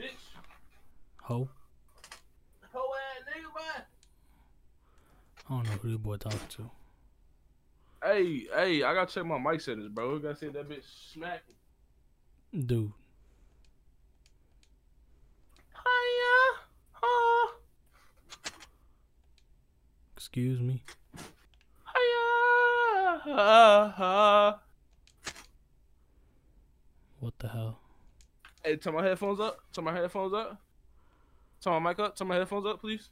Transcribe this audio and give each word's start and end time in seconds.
bitch. 0.00 0.24
Ho. 1.22 1.48
Ho 2.72 2.80
ass 2.80 3.24
nigga, 3.28 3.50
man. 3.54 3.84
I 5.48 5.54
don't 5.54 5.64
know 5.64 5.78
who 5.82 5.88
this 5.88 5.98
boy 5.98 6.16
talking 6.16 6.38
to. 6.56 6.70
Hey, 8.02 8.46
hey, 8.54 8.82
I 8.82 8.94
gotta 8.94 9.12
check 9.12 9.26
my 9.26 9.38
mic 9.38 9.60
settings, 9.60 9.88
bro. 9.88 10.14
We 10.14 10.20
gotta 10.20 10.36
see 10.36 10.48
that 10.48 10.68
bitch 10.68 10.84
smacking. 11.12 11.54
Dude. 12.52 12.92
Hiya. 15.74 16.60
Oh. 17.02 17.54
Excuse 20.16 20.60
me. 20.60 20.82
Hiya. 21.94 23.20
Ha, 23.36 23.94
ha. 23.96 24.60
What 27.18 27.38
the 27.38 27.48
hell? 27.48 27.80
Hey, 28.64 28.76
turn 28.76 28.94
my 28.94 29.02
headphones 29.04 29.40
up. 29.40 29.58
Turn 29.72 29.84
my 29.84 29.92
headphones 29.92 30.34
up. 30.34 30.60
Turn 31.62 31.82
my 31.82 31.90
mic 31.90 31.98
up. 31.98 32.16
Turn 32.16 32.28
my 32.28 32.36
headphones 32.36 32.66
up, 32.66 32.80
please. 32.80 33.08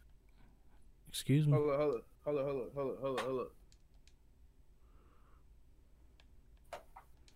Excuse 1.09 1.46
me. 1.46 1.52
Hold 1.54 1.70
up, 1.70 1.80
hold 1.80 1.95
up, 1.96 2.04
hold 2.24 2.38
up, 2.38 2.45
hold 2.45 2.60
up, 2.60 2.74
hold 2.74 2.90
up, 2.90 3.00
hold 3.00 3.18
up, 3.18 3.24
hold 3.24 3.40
up. 3.40 3.52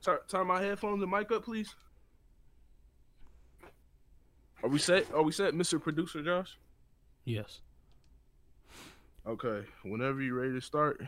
Turn, 0.03 0.19
turn 0.29 0.47
my 0.47 0.61
headphones 0.61 1.03
and 1.03 1.11
mic 1.11 1.31
up, 1.31 1.45
please. 1.45 1.75
Are 4.63 4.69
we 4.69 4.79
set? 4.79 5.13
Are 5.15 5.23
we 5.23 5.33
set, 5.33 5.55
Mr. 5.55 5.81
Producer 5.81 6.23
Josh? 6.23 6.59
Yes. 7.25 7.61
Okay. 9.27 9.65
Whenever 9.85 10.21
you're 10.21 10.41
ready 10.41 10.53
to 10.55 10.61
start, 10.61 11.01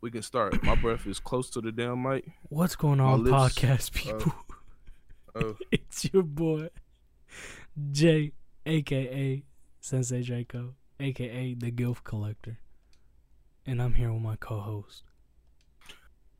we 0.00 0.10
can 0.10 0.22
start. 0.22 0.62
My 0.62 0.74
breath 0.74 1.06
is 1.06 1.20
close 1.20 1.50
to 1.50 1.60
the 1.60 1.70
damn 1.72 2.02
mic. 2.02 2.24
What's 2.48 2.76
going 2.76 3.00
on, 3.00 3.24
lips- 3.24 3.56
podcast 3.58 3.90
uh, 3.90 4.18
people? 4.18 4.34
Oh, 5.34 5.56
it's 5.94 6.12
your 6.12 6.24
boy, 6.24 6.68
Jay, 7.92 8.32
aka 8.66 9.44
Sensei 9.80 10.22
Draco, 10.22 10.74
aka 10.98 11.54
the 11.54 11.70
Gilf 11.70 12.02
Collector. 12.02 12.58
And 13.66 13.80
I'm 13.80 13.94
here 13.94 14.12
with 14.12 14.22
my 14.22 14.34
co 14.36 14.58
host. 14.60 15.04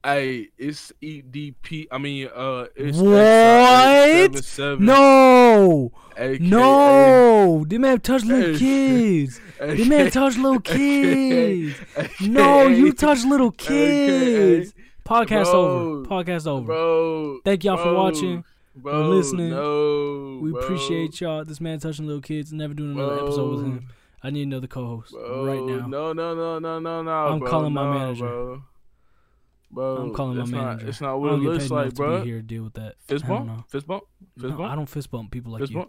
hey, 0.05 0.49
it's 0.59 0.93
EDP. 1.01 1.87
I 1.93 1.99
mean, 1.99 2.29
uh, 2.35 2.67
it's 2.75 2.99
What? 2.99 3.15
77, 4.45 4.85
No! 4.85 5.93
AKA, 6.17 6.39
No! 6.41 7.65
They 7.69 7.79
man 7.79 8.01
touch 8.01 8.25
little 8.25 8.59
kids! 8.59 9.41
They 9.61 9.85
man 9.89 10.11
touch 10.11 10.37
little 10.37 10.61
kids! 10.75 11.77
AKA, 11.97 12.29
No, 12.29 12.67
you 12.67 12.93
touch 12.93 13.25
little 13.25 13.55
AKA, 13.57 14.59
kids! 14.59 14.75
Podcast 15.07 15.45
Bro. 15.45 15.61
over. 15.61 16.07
Podcast 16.09 16.47
over. 16.47 16.67
Bro. 16.67 17.39
Thank 17.45 17.63
y'all 17.65 17.77
for 17.77 17.95
watching. 17.95 18.45
Bro, 18.77 19.09
listening. 19.11 19.51
No, 19.51 20.39
We 20.43 20.51
bro, 20.51 20.61
appreciate 20.61 21.21
y'all. 21.21 21.45
This 21.45 21.61
man 21.61 21.79
touching 21.79 22.07
little 22.07 22.21
kids. 22.23 22.53
Never 22.53 22.75
doing 22.75 22.93
another 22.93 23.17
bro, 23.17 23.27
episode 23.27 23.51
with 23.57 23.65
him. 23.65 23.89
I 24.23 24.31
need 24.31 24.43
another 24.47 24.67
co-host 24.67 25.13
bro, 25.13 25.45
right 25.47 25.63
now. 25.63 25.87
No, 25.87 26.13
no, 26.13 26.35
no, 26.35 26.59
no, 26.59 26.79
no, 26.81 27.03
no. 27.03 27.11
I'm 27.11 27.39
bro, 27.39 27.51
calling 27.51 27.73
my 27.73 27.85
no, 27.85 27.99
manager. 27.99 28.27
Bro. 28.27 28.63
Bro, 29.71 29.97
I'm 29.97 30.15
calling 30.15 30.37
my 30.39 30.45
not- 30.45 30.51
manager. 30.51 30.89
It's 30.89 31.01
not 31.01 31.21
what 31.21 31.31
don't 31.31 31.41
it 31.41 31.45
looks 31.45 31.71
like, 31.71 31.87
enough 31.99 32.19
to 32.19 32.21
be 32.23 32.27
here 32.31 32.37
to 32.39 32.43
deal 32.43 32.65
with 32.65 32.75
that. 32.75 32.95
Fist 33.07 33.27
bump, 33.27 33.71
fist 33.71 33.87
bump, 33.87 34.05
fist 34.39 34.51
No, 34.51 34.57
bump, 34.57 34.73
I 34.73 34.75
don't 34.75 34.89
fist 34.89 35.11
bump 35.11 35.31
people 35.31 35.53
like 35.53 35.61
fist 35.61 35.73
you. 35.73 35.89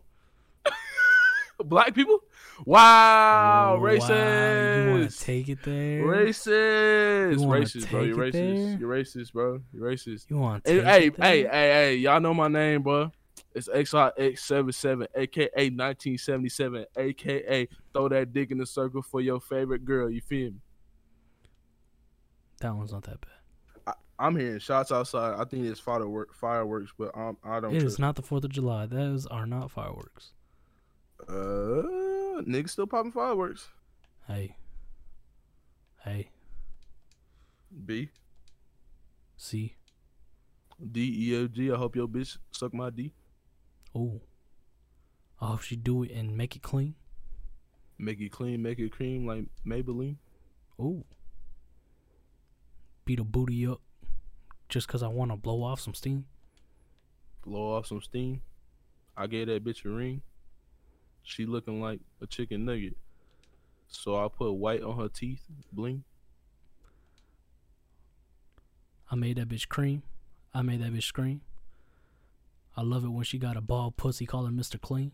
Black 1.63 1.95
people? 1.95 2.19
Wow, 2.65 3.77
Wow, 3.79 3.83
You 3.83 3.83
want 3.83 4.01
to 4.07 4.13
racist. 4.13 5.23
take 5.23 5.49
it 5.49 5.63
there? 5.63 6.03
Racist, 6.03 7.35
racist, 7.45 7.89
bro. 7.91 8.01
You're 8.03 8.15
racist. 8.17 8.79
You're 8.79 8.89
racist, 8.89 9.33
bro. 9.33 9.61
You're 9.73 9.91
racist. 9.91 10.29
You 10.29 10.37
want 10.37 10.63
to 10.63 10.71
Hey, 10.71 10.77
take 10.79 10.85
hey, 10.85 11.07
it 11.07 11.15
hey, 11.17 11.41
hey, 11.43 11.49
hey, 11.49 11.95
y'all 11.97 12.19
know 12.19 12.33
my 12.33 12.47
name, 12.47 12.81
bro. 12.83 13.11
It's 13.53 13.67
XRX77, 13.69 15.07
aka 15.15 15.69
1977, 15.69 16.85
aka 16.97 17.67
throw 17.93 18.09
that 18.09 18.33
dick 18.33 18.51
in 18.51 18.57
the 18.57 18.65
circle 18.65 19.01
for 19.01 19.21
your 19.21 19.39
favorite 19.41 19.85
girl. 19.85 20.09
You 20.09 20.21
feel 20.21 20.51
me? 20.51 20.57
That 22.61 22.75
one's 22.75 22.91
not 22.93 23.03
that 23.03 23.19
bad. 23.21 23.95
I'm 24.17 24.37
hearing 24.37 24.59
shots 24.59 24.93
outside. 24.93 25.35
I 25.37 25.43
think 25.43 25.65
it's 25.65 25.79
firework, 25.79 26.33
fireworks, 26.33 26.93
but 26.97 27.11
I'm, 27.17 27.35
I 27.43 27.59
don't. 27.59 27.75
It 27.75 27.81
trust 27.81 27.93
is 27.95 27.99
not 27.99 28.15
the 28.15 28.21
Fourth 28.21 28.45
of 28.45 28.51
July. 28.51 28.85
Those 28.85 29.25
are 29.25 29.45
not 29.45 29.71
fireworks. 29.71 30.31
Uh, 31.27 31.81
niggas 32.41 32.71
still 32.71 32.87
popping 32.87 33.11
fireworks. 33.11 33.69
Hey, 34.27 34.55
hey, 36.03 36.29
B 37.85 38.09
see, 39.37 39.75
D 40.91 41.29
E 41.29 41.37
O 41.37 41.47
G. 41.47 41.71
I 41.71 41.75
hope 41.75 41.95
your 41.95 42.07
bitch 42.07 42.37
suck 42.51 42.73
my 42.73 42.89
D. 42.89 43.13
oh, 43.93 44.21
I 45.39 45.47
hope 45.47 45.61
she 45.61 45.75
do 45.75 46.03
it 46.03 46.11
and 46.11 46.35
make 46.35 46.55
it 46.55 46.61
clean. 46.61 46.95
Make 47.97 48.19
it 48.19 48.31
clean, 48.31 48.61
make 48.61 48.79
it 48.79 48.91
cream 48.91 49.25
like 49.25 49.45
Maybelline. 49.65 50.17
Oh, 50.79 51.05
beat 53.05 53.19
a 53.19 53.23
booty 53.23 53.65
up 53.67 53.81
just 54.67 54.87
cause 54.87 55.03
I 55.03 55.07
want 55.07 55.31
to 55.31 55.37
blow 55.37 55.63
off 55.63 55.79
some 55.79 55.93
steam. 55.93 56.25
Blow 57.45 57.75
off 57.75 57.85
some 57.85 58.01
steam. 58.01 58.41
I 59.15 59.27
gave 59.27 59.47
that 59.47 59.63
bitch 59.63 59.85
a 59.85 59.89
ring. 59.89 60.21
She 61.25 61.45
looking 61.47 61.81
like 61.81 61.99
a 62.21 62.27
chicken 62.27 62.63
nugget. 62.65 62.95
So 63.87 64.15
I 64.23 64.27
put 64.29 64.51
white 64.53 64.83
on 64.83 64.97
her 64.97 65.09
teeth, 65.09 65.41
bling. 65.73 66.03
I 69.11 69.15
made 69.15 69.37
that 69.37 69.49
bitch 69.49 69.67
cream. 69.67 70.03
I 70.53 70.61
made 70.61 70.81
that 70.81 70.93
bitch 70.93 71.03
scream. 71.03 71.41
I 72.77 72.81
love 72.83 73.03
it 73.03 73.09
when 73.09 73.23
she 73.23 73.37
got 73.39 73.57
a 73.57 73.61
bald 73.61 73.97
pussy 73.97 74.25
calling 74.25 74.53
Mr. 74.53 74.79
Clean. 74.79 75.11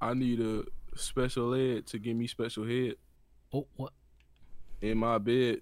I 0.00 0.14
need 0.14 0.40
a 0.40 0.64
special 0.96 1.54
ed 1.54 1.86
to 1.88 1.98
give 1.98 2.16
me 2.16 2.26
special 2.26 2.66
head 2.66 2.94
Oh, 3.52 3.66
what? 3.76 3.92
in 4.80 4.98
my 4.98 5.18
bed. 5.18 5.60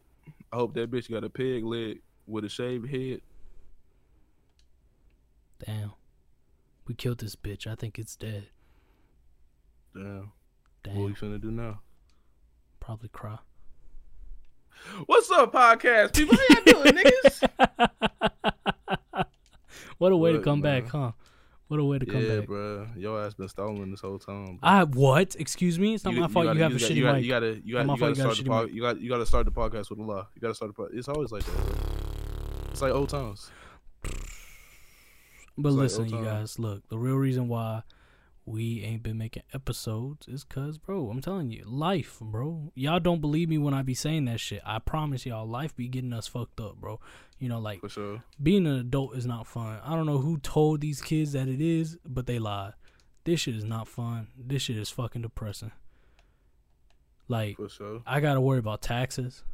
I 0.52 0.56
hope 0.56 0.74
that 0.74 0.90
bitch 0.90 1.10
got 1.10 1.24
a 1.24 1.30
peg 1.30 1.64
leg 1.64 2.00
with 2.26 2.44
a 2.44 2.48
shaved 2.48 2.88
head. 2.88 3.20
Damn. 5.64 5.92
We 6.92 6.96
killed 6.96 7.20
this 7.20 7.36
bitch. 7.36 7.66
I 7.66 7.74
think 7.74 7.98
it's 7.98 8.16
dead. 8.16 8.48
Damn. 9.94 10.32
Damn. 10.84 10.94
What 10.94 11.04
are 11.04 11.06
we 11.06 11.12
finna 11.14 11.40
do 11.40 11.50
now? 11.50 11.80
Probably 12.80 13.08
cry. 13.08 13.38
What's 15.06 15.30
up, 15.30 15.54
podcast 15.54 16.14
people? 16.14 16.36
How 16.36 16.54
y'all 16.54 16.82
doing, 16.82 17.02
niggas? 17.02 17.48
what 19.96 20.12
a 20.12 20.16
way 20.18 20.34
to 20.34 20.40
come 20.40 20.60
man. 20.60 20.82
back, 20.82 20.90
huh? 20.90 21.12
What 21.68 21.80
a 21.80 21.84
way 21.84 21.98
to 21.98 22.04
come 22.04 22.20
yeah, 22.20 22.40
back. 22.40 22.46
bro. 22.48 22.86
Your 22.94 23.24
ass 23.24 23.32
been 23.32 23.48
stolen 23.48 23.90
this 23.90 24.02
whole 24.02 24.18
time. 24.18 24.58
bro. 24.58 24.58
I 24.62 24.84
what? 24.84 25.34
Excuse 25.38 25.78
me. 25.78 25.94
It's 25.94 26.04
not 26.04 26.12
my 26.12 26.28
fault. 26.28 26.44
You, 26.44 26.48
gotta- 26.50 26.62
have 26.62 26.72
a 26.72 26.78
gotta- 26.78 26.92
shitty 26.92 26.96
you 26.96 27.02
gotta, 27.04 27.16
mic. 27.16 27.24
You 27.24 27.30
gotta, 27.30 27.46
you 27.46 27.72
gotta, 27.72 27.88
you 27.88 27.96
gotta 27.96 28.10
you 28.10 28.22
got 28.22 28.32
a 28.32 28.34
start 28.34 28.68
the 28.68 28.74
you 28.74 28.82
got, 28.82 29.00
you 29.00 29.08
gotta 29.08 29.24
start 29.24 29.46
the 29.46 29.50
podcast 29.50 29.88
with 29.88 29.98
a 29.98 30.02
law. 30.02 30.28
You 30.34 30.42
gotta 30.42 30.54
start 30.54 30.68
the 30.68 30.74
pod. 30.74 30.90
It's 30.92 31.08
always 31.08 31.32
like 31.32 31.42
that. 31.42 31.56
Bro. 31.56 32.70
It's 32.70 32.82
like 32.82 32.92
old 32.92 33.08
times. 33.08 33.50
But 35.56 35.68
It's 35.70 35.76
like 35.76 35.82
listen, 35.82 36.02
old 36.02 36.10
you 36.10 36.24
guys, 36.24 36.58
look, 36.58 36.88
the 36.88 36.98
real 36.98 37.16
reason 37.16 37.48
why 37.48 37.82
we 38.44 38.82
ain't 38.82 39.02
been 39.02 39.18
making 39.18 39.44
episodes 39.54 40.26
is 40.26 40.42
cause, 40.44 40.76
bro, 40.78 41.08
I'm 41.10 41.20
telling 41.20 41.50
you, 41.50 41.62
life, 41.64 42.18
bro. 42.20 42.72
Y'all 42.74 42.98
don't 42.98 43.20
believe 43.20 43.48
me 43.48 43.58
when 43.58 43.72
I 43.74 43.82
be 43.82 43.94
saying 43.94 44.24
that 44.24 44.40
shit. 44.40 44.60
I 44.64 44.78
promise 44.80 45.24
y'all, 45.26 45.46
life 45.46 45.76
be 45.76 45.86
getting 45.88 46.12
us 46.12 46.26
fucked 46.26 46.58
up, 46.58 46.76
bro. 46.76 46.98
You 47.38 47.48
know, 47.48 47.60
like 47.60 47.80
For 47.80 47.88
sure. 47.88 48.22
being 48.42 48.66
an 48.66 48.76
adult 48.76 49.14
is 49.16 49.26
not 49.26 49.46
fun. 49.46 49.78
I 49.84 49.94
don't 49.94 50.06
know 50.06 50.18
who 50.18 50.38
told 50.38 50.80
these 50.80 51.00
kids 51.00 51.32
that 51.32 51.48
it 51.48 51.60
is, 51.60 51.98
but 52.04 52.26
they 52.26 52.38
lied. 52.38 52.72
This 53.24 53.40
shit 53.40 53.54
is 53.54 53.64
not 53.64 53.86
fun. 53.86 54.28
This 54.36 54.62
shit 54.62 54.76
is 54.76 54.90
fucking 54.90 55.22
depressing. 55.22 55.70
Like, 57.28 57.56
For 57.56 57.68
sure. 57.68 58.02
I 58.06 58.20
gotta 58.20 58.40
worry 58.40 58.58
about 58.58 58.82
taxes. 58.82 59.44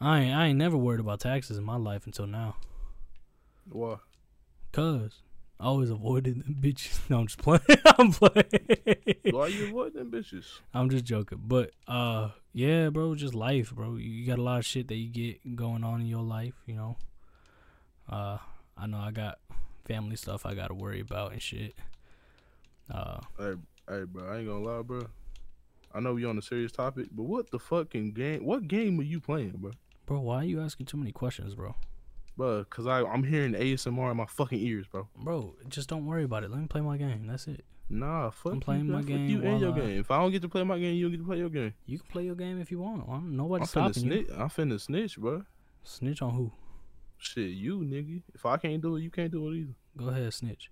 I 0.00 0.20
ain't, 0.20 0.36
I 0.36 0.46
ain't 0.48 0.58
never 0.58 0.76
worried 0.76 1.00
about 1.00 1.20
taxes 1.20 1.56
in 1.56 1.64
my 1.64 1.76
life 1.76 2.06
until 2.06 2.26
now. 2.26 2.56
Why? 3.70 3.96
Cause 4.72 5.22
I 5.60 5.64
always 5.64 5.90
avoided 5.90 6.44
them 6.44 6.56
bitches. 6.60 6.98
No, 7.10 7.20
I'm 7.20 7.26
just 7.26 7.38
playing. 7.38 7.60
I'm 7.98 8.12
playing. 8.12 9.16
Why 9.30 9.48
you 9.48 9.66
avoiding 9.66 9.98
them 9.98 10.10
bitches? 10.10 10.44
I'm 10.72 10.90
just 10.90 11.04
joking. 11.04 11.40
But 11.42 11.72
uh 11.86 12.30
yeah, 12.52 12.90
bro, 12.90 13.14
just 13.14 13.34
life, 13.34 13.72
bro. 13.74 13.96
You 13.96 14.08
you 14.10 14.26
got 14.26 14.38
a 14.38 14.42
lot 14.42 14.58
of 14.58 14.66
shit 14.66 14.88
that 14.88 14.96
you 14.96 15.08
get 15.08 15.56
going 15.56 15.84
on 15.84 16.00
in 16.00 16.06
your 16.06 16.22
life, 16.22 16.54
you 16.66 16.74
know. 16.74 16.96
Uh 18.08 18.38
I 18.76 18.86
know 18.86 18.98
I 18.98 19.10
got 19.10 19.38
family 19.86 20.16
stuff 20.16 20.46
I 20.46 20.54
gotta 20.54 20.74
worry 20.74 21.00
about 21.00 21.32
and 21.32 21.42
shit. 21.42 21.74
Uh 22.90 23.20
Hey, 23.38 23.54
hey, 23.88 24.04
bro. 24.04 24.28
I 24.28 24.38
ain't 24.38 24.48
gonna 24.48 24.64
lie, 24.64 24.82
bro. 24.82 25.02
I 25.94 26.00
know 26.00 26.14
we 26.14 26.24
on 26.24 26.36
a 26.38 26.42
serious 26.42 26.70
topic, 26.70 27.08
but 27.10 27.24
what 27.24 27.50
the 27.50 27.58
fucking 27.58 28.12
game? 28.12 28.44
What 28.44 28.68
game 28.68 29.00
are 29.00 29.04
you 29.04 29.20
playing, 29.20 29.54
bro? 29.56 29.72
bro, 30.06 30.20
why 30.20 30.36
are 30.36 30.44
you 30.44 30.60
asking 30.60 30.86
too 30.86 30.96
many 30.96 31.12
questions, 31.12 31.54
bro? 31.54 31.74
Bro, 32.38 32.64
cause 32.70 32.86
I 32.86 33.02
I'm 33.02 33.24
hearing 33.24 33.52
ASMR 33.52 34.12
in 34.12 34.16
my 34.16 34.24
fucking 34.26 34.60
ears, 34.60 34.86
bro. 34.86 35.08
Bro, 35.16 35.56
just 35.68 35.88
don't 35.88 36.06
worry 36.06 36.22
about 36.22 36.44
it. 36.44 36.50
Let 36.50 36.60
me 36.60 36.68
play 36.68 36.80
my 36.80 36.96
game. 36.96 37.26
That's 37.26 37.48
it. 37.48 37.64
Nah, 37.90 38.30
fuck 38.30 38.52
I'm 38.52 38.60
playing 38.60 38.86
you, 38.86 38.92
my. 38.92 39.02
Game 39.02 39.26
You 39.28 39.42
and 39.42 39.60
your 39.60 39.72
I- 39.74 39.78
game. 39.80 39.98
If 39.98 40.10
I 40.12 40.18
don't 40.20 40.30
get 40.30 40.42
to 40.42 40.48
play 40.48 40.62
my 40.62 40.78
game, 40.78 40.94
you 40.94 41.06
don't 41.06 41.10
get 41.10 41.18
to 41.18 41.24
play 41.26 41.38
your 41.38 41.48
game. 41.50 41.74
You 41.86 41.98
can 41.98 42.06
play 42.08 42.24
your 42.24 42.36
game 42.36 42.60
if 42.60 42.70
you 42.70 42.78
want. 42.78 43.02
I'm, 43.08 43.14
I'm 43.14 43.36
nobody's 43.36 43.68
finna 43.72 43.92
stopping 43.92 44.12
you. 44.12 44.26
I'm 44.36 44.48
finna 44.50 44.80
snitch, 44.80 45.18
bro. 45.18 45.42
Snitch 45.82 46.22
on 46.22 46.32
who? 46.34 46.52
Shit, 47.18 47.50
you 47.50 47.80
nigga. 47.80 48.22
If 48.32 48.46
I 48.46 48.56
can't 48.56 48.80
do 48.80 48.94
it, 48.94 49.00
you 49.02 49.10
can't 49.10 49.32
do 49.32 49.48
it 49.50 49.56
either. 49.56 49.74
Go 49.96 50.06
ahead, 50.10 50.32
snitch. 50.32 50.70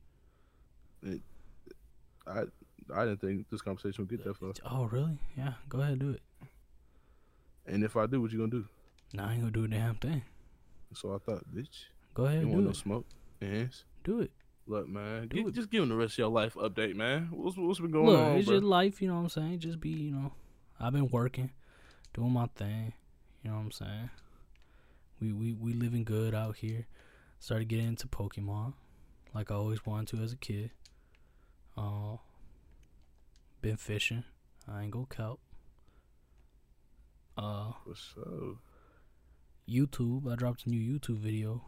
I 2.26 2.42
I 2.94 3.04
didn't 3.04 3.20
think 3.20 3.48
this 3.50 3.60
conversation 3.62 4.04
would 4.04 4.10
get 4.10 4.22
that 4.24 4.36
far. 4.36 4.52
Oh, 4.70 4.84
really? 4.84 5.18
Yeah. 5.36 5.54
Go 5.68 5.80
ahead, 5.80 5.98
do 5.98 6.10
it. 6.10 6.20
And 7.66 7.82
if 7.82 7.96
I 7.96 8.06
do, 8.06 8.20
what 8.22 8.30
you 8.30 8.38
gonna 8.38 8.50
do? 8.50 8.66
Nah, 9.12 9.28
I 9.28 9.32
ain't 9.32 9.40
gonna 9.40 9.50
do 9.52 9.64
a 9.64 9.68
damn 9.68 9.96
thing. 9.96 10.22
So 10.94 11.14
I 11.14 11.18
thought, 11.18 11.44
bitch, 11.54 11.84
Go 12.14 12.24
ahead, 12.24 12.40
you 12.42 12.46
do 12.46 12.52
want 12.52 12.66
no 12.66 12.72
smoke? 12.72 13.06
Yes. 13.40 13.84
Do 14.04 14.20
it. 14.20 14.30
Look, 14.68 14.88
man, 14.88 15.28
it. 15.32 15.54
just 15.54 15.70
give 15.70 15.82
him 15.82 15.90
the 15.90 15.94
rest 15.94 16.14
of 16.14 16.18
your 16.18 16.28
life 16.28 16.54
update, 16.54 16.96
man. 16.96 17.28
What's 17.30 17.56
what's 17.56 17.78
been 17.78 17.92
going 17.92 18.06
Look, 18.06 18.18
on, 18.20 18.36
it's 18.38 18.46
bro? 18.46 18.56
just 18.56 18.64
life. 18.64 19.00
You 19.00 19.08
know 19.08 19.14
what 19.16 19.20
I'm 19.20 19.28
saying? 19.28 19.58
Just 19.60 19.80
be, 19.80 19.90
you 19.90 20.10
know, 20.10 20.32
I've 20.80 20.92
been 20.92 21.08
working, 21.08 21.52
doing 22.14 22.32
my 22.32 22.46
thing. 22.56 22.92
You 23.42 23.50
know 23.50 23.56
what 23.56 23.62
I'm 23.62 23.70
saying? 23.70 24.10
We 25.20 25.32
we 25.32 25.52
we 25.52 25.72
living 25.72 26.02
good 26.04 26.34
out 26.34 26.56
here. 26.56 26.86
Started 27.38 27.68
getting 27.68 27.86
into 27.88 28.08
Pokemon, 28.08 28.72
like 29.34 29.50
I 29.50 29.54
always 29.54 29.86
wanted 29.86 30.08
to 30.16 30.22
as 30.24 30.32
a 30.32 30.36
kid. 30.36 30.70
Uh, 31.76 32.16
been 33.60 33.76
fishing. 33.76 34.24
I 34.66 34.82
ain't 34.82 34.90
gonna 34.90 35.06
count. 35.06 35.38
Uh, 37.36 37.72
What's 37.84 38.14
up? 38.18 38.56
YouTube. 39.68 40.30
I 40.30 40.36
dropped 40.36 40.66
a 40.66 40.70
new 40.70 40.98
YouTube 40.98 41.18
video, 41.18 41.62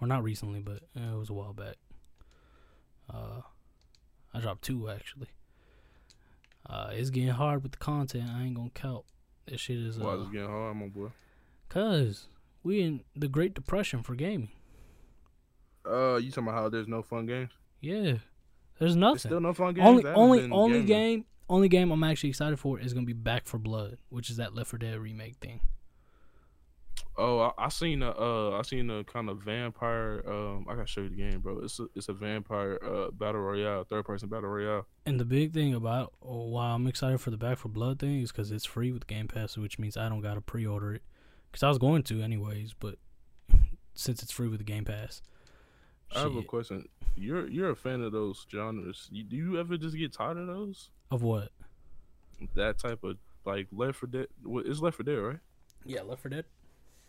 or 0.00 0.06
not 0.06 0.22
recently, 0.22 0.60
but 0.60 0.82
uh, 0.96 1.14
it 1.14 1.18
was 1.18 1.30
a 1.30 1.34
while 1.34 1.52
back. 1.52 1.76
Uh, 3.12 3.40
I 4.34 4.40
dropped 4.40 4.62
two 4.62 4.88
actually. 4.90 5.28
Uh, 6.68 6.90
it's 6.92 7.10
getting 7.10 7.30
hard 7.30 7.62
with 7.62 7.72
the 7.72 7.78
content. 7.78 8.28
I 8.28 8.44
ain't 8.44 8.54
gonna 8.56 8.70
count. 8.70 9.04
This 9.46 9.60
shit 9.60 9.78
is 9.78 9.98
Why 9.98 10.12
uh, 10.12 10.16
is 10.16 10.26
it 10.26 10.32
getting 10.32 10.48
hard, 10.48 10.76
my 10.76 10.86
boy? 10.88 11.08
cause 11.68 12.26
we 12.62 12.80
in 12.80 13.02
the 13.16 13.26
Great 13.28 13.54
Depression 13.54 14.02
for 14.02 14.14
gaming. 14.14 14.50
Uh, 15.88 16.16
you 16.16 16.30
talking 16.30 16.48
about 16.48 16.54
how 16.54 16.68
there's 16.68 16.88
no 16.88 17.02
fun 17.02 17.26
games? 17.26 17.50
Yeah, 17.80 18.00
there's 18.02 18.20
There's 18.78 18.96
nothing. 18.96 19.18
still 19.18 19.40
no 19.40 19.52
fun 19.52 19.74
games. 19.74 19.86
only 19.86 20.04
only 20.06 20.50
only 20.50 20.72
gaming. 20.82 20.86
game 20.86 21.24
only 21.48 21.68
game 21.68 21.92
I'm 21.92 22.02
actually 22.02 22.30
excited 22.30 22.58
for 22.58 22.80
is 22.80 22.92
gonna 22.92 23.06
be 23.06 23.12
Back 23.12 23.46
4 23.46 23.60
Blood, 23.60 23.98
which 24.08 24.30
is 24.30 24.36
that 24.38 24.54
Left 24.54 24.70
4 24.70 24.78
Dead 24.80 24.98
remake 24.98 25.36
thing. 25.36 25.60
Oh, 27.18 27.40
I, 27.40 27.66
I 27.66 27.68
seen 27.70 28.02
a 28.02 28.10
uh, 28.10 28.58
I 28.58 28.62
seen 28.62 28.90
a 28.90 29.02
kind 29.04 29.30
of 29.30 29.42
vampire. 29.42 30.22
Um, 30.26 30.66
I 30.68 30.74
gotta 30.74 30.86
show 30.86 31.00
you 31.02 31.08
the 31.08 31.16
game, 31.16 31.40
bro. 31.40 31.60
It's 31.60 31.80
a, 31.80 31.86
it's 31.94 32.08
a 32.08 32.12
vampire 32.12 32.78
uh 32.84 33.10
battle 33.10 33.40
royale, 33.40 33.84
third 33.84 34.04
person 34.04 34.28
battle 34.28 34.50
royale. 34.50 34.86
And 35.06 35.18
the 35.18 35.24
big 35.24 35.54
thing 35.54 35.74
about 35.74 36.12
oh, 36.22 36.46
why 36.48 36.66
I'm 36.66 36.86
excited 36.86 37.20
for 37.20 37.30
the 37.30 37.38
Back 37.38 37.58
4 37.58 37.70
Blood 37.70 37.98
thing 37.98 38.20
is 38.20 38.32
because 38.32 38.52
it's 38.52 38.66
free 38.66 38.92
with 38.92 39.06
Game 39.06 39.28
Pass, 39.28 39.56
which 39.56 39.78
means 39.78 39.96
I 39.96 40.08
don't 40.08 40.20
gotta 40.20 40.40
pre-order 40.40 40.94
it. 40.94 41.02
Because 41.50 41.62
I 41.62 41.68
was 41.68 41.78
going 41.78 42.02
to 42.04 42.22
anyways, 42.22 42.74
but 42.74 42.96
since 43.94 44.22
it's 44.22 44.32
free 44.32 44.48
with 44.48 44.58
the 44.58 44.64
Game 44.64 44.84
Pass, 44.84 45.22
I 46.14 46.20
have 46.20 46.32
a 46.32 46.40
shit. 46.40 46.46
question. 46.46 46.88
You're 47.14 47.48
you're 47.48 47.70
a 47.70 47.76
fan 47.76 48.02
of 48.02 48.12
those 48.12 48.46
genres. 48.50 49.08
You, 49.10 49.24
do 49.24 49.36
you 49.36 49.58
ever 49.58 49.78
just 49.78 49.96
get 49.96 50.12
tired 50.12 50.36
of 50.36 50.46
those? 50.46 50.90
of 51.10 51.22
what? 51.22 51.50
That 52.54 52.78
type 52.78 53.02
of 53.04 53.16
like 53.44 53.68
Left 53.72 53.98
4 53.98 54.08
Dead. 54.08 54.26
It's 54.44 54.80
Left 54.80 54.96
4 54.96 55.04
Dead, 55.04 55.12
right? 55.14 55.38
Yeah, 55.84 56.02
Left 56.02 56.22
4 56.22 56.30
Dead. 56.30 56.44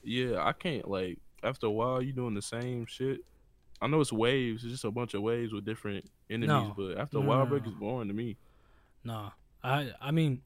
Yeah, 0.04 0.44
I 0.44 0.54
can't 0.54 0.88
like 0.90 1.20
after 1.44 1.68
a 1.68 1.72
while 1.72 2.02
you 2.02 2.14
doing 2.14 2.34
the 2.34 2.42
same 2.42 2.86
shit. 2.86 3.22
I 3.82 3.88
know 3.88 4.02
it's 4.02 4.12
waves, 4.14 4.64
it's 4.64 4.72
just 4.74 4.86
a 4.86 4.92
bunch 4.92 5.14
of 5.14 5.22
waves 5.22 5.54
with 5.54 5.64
different 5.66 6.06
enemies, 6.30 6.48
No. 6.48 6.74
but 6.76 6.98
after 6.98 7.18
a 7.20 7.22
No, 7.22 7.28
while, 7.28 7.44
no, 7.44 7.46
break 7.46 7.66
is 7.68 7.74
boring 7.74 8.08
to 8.08 8.14
me. 8.14 8.38
Nah, 9.04 9.32
I 9.64 9.92
I 10.02 10.12
mean, 10.12 10.42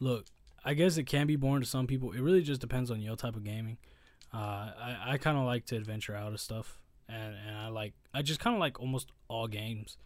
look, 0.00 0.26
I 0.64 0.74
guess 0.74 0.96
it 0.98 1.04
can 1.04 1.26
be 1.26 1.36
boring 1.36 1.62
to 1.62 1.68
some 1.68 1.86
people. 1.86 2.12
It 2.12 2.20
really 2.20 2.42
just 2.42 2.60
depends 2.60 2.90
on 2.90 3.00
your 3.00 3.16
type 3.16 3.36
of 3.36 3.44
gaming. 3.44 3.78
Uh, 4.32 4.36
I 4.76 4.98
I 5.12 5.18
kind 5.18 5.38
of 5.38 5.44
like 5.44 5.64
to 5.66 5.76
adventure 5.76 6.14
out 6.14 6.32
of 6.32 6.40
stuff, 6.40 6.78
and 7.08 7.34
and 7.46 7.56
I 7.56 7.68
like 7.68 7.94
I 8.12 8.22
just 8.22 8.40
kind 8.40 8.54
of 8.54 8.60
like 8.60 8.78
almost 8.80 9.10
all 9.28 9.46
games. 9.48 9.96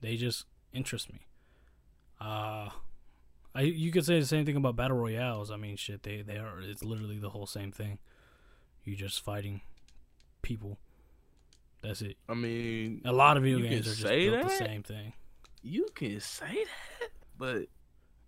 They 0.00 0.16
just 0.16 0.46
interest 0.72 1.12
me. 1.12 1.20
Uh 2.20 2.70
I 3.54 3.62
you 3.62 3.90
could 3.92 4.06
say 4.06 4.18
the 4.18 4.26
same 4.26 4.46
thing 4.46 4.56
about 4.56 4.76
battle 4.76 4.96
royales. 4.96 5.50
I 5.50 5.56
mean, 5.56 5.76
shit, 5.76 6.02
they 6.02 6.22
they 6.22 6.38
are. 6.38 6.60
It's 6.60 6.82
literally 6.82 7.18
the 7.18 7.30
whole 7.30 7.46
same 7.46 7.70
thing. 7.72 7.98
You 8.84 8.96
just 8.96 9.22
fighting 9.24 9.60
people. 10.42 10.78
That's 11.82 12.02
it. 12.02 12.16
I 12.28 12.34
mean, 12.34 13.02
A 13.04 13.12
lot 13.12 13.36
of 13.36 13.42
video 13.42 13.58
You 13.58 13.68
games 13.68 13.86
are 13.86 13.90
just 13.90 14.02
say 14.02 14.28
built 14.28 14.42
the 14.44 14.48
same 14.50 14.82
thing. 14.82 15.12
you 15.62 15.86
can 15.94 16.20
say 16.20 16.64
that, 17.00 17.08
but 17.36 17.66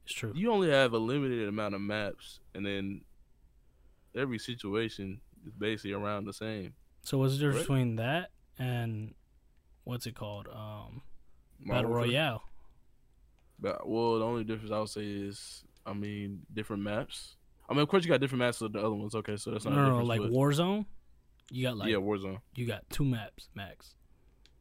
It's 0.04 0.14
true. 0.14 0.32
you 0.34 0.50
only 0.52 0.70
have 0.70 0.92
a 0.92 0.98
limited 0.98 1.48
amount 1.48 1.74
of 1.74 1.80
maps, 1.80 2.40
and 2.54 2.64
then 2.66 3.02
every 4.14 4.38
situation 4.38 5.20
is 5.46 5.52
basically 5.52 5.92
around 5.92 6.24
the 6.24 6.32
same. 6.32 6.74
So 7.02 7.18
what's 7.18 7.34
the 7.34 7.38
difference 7.40 7.68
Right. 7.68 7.76
between 7.76 7.96
that 7.96 8.30
and 8.58 9.14
what's 9.84 10.06
it 10.06 10.14
called? 10.14 10.48
Um, 10.48 11.02
Battle 11.66 11.90
Royale. 11.90 12.42
But 13.58 13.88
well, 13.88 14.18
the 14.18 14.24
only 14.24 14.44
difference 14.44 14.72
I 14.72 14.78
would 14.80 14.88
say 14.88 15.04
is, 15.06 15.64
I 15.86 15.92
mean, 15.92 16.44
different 16.52 16.82
maps. 16.82 17.36
I 17.68 17.72
mean, 17.72 17.80
of 17.82 17.88
course, 17.88 18.04
you 18.04 18.10
got 18.10 18.20
different 18.20 18.40
maps 18.40 18.60
with 18.60 18.72
the 18.72 18.78
other 18.80 18.94
ones. 18.94 19.14
Okay, 19.14 19.36
so 19.36 19.50
that's 19.50 19.64
No, 19.64 19.70
not 19.72 19.78
a 19.78 19.88
no, 19.88 19.98
no, 20.00 20.04
like 20.04 20.20
but- 20.20 20.30
Warzone. 20.30 20.86
You 21.50 21.64
got 21.64 21.76
like 21.76 21.90
yeah, 21.90 21.96
Warzone. 21.96 22.40
you 22.54 22.66
got 22.66 22.88
two 22.90 23.04
maps 23.04 23.48
max. 23.54 23.94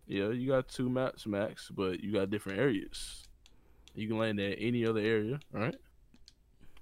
Yeah, 0.06 0.30
you 0.32 0.48
got 0.50 0.68
two 0.68 0.90
maps 0.90 1.26
max, 1.26 1.70
but 1.74 2.02
you 2.02 2.12
got 2.12 2.30
different 2.30 2.60
areas. 2.60 3.24
You 3.96 4.08
can 4.10 4.18
land 4.18 4.40
at 4.40 4.58
any 4.60 4.86
other 4.86 5.00
area, 5.00 5.40
right? 5.52 5.76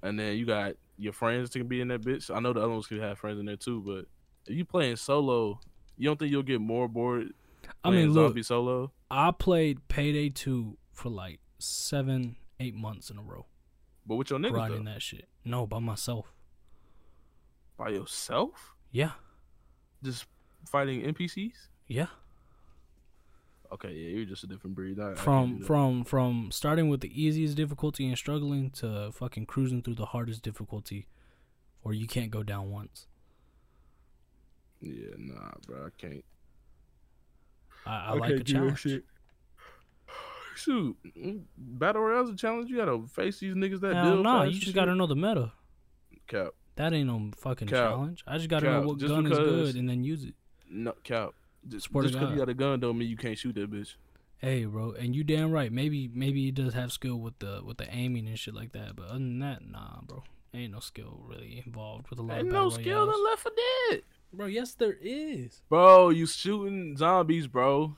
And 0.01 0.19
then 0.19 0.37
you 0.37 0.45
got 0.45 0.73
your 0.97 1.13
friends 1.13 1.49
that 1.51 1.59
can 1.59 1.67
be 1.67 1.81
in 1.81 1.89
that 1.89 2.01
bitch. 2.01 2.33
I 2.35 2.39
know 2.39 2.51
the 2.53 2.61
other 2.61 2.69
ones 2.69 2.87
can 2.87 2.99
have 2.99 3.19
friends 3.19 3.39
in 3.39 3.45
there 3.45 3.57
too, 3.57 3.81
but 3.85 4.05
if 4.51 4.57
you 4.57 4.65
playing 4.65 4.95
solo, 4.95 5.59
you 5.97 6.09
don't 6.09 6.17
think 6.17 6.31
you'll 6.31 6.41
get 6.41 6.61
more 6.61 6.87
bored 6.87 7.33
I 7.83 7.91
mean, 7.91 8.11
look, 8.11 8.29
zombie 8.29 8.43
solo? 8.43 8.91
I 9.11 9.31
played 9.31 9.87
Payday 9.87 10.29
two 10.29 10.77
for 10.91 11.09
like 11.09 11.39
seven, 11.59 12.37
eight 12.59 12.73
months 12.75 13.09
in 13.11 13.17
a 13.17 13.21
row, 13.21 13.45
But 14.05 14.15
with 14.15 14.29
your 14.31 14.39
niggas 14.39 14.51
grinding 14.51 14.85
though, 14.85 14.93
that 14.93 15.01
shit. 15.01 15.27
No, 15.43 15.65
by 15.65 15.79
myself. 15.79 16.31
by 17.77 17.89
yourself, 17.89 18.73
Yeah, 18.91 19.11
just 20.03 20.25
fighting 20.67 21.01
NPCs. 21.01 21.67
yeah. 21.87 22.07
Okay, 23.71 23.93
yeah, 23.93 24.09
you're 24.17 24.25
just 24.25 24.43
a 24.43 24.47
different 24.47 24.75
breed. 24.75 24.99
I, 24.99 25.11
I 25.11 25.15
From 25.15 25.53
do 25.53 25.59
that. 25.59 25.65
from 25.65 26.03
from 26.03 26.49
starting 26.51 26.89
with 26.89 26.99
the 26.99 27.09
easiest 27.23 27.55
difficulty 27.55 28.05
and 28.07 28.17
struggling 28.17 28.69
to 28.71 29.11
fucking 29.13 29.45
cruising 29.45 29.81
through 29.81 29.95
the 29.95 30.07
hardest 30.07 30.43
difficulty, 30.43 31.07
where 31.81 31.95
you 31.95 32.05
can't 32.05 32.29
go 32.31 32.43
down 32.43 32.69
once. 32.69 33.07
yeah, 34.81 35.15
nah, 35.17 35.51
bro, 35.65 35.85
I 35.87 35.89
can't. 35.97 36.25
I, 37.85 38.07
I 38.07 38.13
like 38.13 38.31
a 38.33 38.43
challenge. 38.43 38.85
Shoot, 40.55 40.97
mm, 41.17 41.41
battle 41.57 42.01
royale's 42.01 42.29
a 42.29 42.35
challenge. 42.35 42.69
You 42.69 42.77
gotta 42.77 43.01
face 43.07 43.39
these 43.39 43.53
niggas 43.55 43.79
that 43.81 43.95
Hell 43.95 44.15
deal. 44.15 44.23
no, 44.23 44.43
you 44.43 44.51
just 44.53 44.65
shit. 44.65 44.75
gotta 44.75 44.93
know 44.95 45.07
the 45.07 45.15
meta. 45.15 45.51
cap. 46.27 46.49
That 46.75 46.93
ain't 46.93 47.07
no 47.07 47.31
fucking 47.37 47.67
Cap. 47.67 47.77
challenge. 47.77 48.23
I 48.27 48.37
just 48.37 48.49
gotta 48.49 48.65
know 48.65 48.79
Cap. 48.79 48.85
what 48.87 48.97
Just 48.97 49.13
gun 49.13 49.25
is 49.31 49.37
good 49.37 49.75
and 49.75 49.89
then 49.89 50.03
use 50.03 50.23
it. 50.23 50.33
No 50.69 50.93
cap. 51.03 51.31
Just 51.67 51.87
to 51.87 51.93
because 51.93 52.11
you 52.31 52.37
got 52.37 52.49
a 52.49 52.53
gun 52.53 52.79
don't 52.79 52.97
mean 52.97 53.09
you 53.09 53.17
can't 53.17 53.37
shoot 53.37 53.53
that 53.55 53.69
bitch. 53.69 53.95
Hey, 54.37 54.65
bro, 54.65 54.91
and 54.93 55.15
you 55.15 55.23
damn 55.23 55.51
right. 55.51 55.71
Maybe 55.71 56.09
maybe 56.13 56.43
he 56.43 56.51
does 56.51 56.73
have 56.73 56.91
skill 56.91 57.17
with 57.19 57.37
the 57.39 57.61
with 57.63 57.77
the 57.77 57.93
aiming 57.93 58.27
and 58.27 58.39
shit 58.39 58.55
like 58.55 58.71
that. 58.71 58.95
But 58.95 59.07
other 59.09 59.13
than 59.19 59.39
that, 59.39 59.67
nah, 59.69 60.01
bro. 60.01 60.23
Ain't 60.53 60.73
no 60.73 60.79
skill 60.79 61.21
really 61.27 61.61
involved 61.65 62.09
with 62.09 62.19
a 62.19 62.23
lot 62.23 62.39
Ain't 62.39 62.47
of 62.47 62.53
no 62.53 62.69
skill 62.69 63.03
in 63.03 63.23
Left 63.23 63.41
4 63.43 63.51
Dead. 63.89 64.01
Bro, 64.33 64.47
yes 64.47 64.73
there 64.73 64.97
is. 65.01 65.61
Bro, 65.69 66.09
you 66.09 66.25
shooting 66.25 66.97
zombies, 66.97 67.47
bro. 67.47 67.95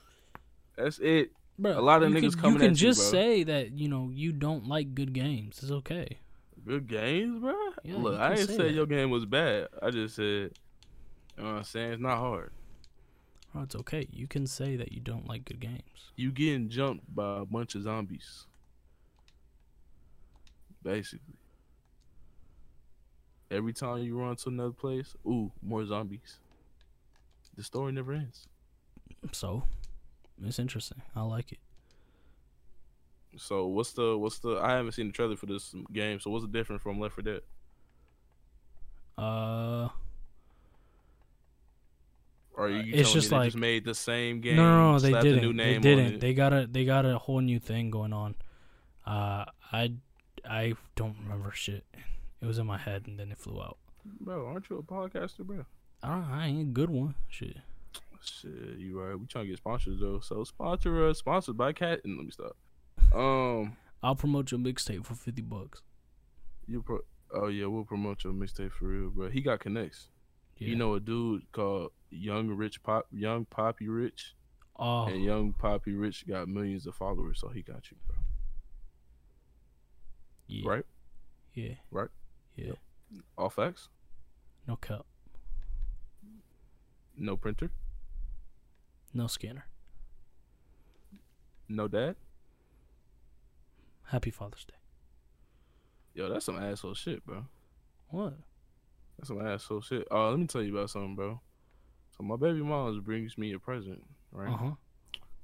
That's 0.77 0.99
it. 0.99 1.31
Bro, 1.57 1.79
A 1.79 1.81
lot 1.81 2.03
of 2.03 2.11
you 2.11 2.17
niggas 2.17 2.31
can, 2.33 2.41
coming 2.41 2.53
You 2.53 2.59
can 2.59 2.69
you, 2.71 2.75
just 2.75 3.11
bro. 3.11 3.19
say 3.19 3.43
that 3.43 3.71
you 3.73 3.87
know 3.87 4.09
you 4.13 4.31
don't 4.31 4.67
like 4.67 4.95
good 4.95 5.13
games. 5.13 5.59
It's 5.61 5.71
okay. 5.71 6.17
Good 6.65 6.87
games, 6.87 7.39
bro. 7.39 7.53
Yeah, 7.83 7.97
Look, 7.97 8.19
I 8.19 8.31
ain't 8.31 8.47
say 8.49 8.57
say 8.57 8.69
your 8.71 8.85
game 8.85 9.09
was 9.09 9.25
bad. 9.25 9.67
I 9.81 9.91
just 9.91 10.15
said, 10.15 10.51
you 11.37 11.43
know 11.43 11.43
what 11.43 11.57
I'm 11.57 11.63
saying? 11.63 11.93
It's 11.93 12.01
not 12.01 12.17
hard. 12.17 12.51
Bro, 13.53 13.63
it's 13.63 13.75
okay. 13.75 14.07
You 14.11 14.27
can 14.27 14.47
say 14.47 14.75
that 14.77 14.91
you 14.91 14.99
don't 14.99 15.27
like 15.27 15.45
good 15.45 15.59
games. 15.59 16.11
You 16.15 16.31
getting 16.31 16.69
jumped 16.69 17.13
by 17.13 17.39
a 17.39 17.45
bunch 17.45 17.75
of 17.75 17.83
zombies. 17.83 18.45
Basically. 20.81 21.35
Every 23.51 23.73
time 23.73 23.99
you 23.99 24.17
run 24.17 24.35
to 24.37 24.49
another 24.49 24.71
place, 24.71 25.15
ooh, 25.27 25.51
more 25.61 25.85
zombies. 25.85 26.39
The 27.55 27.63
story 27.63 27.91
never 27.91 28.13
ends. 28.13 28.47
So, 29.31 29.63
it's 30.41 30.59
interesting. 30.59 31.01
I 31.15 31.21
like 31.21 31.51
it. 31.51 31.59
So 33.37 33.65
what's 33.67 33.93
the 33.93 34.17
what's 34.17 34.39
the 34.39 34.57
I 34.61 34.73
haven't 34.73 34.91
seen 34.93 35.07
the 35.07 35.13
trailer 35.13 35.35
for 35.35 35.47
this 35.47 35.73
game, 35.91 36.19
so 36.19 36.29
what's 36.29 36.45
the 36.45 36.51
difference 36.51 36.81
from 36.83 36.99
Left 36.99 37.15
4 37.15 37.23
Dead? 37.23 37.41
Uh, 39.17 39.89
Or 42.55 42.67
are 42.67 42.69
you 42.69 42.93
It's 42.93 43.09
telling 43.09 43.13
just 43.13 43.25
me 43.25 43.29
they 43.29 43.35
like- 43.37 43.47
just 43.47 43.57
made 43.57 43.85
the 43.85 43.95
same 43.95 44.41
game? 44.41 44.55
no, 44.57 44.63
no, 44.63 44.91
no, 44.93 44.99
they 44.99 45.11
didn't. 45.13 45.41
new 45.41 45.53
they 45.53 45.63
name 45.63 45.75
on 45.77 45.81
didn't. 45.81 46.19
They 46.19 46.33
got 46.35 46.53
a 46.53 46.67
they 46.67 46.85
got 46.85 47.05
a 47.05 47.17
whole 47.17 47.39
new 47.41 47.59
thing 47.59 47.89
going 47.89 48.13
on. 48.13 48.35
Uh, 49.05 49.45
I 49.71 49.93
I 50.47 50.73
don't 50.95 51.15
remember 51.23 51.51
shit. 51.51 51.83
It 52.41 52.45
was 52.45 52.59
in 52.59 52.67
my 52.67 52.77
head 52.77 53.07
and 53.07 53.17
then 53.19 53.31
it 53.31 53.39
flew 53.39 53.59
out. 53.61 53.77
Bro, 54.19 54.45
aren't 54.47 54.69
you 54.69 54.77
a 54.77 54.83
podcaster, 54.83 55.39
bro? 55.39 55.65
I 56.03 56.09
don't. 56.09 56.23
I 56.25 56.47
ain't 56.47 56.61
a 56.61 56.71
good 56.71 56.89
one. 56.91 57.15
Shit. 57.29 57.57
Shit, 58.23 58.77
you 58.77 58.99
right. 58.99 59.19
We 59.19 59.25
trying 59.27 59.45
to 59.45 59.49
get 59.49 59.57
sponsors 59.57 59.99
though. 59.99 60.19
So 60.21 60.43
sponsor 60.43 61.07
us, 61.07 61.19
sponsored 61.19 61.57
by 61.57 61.73
Cat. 61.73 62.01
And 62.05 62.17
let 62.17 62.25
me 62.25 62.31
stop. 62.31 62.55
Um, 63.13 63.75
I'll 64.01 64.15
promote 64.15 64.51
your 64.51 64.59
mixtape 64.59 65.05
for 65.05 65.15
fifty 65.15 65.41
bucks. 65.41 65.81
you 66.67 66.81
pro. 66.81 66.99
Oh 67.33 67.47
yeah, 67.47 67.65
we'll 67.65 67.83
promote 67.83 68.23
your 68.23 68.33
mixtape 68.33 68.71
for 68.71 68.85
real, 68.85 69.09
bro. 69.09 69.29
He 69.29 69.41
got 69.41 69.59
connects. 69.59 70.07
Yeah. 70.57 70.69
You 70.69 70.75
know 70.75 70.93
a 70.93 70.99
dude 70.99 71.51
called 71.51 71.91
Young 72.11 72.49
Rich 72.49 72.83
Pop, 72.83 73.07
Young 73.11 73.45
Poppy 73.45 73.87
Rich, 73.89 74.35
oh, 74.77 75.05
and 75.05 75.23
Young 75.23 75.51
Poppy 75.53 75.93
Rich 75.95 76.27
got 76.27 76.47
millions 76.47 76.85
of 76.85 76.95
followers, 76.95 77.39
so 77.41 77.49
he 77.49 77.61
got 77.63 77.89
you, 77.89 77.97
bro. 78.05 78.15
yeah, 80.47 80.69
Right? 80.69 80.85
Yeah, 81.55 81.73
Right? 81.91 82.09
Yeah, 82.55 82.65
Yep. 82.67 82.77
All 83.37 83.49
facts. 83.49 83.89
no 84.67 84.75
cap, 84.75 85.05
No 87.17 87.35
printer. 87.35 87.71
No 89.13 89.27
scanner. 89.27 89.65
No 91.69 91.87
dad. 91.87 92.15
Happy 94.05 94.29
Father's 94.31 94.65
Day. 94.65 94.73
Yo, 96.13 96.29
that's 96.29 96.45
some 96.45 96.57
asshole 96.57 96.93
shit, 96.93 97.25
bro. 97.25 97.45
What? 98.09 98.33
That's 99.17 99.29
some 99.29 99.45
asshole 99.45 99.81
shit. 99.81 100.07
Oh, 100.11 100.29
let 100.29 100.39
me 100.39 100.45
tell 100.47 100.61
you 100.61 100.75
about 100.77 100.89
something, 100.89 101.15
bro. 101.15 101.39
So 102.17 102.23
my 102.23 102.35
baby 102.35 102.61
mom 102.61 102.99
brings 103.01 103.37
me 103.37 103.53
a 103.53 103.59
present, 103.59 104.03
right, 104.31 104.49
Uh 104.53 104.57
huh. 104.57 104.71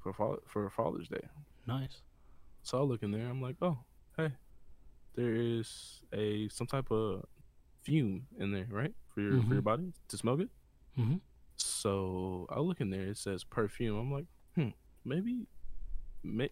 for 0.03 0.13
fa- 0.13 0.41
for 0.45 0.69
Father's 0.69 1.07
Day. 1.07 1.21
Nice. 1.65 2.01
So 2.61 2.77
I 2.79 2.81
look 2.81 3.01
in 3.01 3.11
there. 3.11 3.27
I'm 3.27 3.41
like, 3.41 3.55
oh, 3.61 3.79
hey, 4.17 4.31
there 5.15 5.33
is 5.33 6.01
a 6.13 6.47
some 6.49 6.67
type 6.67 6.91
of 6.91 7.25
fume 7.81 8.27
in 8.37 8.51
there, 8.51 8.67
right, 8.69 8.93
for 9.13 9.21
your 9.21 9.41
for 9.43 9.53
your 9.53 9.61
body 9.63 9.93
to 10.09 10.17
smell 10.17 10.35
good. 10.35 10.49
Mm-hmm. 10.99 11.15
So 11.59 12.47
I 12.49 12.59
look 12.59 12.81
in 12.81 12.89
there. 12.89 13.07
It 13.07 13.17
says 13.17 13.43
perfume. 13.43 13.97
I'm 13.97 14.11
like, 14.11 14.25
hmm, 14.55 14.69
maybe, 15.05 15.47
may, 16.23 16.49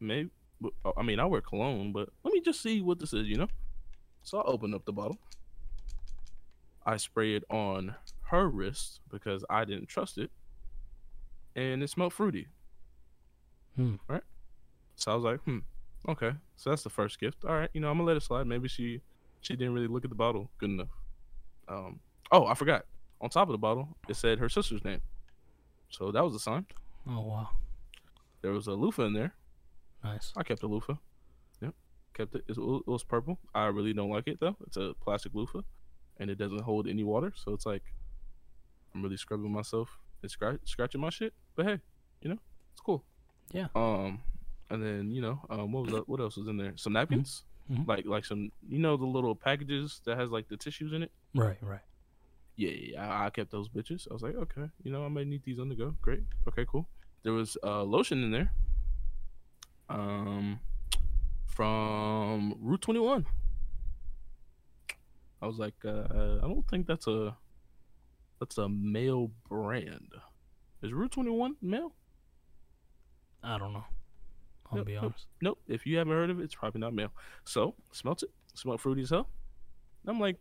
maybe. 0.00 0.30
I 0.96 1.02
mean, 1.02 1.20
I 1.20 1.24
wear 1.24 1.40
cologne, 1.40 1.92
but 1.92 2.08
let 2.24 2.34
me 2.34 2.40
just 2.40 2.60
see 2.60 2.80
what 2.80 2.98
this 2.98 3.12
is, 3.12 3.28
you 3.28 3.36
know. 3.36 3.46
So 4.22 4.40
I 4.40 4.44
open 4.44 4.74
up 4.74 4.84
the 4.84 4.92
bottle. 4.92 5.18
I 6.84 6.96
spray 6.96 7.34
it 7.34 7.44
on 7.50 7.94
her 8.22 8.48
wrist 8.48 9.00
because 9.10 9.44
I 9.48 9.64
didn't 9.64 9.88
trust 9.88 10.18
it, 10.18 10.30
and 11.54 11.82
it 11.82 11.90
smelled 11.90 12.12
fruity. 12.12 12.48
Hmm. 13.76 13.96
Right. 14.08 14.22
So 14.96 15.12
I 15.12 15.14
was 15.14 15.24
like, 15.24 15.40
hmm, 15.40 15.58
okay. 16.08 16.32
So 16.56 16.70
that's 16.70 16.82
the 16.82 16.90
first 16.90 17.20
gift. 17.20 17.44
All 17.44 17.54
right, 17.54 17.70
you 17.72 17.80
know, 17.80 17.90
I'm 17.90 17.98
gonna 17.98 18.08
let 18.08 18.16
it 18.16 18.22
slide. 18.22 18.46
Maybe 18.46 18.68
she 18.68 19.00
she 19.40 19.54
didn't 19.54 19.74
really 19.74 19.86
look 19.86 20.04
at 20.04 20.10
the 20.10 20.16
bottle 20.16 20.50
good 20.58 20.70
enough. 20.70 20.88
Um. 21.68 22.00
Oh, 22.32 22.46
I 22.46 22.54
forgot. 22.54 22.84
On 23.20 23.28
top 23.28 23.48
of 23.48 23.52
the 23.52 23.58
bottle, 23.58 23.96
it 24.08 24.14
said 24.16 24.38
her 24.38 24.48
sister's 24.48 24.84
name. 24.84 25.00
So 25.90 26.12
that 26.12 26.22
was 26.24 26.34
a 26.34 26.38
sign. 26.38 26.66
Oh 27.08 27.20
wow. 27.22 27.48
There 28.42 28.52
was 28.52 28.66
a 28.66 28.72
loofah 28.72 29.04
in 29.04 29.12
there. 29.14 29.34
Nice. 30.04 30.32
I 30.36 30.42
kept 30.44 30.60
the 30.60 30.68
loofah. 30.68 30.94
Yep, 31.60 31.74
kept 32.14 32.34
it. 32.36 32.44
It 32.46 32.56
was, 32.56 32.82
it 32.86 32.90
was 32.90 33.02
purple. 33.02 33.38
I 33.54 33.66
really 33.66 33.92
don't 33.92 34.10
like 34.10 34.28
it 34.28 34.38
though. 34.40 34.56
It's 34.66 34.76
a 34.76 34.94
plastic 35.02 35.34
loofah, 35.34 35.62
and 36.18 36.30
it 36.30 36.36
doesn't 36.38 36.60
hold 36.62 36.86
any 36.86 37.02
water. 37.02 37.32
So 37.34 37.52
it's 37.54 37.66
like 37.66 37.82
I'm 38.94 39.02
really 39.02 39.16
scrubbing 39.16 39.50
myself 39.52 39.88
and 40.22 40.30
scratch, 40.30 40.60
scratching 40.64 41.00
my 41.00 41.10
shit. 41.10 41.32
But 41.56 41.66
hey, 41.66 41.80
you 42.22 42.30
know, 42.30 42.38
it's 42.72 42.80
cool. 42.80 43.04
Yeah. 43.52 43.66
Um, 43.74 44.20
and 44.70 44.80
then 44.84 45.10
you 45.10 45.20
know, 45.22 45.40
um, 45.50 45.72
what 45.72 45.84
was 45.84 45.92
that, 45.94 46.08
what 46.08 46.20
else 46.20 46.36
was 46.36 46.46
in 46.46 46.56
there? 46.58 46.74
Some 46.76 46.92
napkins, 46.92 47.42
Mhm. 47.70 47.86
like 47.88 48.06
like 48.06 48.24
some 48.24 48.52
you 48.68 48.78
know 48.78 48.96
the 48.96 49.06
little 49.06 49.34
packages 49.34 50.00
that 50.04 50.16
has 50.18 50.30
like 50.30 50.48
the 50.48 50.56
tissues 50.56 50.92
in 50.92 51.02
it. 51.02 51.10
Right. 51.34 51.58
Right. 51.60 51.80
Yeah, 52.58 52.70
yeah, 52.70 53.08
I, 53.08 53.26
I 53.26 53.30
kept 53.30 53.52
those 53.52 53.68
bitches. 53.68 54.08
I 54.10 54.12
was 54.14 54.22
like, 54.22 54.34
okay, 54.34 54.68
you 54.82 54.90
know, 54.90 55.04
I 55.04 55.08
might 55.08 55.28
need 55.28 55.44
these 55.44 55.60
on 55.60 55.68
the 55.68 55.76
go. 55.76 55.94
Great. 56.02 56.24
Okay, 56.48 56.66
cool. 56.68 56.88
There 57.22 57.32
was 57.32 57.56
uh, 57.62 57.84
lotion 57.84 58.24
in 58.24 58.32
there. 58.32 58.50
Um, 59.88 60.58
from 61.46 62.56
Route 62.60 62.82
Twenty 62.82 62.98
One. 62.98 63.26
I 65.40 65.46
was 65.46 65.58
like, 65.58 65.76
uh, 65.84 66.38
I 66.42 66.48
don't 66.48 66.66
think 66.68 66.88
that's 66.88 67.06
a 67.06 67.36
that's 68.40 68.58
a 68.58 68.68
male 68.68 69.30
brand. 69.48 70.10
Is 70.82 70.92
Route 70.92 71.12
Twenty 71.12 71.30
One 71.30 71.54
male? 71.62 71.92
I 73.44 73.56
don't 73.56 73.72
know. 73.72 73.84
I'll 74.72 74.78
Yep, 74.78 74.86
be 74.86 74.96
honest. 74.96 75.26
Nope. 75.40 75.60
If 75.68 75.86
you 75.86 75.96
haven't 75.98 76.12
heard 76.12 76.30
of 76.30 76.40
it, 76.40 76.42
it's 76.42 76.56
probably 76.56 76.80
not 76.80 76.92
male. 76.92 77.12
So 77.44 77.76
smelt 77.92 78.24
it. 78.24 78.30
Smelled 78.54 78.80
fruity 78.80 79.02
as 79.02 79.10
hell. 79.10 79.28
I'm 80.08 80.18
like, 80.18 80.38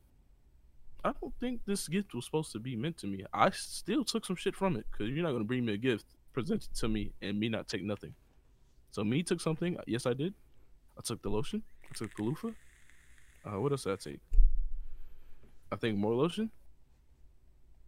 I 1.04 1.13
don't 1.22 1.34
think 1.39 1.62
this 1.66 1.88
gift 1.88 2.13
was 2.13 2.25
supposed 2.25 2.51
to 2.54 2.60
be 2.60 2.75
meant 2.75 2.98
to 3.00 3.08
me. 3.08 3.24
I 3.34 3.50
still 3.51 4.04
took 4.04 4.25
some 4.25 4.36
shit 4.36 4.56
from 4.56 4.75
it 4.75 4.86
because 4.92 5.13
you're 5.13 5.24
not 5.24 5.32
gonna 5.32 5.44
bring 5.44 5.66
me 5.66 5.74
a 5.74 5.77
gift, 5.77 6.06
present 6.34 6.63
it 6.63 6.75
to 6.80 6.88
me, 6.88 7.13
and 7.22 7.39
me 7.39 7.50
not 7.50 7.68
take 7.68 7.84
nothing. 7.84 8.13
So 8.92 9.04
me 9.04 9.24
took 9.24 9.39
something. 9.39 9.77
Yes, 9.86 10.06
I 10.06 10.13
did. 10.13 10.34
I 10.98 11.01
took 11.01 11.22
the 11.22 11.30
lotion. 11.30 11.63
I 11.89 11.96
took 11.96 12.16
the 12.16 12.24
loofah. 12.24 12.50
Uh, 13.46 13.60
what 13.60 13.72
else 13.72 13.84
did 13.84 13.94
I 13.94 13.96
take? 13.96 14.20
I 15.72 15.75
think 15.75 15.98
more 15.98 16.13
lotion. 16.13 16.50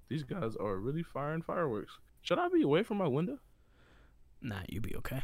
These 0.07 0.23
guys 0.23 0.55
are 0.55 0.75
really 0.77 1.03
firing 1.03 1.41
fireworks. 1.41 1.97
Should 2.21 2.39
I 2.39 2.47
be 2.49 2.63
away 2.63 2.83
from 2.83 2.97
my 2.97 3.07
window? 3.07 3.39
Nah, 4.41 4.61
you 4.67 4.81
be 4.81 4.95
okay. 4.97 5.21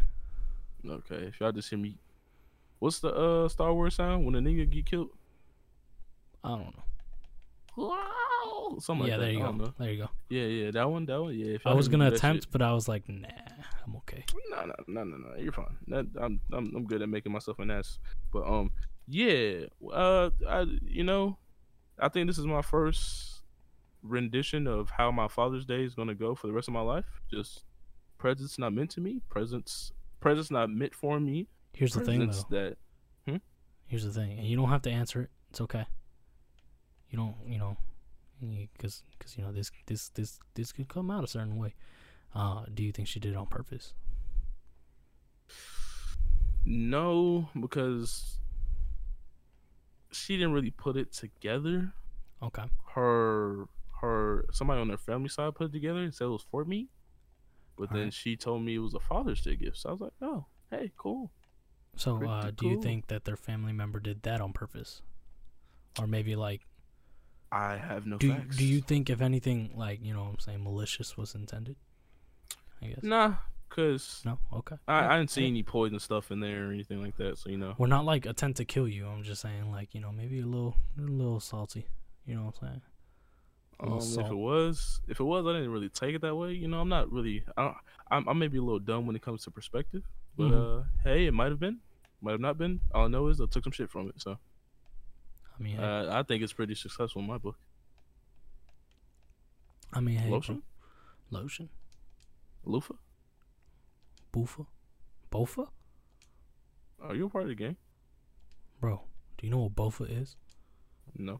Okay, 0.88 1.16
if 1.16 1.40
y'all 1.40 1.52
just 1.52 1.70
hear 1.70 1.80
me, 1.80 1.98
what's 2.80 3.00
the 3.00 3.10
uh 3.10 3.50
Star 3.50 3.74
Wars 3.74 3.96
sound 3.96 4.26
when 4.26 4.36
a 4.36 4.40
nigga 4.40 4.70
get 4.70 4.86
killed? 4.86 5.10
I 6.44 6.50
don't 6.50 6.76
know. 6.76 6.84
Wow, 7.78 8.78
something 8.80 9.08
yeah, 9.08 9.18
like 9.18 9.20
that. 9.20 9.26
there 9.26 9.32
you 9.34 9.40
go. 9.40 9.52
know. 9.52 9.74
There 9.78 9.92
you 9.92 9.98
go. 10.04 10.10
Yeah, 10.30 10.44
yeah, 10.44 10.72
that 10.72 10.90
one, 10.90 11.06
that 11.06 11.22
one. 11.22 11.38
Yeah, 11.38 11.58
I 11.66 11.74
was 11.74 11.88
gonna 11.88 12.08
attempt, 12.08 12.52
but 12.52 12.62
I 12.62 12.74
was 12.74 12.88
like, 12.88 13.08
nah, 13.10 13.28
I'm 13.86 13.96
okay. 13.98 14.24
No, 14.50 14.66
no, 14.66 14.74
no, 14.88 15.04
no, 15.04 15.18
no. 15.18 15.36
You're 15.38 15.52
fine. 15.52 15.78
That, 15.88 16.08
I'm, 16.20 16.40
I'm, 16.54 16.72
I'm 16.76 16.86
good 16.86 17.02
at 17.02 17.10
making 17.10 17.32
myself 17.32 17.60
an 17.60 17.72
ass. 17.72 18.00
But 18.32 18.48
um, 18.48 18.72
yeah. 19.08 19.66
Uh, 19.92 20.30
I, 20.48 20.66
you 20.82 21.04
know, 21.04 21.38
I 22.00 22.10
think 22.10 22.28
this 22.28 22.38
is 22.38 22.46
my 22.46 22.62
first 22.62 23.42
rendition 24.04 24.68
of 24.68 24.90
how 24.90 25.12
my 25.12 25.28
Father's 25.28 25.66
Day 25.66 25.84
is 25.84 25.96
gonna 25.96 26.16
go 26.16 26.36
for 26.36 26.48
the 26.48 26.54
rest 26.54 26.68
of 26.68 26.74
my 26.74 26.82
life. 26.82 27.06
Just 27.30 27.64
presents 28.18 28.58
not 28.58 28.74
meant 28.74 28.92
to 28.92 29.02
me. 29.02 29.22
Presents, 29.30 29.92
presents 30.22 30.50
not 30.52 30.70
meant 30.70 30.96
for 30.96 31.20
me. 31.20 31.48
Here's 31.74 31.94
the 31.94 32.02
thing, 32.02 32.28
though. 32.28 32.46
that 32.52 32.78
Here's 33.88 34.04
the 34.04 34.12
thing, 34.12 34.40
and 34.40 34.48
you 34.48 34.56
don't 34.56 34.70
have 34.70 34.82
to 34.84 34.90
answer 34.92 35.22
it. 35.22 35.30
It's 35.52 35.62
okay. 35.62 35.86
You 37.10 37.18
don't, 37.18 37.36
you 37.48 37.58
know, 37.58 37.78
because 38.42 39.04
because 39.18 39.38
you 39.38 39.44
know 39.44 39.52
this 39.52 39.72
this 39.86 40.10
this 40.10 40.40
this 40.56 40.72
could 40.72 40.88
come 40.88 41.12
out 41.12 41.24
a 41.24 41.28
certain 41.28 41.58
way. 41.58 41.74
Uh, 42.34 42.66
do 42.74 42.84
you 42.84 42.92
think 42.92 43.08
she 43.08 43.20
did 43.20 43.34
it 43.34 43.38
on 43.38 43.46
purpose? 43.46 43.94
No, 46.66 47.50
because 47.60 48.40
she 50.12 50.36
didn't 50.36 50.54
really 50.54 50.72
put 50.72 50.98
it 50.98 51.14
together. 51.14 51.94
Okay. 52.42 52.64
Her 52.94 53.68
her 54.02 54.46
somebody 54.52 54.82
on 54.82 54.90
her 54.90 54.98
family 54.98 55.30
side 55.30 55.56
put 55.56 55.68
it 55.68 55.74
together 55.74 56.00
and 56.00 56.14
said 56.14 56.26
it 56.26 56.30
was 56.30 56.46
for 56.50 56.66
me. 56.66 56.90
But 57.78 57.90
then 57.90 57.98
Alright. 58.00 58.14
she 58.14 58.36
told 58.36 58.64
me 58.64 58.76
it 58.76 58.80
was 58.80 58.94
a 58.94 59.00
Father's 59.00 59.42
Day 59.42 59.56
gift. 59.56 59.78
So 59.78 59.90
I 59.90 59.92
was 59.92 60.02
like, 60.02 60.14
oh, 60.22 60.46
hey, 60.72 60.92
cool. 60.98 61.32
So, 61.98 62.26
uh, 62.26 62.52
do 62.52 62.68
you 62.68 62.82
think 62.82 63.08
that 63.08 63.24
their 63.24 63.38
family 63.38 63.72
member 63.72 64.00
did 64.00 64.24
that 64.24 64.42
on 64.42 64.52
purpose, 64.52 65.02
or 66.00 66.08
maybe 66.08 66.36
like 66.36 66.62
I 67.52 67.78
have 67.78 68.06
no 68.06 68.18
do 68.18 68.34
facts. 68.34 68.58
do 68.58 68.66
you 68.66 68.82
think 68.82 69.10
if 69.10 69.22
anything 69.22 69.72
like 69.76 70.04
you 70.04 70.14
know 70.14 70.24
what 70.24 70.30
I'm 70.32 70.40
saying 70.40 70.64
malicious 70.64 71.16
was 71.18 71.36
intended? 71.36 71.76
I 72.82 72.88
guess 72.88 73.04
Nah, 73.04 73.36
cause 73.70 74.22
no. 74.26 74.40
Okay. 74.54 74.76
I, 74.88 75.00
Yeah, 75.02 75.14
I 75.14 75.18
didn't 75.18 75.32
see 75.32 75.42
yeah. 75.42 75.48
any 75.48 75.64
poison 75.64 76.00
stuff 76.00 76.32
in 76.32 76.40
there 76.42 76.68
or 76.68 76.72
anything 76.74 77.02
like 77.02 77.16
that. 77.18 77.38
So 77.38 77.50
you 77.50 77.58
know, 77.58 77.76
We're 77.78 77.88
not 77.88 78.04
like 78.06 78.26
attempt 78.26 78.58
to 78.58 78.66
kill 78.66 78.88
you. 78.88 79.08
I'm 79.08 79.24
just 79.24 79.42
saying 79.42 79.72
like 79.72 79.94
you 79.96 80.02
know 80.02 80.12
maybe 80.12 80.40
a 80.42 80.46
little 80.46 80.76
a 80.98 81.02
little 81.02 81.40
salty. 81.40 81.88
You 82.26 82.36
know 82.36 82.44
what 82.46 82.56
I'm 82.62 82.68
saying? 82.68 82.82
Um, 84.18 84.26
if 84.26 84.32
it 84.32 84.36
was, 84.36 85.02
if 85.08 85.20
it 85.20 85.24
was, 85.24 85.46
I 85.46 85.52
didn't 85.54 85.70
really 85.72 85.90
take 85.90 86.16
it 86.16 86.22
that 86.22 86.36
way. 86.36 86.54
You 86.54 86.68
know, 86.68 86.80
I'm 86.80 86.90
not 86.90 87.12
really. 87.12 87.44
I 87.58 87.64
don't, 87.64 87.76
I'm, 88.10 88.30
I 88.30 88.34
may 88.34 88.48
be 88.48 88.58
a 88.58 88.62
little 88.62 88.80
dumb 88.80 89.06
when 89.06 89.16
it 89.18 89.22
comes 89.22 89.44
to 89.44 89.52
perspective, 89.52 90.04
but 90.38 90.52
Mhm. 90.52 90.80
uh, 90.80 90.84
hey, 91.04 91.26
it 91.28 91.34
might 91.34 91.50
have 91.50 91.60
been, 91.60 91.80
might 92.22 92.32
have 92.32 92.40
not 92.40 92.58
been. 92.58 92.80
All 92.94 93.06
I 93.06 93.08
know 93.10 93.28
is 93.28 93.42
I 93.42 93.46
took 93.48 93.64
some 93.66 93.74
shit 93.74 93.90
from 93.90 94.08
it. 94.10 94.16
So. 94.22 94.38
I 95.58 95.64
mean, 95.64 95.78
hey, 95.78 95.84
Uh, 95.84 96.20
I 96.20 96.24
think 96.24 96.44
it's 96.44 96.54
pretty 96.54 96.76
successful 96.76 97.22
in 97.22 97.28
my 97.28 97.38
book. 97.38 97.58
I 99.94 100.00
mean, 100.02 100.18
hey, 100.18 100.28
bro. 100.30 100.38
Lotion, 100.38 100.62
lotion, 101.32 101.70
loofah. 102.66 102.96
boofa, 104.34 104.66
bofa, 105.32 105.68
Are 107.02 107.16
you 107.16 107.28
a 107.28 107.30
part 107.30 107.44
of 107.44 107.50
the 107.50 107.56
game? 107.56 107.78
bro. 108.82 109.02
Do 109.38 109.46
you 109.48 109.52
know 109.52 109.60
what 109.70 109.76
bofa 109.76 110.22
is? 110.22 110.36
No. 111.18 111.40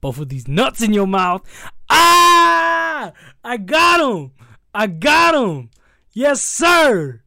Both 0.00 0.18
of 0.18 0.28
these 0.28 0.48
nuts 0.48 0.80
in 0.82 0.92
your 0.94 1.06
mouth. 1.06 1.42
Ah! 1.90 3.12
I 3.44 3.56
got 3.58 4.00
him. 4.00 4.32
I 4.74 4.86
got 4.86 5.34
him. 5.34 5.70
Yes, 6.12 6.42
sir. 6.42 7.22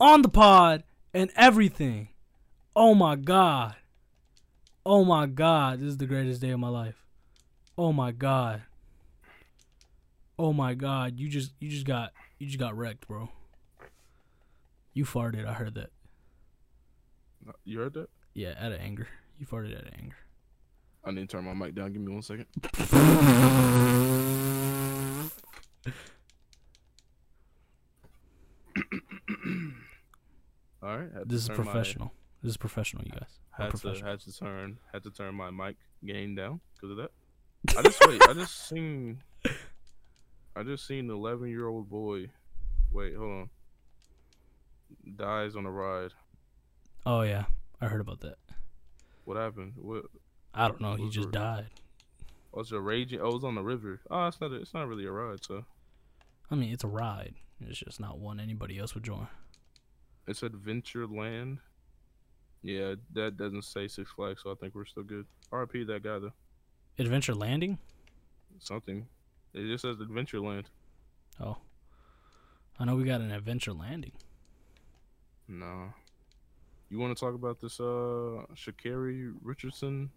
On 0.00 0.22
the 0.22 0.28
pod 0.28 0.82
and 1.14 1.30
everything. 1.36 2.08
Oh 2.74 2.94
my 2.94 3.16
god. 3.16 3.76
Oh 4.88 5.04
my 5.04 5.26
god. 5.26 5.80
This 5.80 5.88
is 5.88 5.96
the 5.96 6.06
greatest 6.06 6.40
day 6.40 6.50
of 6.50 6.60
my 6.60 6.68
life. 6.68 6.94
Oh 7.76 7.92
my 7.92 8.12
god. 8.12 8.62
Oh 10.38 10.52
my 10.52 10.74
god, 10.74 11.18
you 11.18 11.28
just 11.28 11.52
you 11.58 11.68
just 11.68 11.86
got 11.86 12.12
you 12.38 12.46
just 12.46 12.60
got 12.60 12.76
wrecked, 12.76 13.08
bro. 13.08 13.28
You 14.94 15.04
farted. 15.04 15.44
I 15.44 15.54
heard 15.54 15.74
that. 15.74 15.90
Uh, 17.48 17.52
you 17.64 17.80
heard 17.80 17.94
that? 17.94 18.10
Yeah, 18.32 18.54
out 18.60 18.70
of 18.70 18.78
anger. 18.80 19.08
You 19.40 19.46
farted 19.46 19.76
out 19.76 19.88
of 19.88 19.92
anger. 19.98 20.16
I 21.04 21.10
need 21.10 21.28
to 21.28 21.36
turn 21.36 21.44
my 21.44 21.54
mic 21.54 21.74
down. 21.74 21.92
Give 21.92 22.02
me 22.02 22.12
one 22.12 22.22
second. 22.22 22.46
All 30.82 30.98
right. 30.98 31.28
This 31.28 31.42
is 31.42 31.48
turn 31.48 31.56
my- 31.58 31.64
professional. 31.64 32.12
This 32.46 32.52
is 32.52 32.58
professional, 32.58 33.02
you 33.04 33.10
guys. 33.10 33.40
Had 33.50 33.74
to 33.74 33.88
had 34.06 34.20
to 34.20 34.38
turn 34.38 34.78
had 34.92 35.02
to 35.02 35.10
turn 35.10 35.34
my 35.34 35.50
mic 35.50 35.74
gain 36.04 36.36
down 36.36 36.60
because 36.74 36.92
of 36.92 36.96
that. 36.98 37.10
I 37.76 37.82
just 37.82 38.06
wait. 38.06 38.22
I 38.22 38.34
just 38.34 38.68
seen. 38.68 39.20
I 40.54 40.62
just 40.62 40.86
seen 40.86 41.06
an 41.06 41.10
eleven 41.10 41.48
year 41.48 41.66
old 41.66 41.90
boy. 41.90 42.30
Wait, 42.92 43.16
hold 43.16 43.32
on. 43.32 43.50
Dies 45.16 45.56
on 45.56 45.66
a 45.66 45.70
ride. 45.72 46.12
Oh 47.04 47.22
yeah, 47.22 47.46
I 47.80 47.86
heard 47.86 48.00
about 48.00 48.20
that. 48.20 48.36
What 49.24 49.36
happened? 49.36 49.72
What? 49.74 50.04
I 50.54 50.68
don't 50.68 50.80
know. 50.80 50.94
He 50.94 51.10
just 51.10 51.32
died. 51.32 51.66
Oh, 52.54 52.58
was 52.58 52.70
it 52.70 52.76
raging? 52.76 53.18
Oh, 53.20 53.30
it 53.30 53.34
was 53.34 53.44
on 53.44 53.56
the 53.56 53.64
river. 53.64 54.02
Oh, 54.08 54.28
it's 54.28 54.40
not. 54.40 54.52
A, 54.52 54.54
it's 54.54 54.72
not 54.72 54.86
really 54.86 55.06
a 55.06 55.10
ride. 55.10 55.44
So 55.44 55.64
I 56.48 56.54
mean, 56.54 56.72
it's 56.72 56.84
a 56.84 56.88
ride. 56.88 57.34
It's 57.60 57.80
just 57.80 57.98
not 57.98 58.20
one 58.20 58.38
anybody 58.38 58.78
else 58.78 58.94
would 58.94 59.02
join. 59.02 59.26
it's 60.28 60.42
Adventureland. 60.42 61.58
Yeah, 62.62 62.94
that 63.14 63.36
doesn't 63.36 63.62
say 63.62 63.86
Six 63.88 64.10
Flags, 64.10 64.42
so 64.42 64.50
I 64.50 64.54
think 64.54 64.74
we're 64.74 64.84
still 64.86 65.02
good. 65.04 65.26
R.I.P. 65.52 65.84
that 65.84 66.02
guy 66.02 66.18
though. 66.18 66.32
Adventure 66.98 67.34
Landing. 67.34 67.78
Something. 68.58 69.06
It 69.54 69.66
just 69.68 69.82
says 69.82 70.00
Adventure 70.00 70.40
Land. 70.40 70.68
Oh, 71.40 71.56
I 72.78 72.84
know 72.84 72.96
we 72.96 73.04
got 73.04 73.20
an 73.20 73.30
Adventure 73.30 73.72
Landing. 73.72 74.12
No. 75.48 75.92
You 76.90 76.98
want 76.98 77.16
to 77.16 77.20
talk 77.20 77.34
about 77.34 77.60
this 77.60 77.78
uh 77.80 78.44
Sha'Carri 78.54 79.32
Richardson, 79.42 80.10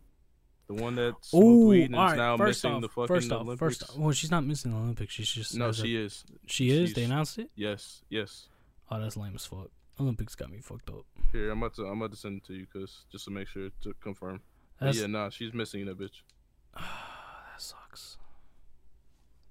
the 0.67 0.73
one 0.75 0.95
that's 0.95 1.31
Oh, 1.33 1.67
weed 1.67 1.85
and 1.85 1.95
right. 1.95 2.15
now 2.17 2.37
First 2.37 2.63
missing 2.63 2.75
off, 2.75 2.81
the 2.81 2.89
fucking 2.89 3.07
first 3.07 3.31
off, 3.31 3.41
Olympics? 3.41 3.59
first 3.59 3.83
off, 3.91 3.97
well, 3.97 4.11
she's 4.11 4.31
not 4.31 4.45
missing 4.45 4.71
the 4.71 4.77
Olympics. 4.77 5.13
She's 5.13 5.29
just 5.29 5.55
no, 5.55 5.67
has 5.67 5.79
a- 5.79 5.83
she 5.83 5.95
is. 5.95 6.23
She 6.47 6.69
is. 6.71 6.93
They 6.93 7.03
announced 7.03 7.37
it. 7.39 7.49
Yes, 7.55 8.01
yes. 8.09 8.47
Oh, 8.91 8.99
that's 8.99 9.17
lame 9.17 9.33
as 9.35 9.45
fuck. 9.45 9.69
Olympics 9.99 10.35
got 10.35 10.49
me 10.49 10.59
fucked 10.61 10.89
up. 10.89 11.05
Here, 11.31 11.51
I'm 11.51 11.59
about 11.61 11.75
to 11.75 11.85
I'm 11.85 12.01
about 12.01 12.11
to 12.11 12.17
send 12.17 12.37
it 12.37 12.45
to 12.45 12.53
you 12.53 12.65
because 12.71 13.05
just 13.11 13.25
to 13.25 13.31
make 13.31 13.47
sure 13.47 13.69
to 13.81 13.93
confirm. 14.01 14.41
That's 14.79 14.97
yeah, 14.97 15.07
nah, 15.07 15.29
she's 15.29 15.53
missing 15.53 15.85
that 15.85 15.99
bitch. 15.99 16.21
that 16.75 16.83
sucks. 17.57 18.17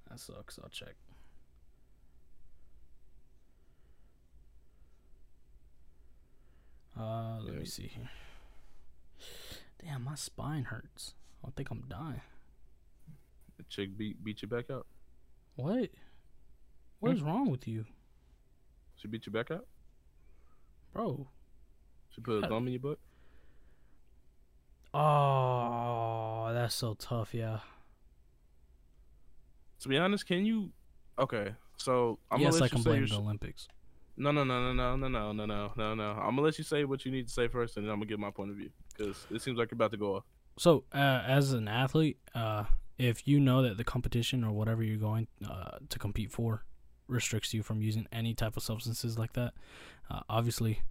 That 0.09 0.19
sucks. 0.19 0.59
I'll 0.62 0.71
check. 0.71 0.95
Uh, 6.97 7.38
let 7.40 7.55
Yeah. 7.55 7.61
me 7.61 7.64
see 7.67 7.87
here. 7.87 8.11
Damn, 9.81 10.02
my 10.05 10.14
spine 10.17 10.64
hurts. 10.64 11.14
I 11.45 11.50
think 11.50 11.71
I'm 11.71 11.85
dying. 11.88 12.23
The 13.57 13.62
chick 13.64 13.97
beat 13.97 14.23
beat 14.25 14.43
you 14.43 14.49
back 14.49 14.71
out. 14.71 14.87
What? 15.55 15.90
What 17.00 17.12
is 17.12 17.23
wrong 17.23 17.49
with 17.50 17.69
you, 17.69 17.87
She 18.97 19.07
beat 19.07 19.26
you 19.26 19.31
back 19.33 19.50
out. 19.52 19.67
Bro? 20.99 21.28
She 22.11 22.21
put 22.21 22.45
a 22.45 22.49
thumb 22.49 22.67
in 22.67 22.73
your 22.73 22.81
butt. 22.81 22.99
Oh, 24.93 26.50
that's 26.52 26.75
so 26.75 26.95
tough. 26.95 27.33
Yeah. 27.33 27.61
To 29.81 29.88
be 29.88 29.97
honest, 29.97 30.26
can 30.26 30.45
you? 30.45 30.71
Okay, 31.19 31.55
so 31.76 32.19
I'm 32.31 32.40
yes, 32.40 32.55
gonna 32.55 32.57
I 32.57 32.61
let 32.62 32.71
can 32.71 32.78
you 32.78 32.85
say 32.85 32.90
blame 32.90 33.00
your 33.02 33.09
the 33.09 33.19
Olympics. 33.19 33.69
No, 34.17 34.33
no, 34.33 34.43
no, 34.43 34.73
no, 34.73 34.73
no, 34.73 34.97
no, 34.97 35.09
no, 35.09 35.33
no, 35.33 35.47
no, 35.47 35.73
no, 35.76 35.95
no. 35.95 36.11
I'm 36.11 36.35
gonna 36.35 36.43
let 36.43 36.59
you 36.59 36.64
say 36.64 36.85
what 36.85 37.05
you 37.05 37.12
need 37.12 37.28
to 37.28 37.33
say 37.33 37.47
first, 37.47 37.76
and 37.76 37.87
then 37.87 37.93
I'm 37.93 37.99
gonna 37.99 38.09
give 38.09 38.19
my 38.19 38.31
point 38.31 38.50
of 38.50 38.57
view 38.57 38.71
because 38.97 39.25
it 39.31 39.40
seems 39.40 39.57
like 39.57 39.70
you're 39.70 39.77
about 39.77 39.92
to 39.92 39.96
go 39.96 40.16
off. 40.16 40.25
So, 40.59 40.83
uh, 40.92 41.23
as 41.25 41.53
an 41.53 41.68
athlete, 41.68 42.18
uh, 42.35 42.64
if 42.99 43.29
you 43.29 43.38
know 43.38 43.62
that 43.62 43.77
the 43.77 43.85
competition 43.85 44.42
or 44.42 44.51
whatever 44.51 44.83
you're 44.83 44.96
going 44.96 45.29
uh, 45.49 45.79
to 45.88 45.99
compete 46.01 46.33
for 46.33 46.64
restricts 47.09 47.53
you 47.55 47.62
from 47.62 47.81
using 47.83 48.07
any 48.12 48.35
type 48.35 48.57
of 48.57 48.62
substances 48.62 49.18
like 49.18 49.33
that, 49.35 49.55
uh, 50.11 50.21
obviously, 50.29 50.83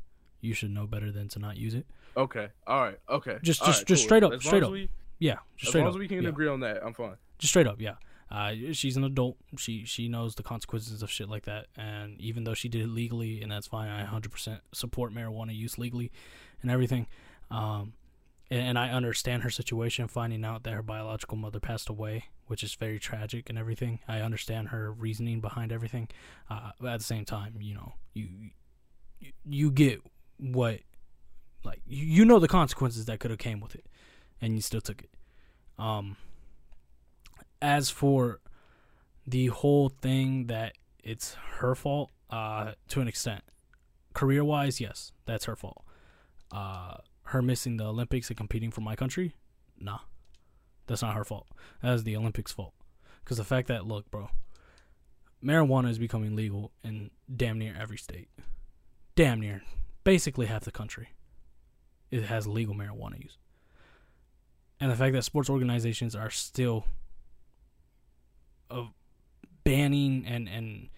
you 0.42 0.54
should 0.54 0.72
know 0.72 0.86
better 0.88 1.12
than 1.12 1.28
to 1.30 1.40
not 1.40 1.58
use 1.58 1.74
it. 1.74 1.86
Okay, 2.16 2.50
all 2.66 2.82
right, 2.82 3.00
okay. 3.10 3.38
Just- 3.44 3.64
just- 3.64 3.80
right, 3.82 3.88
just 3.88 4.02
cool. 4.04 4.08
straight 4.08 4.24
up, 4.24 4.34
As 4.34 4.44
straight 4.44 4.64
up. 4.64 4.72
we- 4.72 4.90
Yeah, 5.20 5.36
just 5.56 5.64
as 5.64 5.70
straight 5.70 5.82
long 5.82 5.90
up. 5.90 5.96
as 5.96 6.00
we 6.00 6.08
can 6.08 6.24
yeah. 6.24 6.30
agree 6.30 6.48
on 6.48 6.60
that, 6.62 6.84
I'm 6.86 6.94
fine. 6.94 7.16
Just 7.40 7.52
straight 7.52 7.68
up, 7.68 7.80
yeah. 7.82 7.96
Uh, 8.30 8.54
she's 8.74 8.98
an 8.98 9.04
adult. 9.06 9.38
She 9.58 9.86
she 9.86 10.10
knows 10.10 10.36
the 10.36 10.44
consequences 10.44 11.02
of 11.02 11.10
shit 11.10 11.30
like 11.30 11.46
that, 11.46 11.68
and 11.78 12.20
even 12.20 12.44
though 12.44 12.54
she 12.54 12.68
did 12.68 12.82
it 12.82 12.88
legally, 12.88 13.42
and 13.42 13.50
that's 13.52 13.68
fine, 13.68 13.90
I 13.90 14.04
100% 14.04 14.60
support 14.74 15.14
marijuana 15.14 15.56
use 15.56 15.78
legally, 15.78 16.12
and 16.62 16.70
everything. 16.70 17.08
Um, 17.50 17.94
and 18.50 18.80
I 18.80 18.90
understand 18.90 19.44
her 19.44 19.50
situation, 19.50 20.08
finding 20.08 20.46
out 20.46 20.64
that 20.64 20.74
her 20.74 20.84
biological 20.84 21.38
mother 21.38 21.60
passed 21.60 21.90
away, 21.90 22.26
which 22.48 22.64
is 22.64 22.76
very 22.76 23.00
tragic 23.00 23.50
and 23.50 23.58
everything. 23.58 24.00
I 24.08 24.22
understand 24.22 24.70
her 24.70 24.92
reasoning 24.92 25.42
behind 25.42 25.72
everything. 25.72 26.08
Uh, 26.50 26.72
but 26.80 26.94
at 26.94 27.00
the 27.00 27.06
same 27.06 27.26
time, 27.26 27.56
you 27.60 27.74
know, 27.74 27.94
you 28.14 28.28
you, 29.44 29.72
get 29.72 30.02
what, 30.38 30.80
like 31.64 31.82
you 31.86 32.24
know 32.24 32.40
the 32.40 32.48
consequences 32.48 33.06
that 33.06 33.20
could 33.20 33.32
have 33.32 33.40
came 33.40 33.60
with 33.60 33.76
it, 33.76 33.86
and 34.42 34.56
you 34.56 34.62
still 34.62 34.82
took 34.82 35.02
it. 35.02 35.10
Um 35.78 36.18
as 37.62 37.90
for 37.90 38.40
the 39.26 39.48
whole 39.48 39.90
thing 39.90 40.48
that 40.48 40.74
it's 41.04 41.36
her 41.60 41.76
fault, 41.76 42.12
uh, 42.30 42.74
to 42.90 43.02
an 43.02 43.08
extent, 43.08 43.44
career 44.14 44.44
wise, 44.44 44.80
yes, 44.80 45.12
that's 45.26 45.46
her 45.46 45.56
fault. 45.56 45.84
Uh, 46.52 46.98
her 47.28 47.42
missing 47.42 47.78
the 47.78 47.86
Olympics 47.86 48.30
and 48.30 48.38
competing 48.38 48.72
for 48.72 48.82
my 48.82 48.96
country, 48.96 49.34
nah, 49.80 50.00
that's 50.88 51.02
not 51.02 51.16
her 51.16 51.26
fault. 51.26 51.48
That 51.82 51.94
is 51.94 52.04
the 52.04 52.16
Olympics' 52.16 52.52
fault. 52.52 52.74
Because 53.24 53.38
the 53.38 53.44
fact 53.44 53.68
that, 53.68 53.86
look, 53.86 54.10
bro, 54.10 54.30
marijuana 55.44 55.90
is 55.90 56.00
becoming 56.00 56.36
legal 56.36 56.72
in 56.84 57.12
damn 57.34 57.60
near 57.60 57.76
every 57.80 57.98
state. 57.98 58.30
Damn 59.16 59.42
near. 59.42 59.62
Basically 60.04 60.46
half 60.46 60.64
the 60.64 60.72
country. 60.72 61.10
It 62.12 62.24
has 62.24 62.48
legal 62.48 62.76
marijuana 62.76 63.22
use. 63.22 63.38
And 64.80 64.90
the 64.92 64.96
fact 64.96 65.14
that 65.14 65.24
sports 65.24 65.50
organizations 65.50 66.16
are 66.16 66.30
still 66.30 66.86
of 68.70 68.90
banning 69.64 70.26
and 70.26 70.48
and 70.48 70.90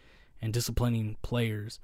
and 0.41 0.53
disciplining 0.53 1.17
players 1.21 1.79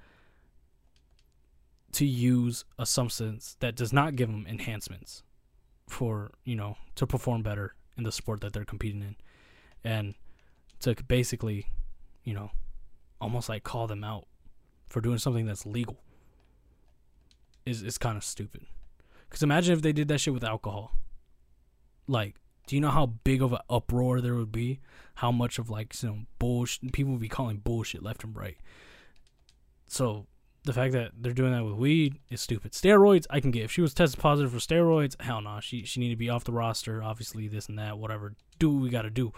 to 1.95 2.05
use 2.05 2.65
a 2.77 2.85
substance 2.85 3.55
that 3.59 3.75
does 3.75 3.93
not 3.93 4.15
give 4.15 4.29
them 4.29 4.45
enhancements 4.49 5.23
for 5.87 6.31
you 6.43 6.55
know 6.55 6.75
to 6.95 7.07
perform 7.07 7.41
better 7.41 7.75
in 7.97 8.03
the 8.03 8.11
sport 8.11 8.41
that 8.41 8.53
they're 8.53 8.65
competing 8.65 9.01
in 9.01 9.15
and 9.83 10.15
to 10.79 10.95
basically 11.07 11.67
you 12.23 12.33
know 12.33 12.51
almost 13.21 13.47
like 13.47 13.63
call 13.63 13.87
them 13.87 14.03
out 14.03 14.25
for 14.87 14.99
doing 14.99 15.17
something 15.17 15.45
that's 15.45 15.65
legal 15.65 15.97
is 17.65 17.81
is 17.81 17.97
kind 17.97 18.17
of 18.17 18.23
stupid 18.23 18.65
because 19.29 19.41
imagine 19.41 19.73
if 19.73 19.81
they 19.81 19.93
did 19.93 20.07
that 20.07 20.19
shit 20.19 20.33
with 20.33 20.43
alcohol 20.43 20.91
like 22.07 22.35
do 22.67 22.75
you 22.75 22.81
know 22.81 22.89
how 22.89 23.05
big 23.05 23.41
of 23.41 23.53
an 23.53 23.59
uproar 23.69 24.21
there 24.21 24.35
would 24.35 24.51
be? 24.51 24.79
How 25.15 25.31
much 25.31 25.59
of 25.59 25.69
like 25.69 25.93
some 25.93 26.27
bullshit 26.39 26.91
people 26.91 27.11
would 27.13 27.21
be 27.21 27.29
calling 27.29 27.57
bullshit 27.57 28.01
left 28.01 28.23
and 28.23 28.35
right. 28.35 28.57
So 29.87 30.25
the 30.65 30.73
fact 30.73 30.93
that 30.93 31.11
they're 31.17 31.33
doing 31.33 31.51
that 31.51 31.63
with 31.63 31.75
weed 31.75 32.19
is 32.29 32.41
stupid. 32.41 32.73
Steroids, 32.73 33.25
I 33.29 33.39
can 33.39 33.51
get. 33.51 33.63
If 33.63 33.71
she 33.71 33.81
was 33.81 33.93
tested 33.93 34.19
positive 34.19 34.51
for 34.51 34.57
steroids, 34.57 35.19
hell 35.21 35.41
no, 35.41 35.59
she 35.61 35.83
she 35.83 35.99
need 35.99 36.09
to 36.09 36.15
be 36.15 36.29
off 36.29 36.43
the 36.43 36.51
roster. 36.51 37.01
Obviously, 37.03 37.47
this 37.47 37.67
and 37.67 37.79
that, 37.79 37.97
whatever. 37.97 38.33
Do 38.57 38.71
what 38.71 38.81
we 38.81 38.89
got 38.89 39.03
to 39.03 39.09
do, 39.09 39.31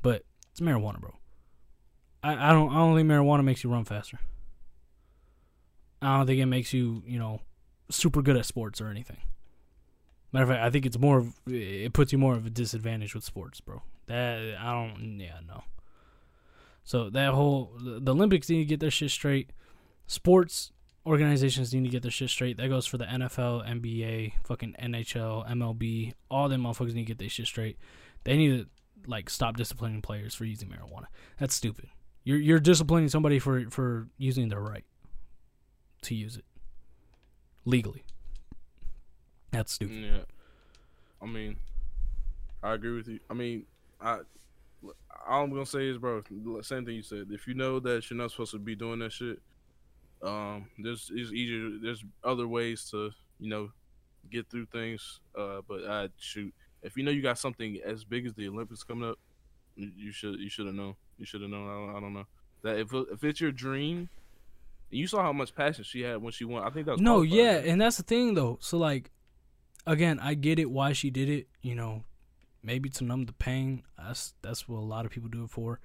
but 0.00 0.24
it's 0.50 0.60
marijuana, 0.60 1.00
bro. 1.00 1.14
I 2.22 2.50
I 2.50 2.52
don't 2.52 2.70
I 2.70 2.76
don't 2.76 2.96
think 2.96 3.08
marijuana 3.08 3.44
makes 3.44 3.62
you 3.62 3.70
run 3.70 3.84
faster. 3.84 4.18
I 6.00 6.16
don't 6.16 6.26
think 6.26 6.40
it 6.40 6.46
makes 6.46 6.72
you 6.72 7.02
you 7.06 7.18
know 7.18 7.40
super 7.90 8.22
good 8.22 8.36
at 8.36 8.46
sports 8.46 8.80
or 8.80 8.88
anything. 8.88 9.18
Matter 10.32 10.44
of 10.44 10.48
fact, 10.48 10.64
I 10.64 10.70
think 10.70 10.86
it's 10.86 10.98
more. 10.98 11.18
Of, 11.18 11.34
it 11.46 11.92
puts 11.92 12.12
you 12.12 12.18
more 12.18 12.34
of 12.34 12.46
a 12.46 12.50
disadvantage 12.50 13.14
with 13.14 13.24
sports, 13.24 13.60
bro. 13.60 13.82
That 14.06 14.56
I 14.58 14.72
don't. 14.72 15.20
Yeah, 15.20 15.40
no. 15.46 15.64
So 16.84 17.10
that 17.10 17.34
whole 17.34 17.72
the 17.78 18.10
Olympics 18.10 18.48
need 18.48 18.60
to 18.60 18.64
get 18.64 18.80
their 18.80 18.90
shit 18.90 19.10
straight. 19.10 19.50
Sports 20.06 20.72
organizations 21.04 21.72
need 21.74 21.84
to 21.84 21.88
get 21.88 22.02
their 22.02 22.10
shit 22.10 22.30
straight. 22.30 22.56
That 22.56 22.68
goes 22.68 22.86
for 22.86 22.98
the 22.98 23.04
NFL, 23.04 23.68
NBA, 23.68 24.34
fucking 24.44 24.76
NHL, 24.80 25.48
MLB. 25.50 26.12
All 26.30 26.48
them 26.48 26.62
motherfuckers 26.62 26.94
need 26.94 27.02
to 27.02 27.08
get 27.08 27.18
their 27.18 27.28
shit 27.28 27.46
straight. 27.46 27.78
They 28.24 28.36
need 28.36 28.60
to 28.60 28.66
like 29.06 29.28
stop 29.30 29.56
disciplining 29.56 30.02
players 30.02 30.34
for 30.34 30.44
using 30.44 30.68
marijuana. 30.68 31.06
That's 31.38 31.54
stupid. 31.54 31.88
You're 32.24 32.38
you're 32.38 32.60
disciplining 32.60 33.08
somebody 33.08 33.38
for 33.38 33.68
for 33.70 34.08
using 34.16 34.48
their 34.48 34.60
right 34.60 34.84
to 36.02 36.14
use 36.14 36.36
it 36.36 36.44
legally. 37.64 38.04
That's 39.50 39.72
stupid. 39.72 39.96
Yeah. 39.96 40.18
I 41.20 41.26
mean, 41.26 41.56
I 42.62 42.74
agree 42.74 42.96
with 42.96 43.08
you. 43.08 43.20
I 43.28 43.34
mean, 43.34 43.64
I 44.00 44.20
all 45.26 45.44
I'm 45.44 45.50
gonna 45.50 45.66
say 45.66 45.88
is, 45.88 45.98
bro, 45.98 46.22
same 46.62 46.84
thing 46.84 46.94
you 46.94 47.02
said. 47.02 47.28
If 47.30 47.46
you 47.46 47.54
know 47.54 47.80
that 47.80 48.08
you're 48.08 48.18
not 48.18 48.30
supposed 48.30 48.52
to 48.52 48.58
be 48.58 48.74
doing 48.76 49.00
that 49.00 49.12
shit, 49.12 49.40
um, 50.22 50.66
there's 50.78 51.10
it's 51.14 51.32
easier. 51.32 51.78
There's 51.82 52.04
other 52.22 52.46
ways 52.46 52.88
to 52.90 53.10
you 53.38 53.50
know 53.50 53.70
get 54.30 54.48
through 54.48 54.66
things. 54.66 55.20
Uh, 55.36 55.60
but 55.66 55.84
I 55.88 56.08
shoot, 56.18 56.54
if 56.82 56.96
you 56.96 57.02
know 57.02 57.10
you 57.10 57.22
got 57.22 57.38
something 57.38 57.80
as 57.84 58.04
big 58.04 58.26
as 58.26 58.34
the 58.34 58.48
Olympics 58.48 58.82
coming 58.82 59.08
up, 59.08 59.18
you 59.76 60.12
should 60.12 60.38
you 60.38 60.48
should 60.48 60.66
have 60.66 60.74
known. 60.74 60.94
You 61.18 61.26
should 61.26 61.42
have 61.42 61.50
known. 61.50 61.68
I 61.68 61.72
don't, 61.72 61.96
I 61.96 62.00
don't 62.00 62.14
know 62.14 62.26
that 62.62 62.78
if 62.78 62.92
if 62.92 63.22
it's 63.24 63.40
your 63.40 63.52
dream. 63.52 64.08
You 64.90 65.06
saw 65.06 65.22
how 65.22 65.32
much 65.32 65.54
passion 65.54 65.84
she 65.84 66.02
had 66.02 66.20
when 66.20 66.32
she 66.32 66.44
won. 66.44 66.64
I 66.64 66.70
think 66.70 66.84
that 66.84 66.92
was 66.92 67.00
no, 67.00 67.24
qualified, 67.24 67.36
yeah, 67.36 67.70
and 67.72 67.80
that's 67.80 67.96
the 67.96 68.02
thing 68.02 68.34
though. 68.34 68.58
So 68.60 68.76
like, 68.76 69.10
again, 69.86 70.20
I 70.20 70.34
get 70.34 70.58
it 70.58 70.70
why 70.70 70.92
she 70.92 71.10
did 71.10 71.30
it. 71.30 71.48
You 71.62 71.74
know, 71.74 72.04
maybe 72.62 72.90
to 72.90 73.04
numb 73.04 73.24
the 73.24 73.32
pain. 73.32 73.84
That's 73.96 74.34
that's 74.42 74.68
what 74.68 74.78
a 74.78 74.84
lot 74.84 75.06
of 75.06 75.10
people 75.10 75.30
do 75.30 75.44
it 75.44 75.50
for. 75.50 75.80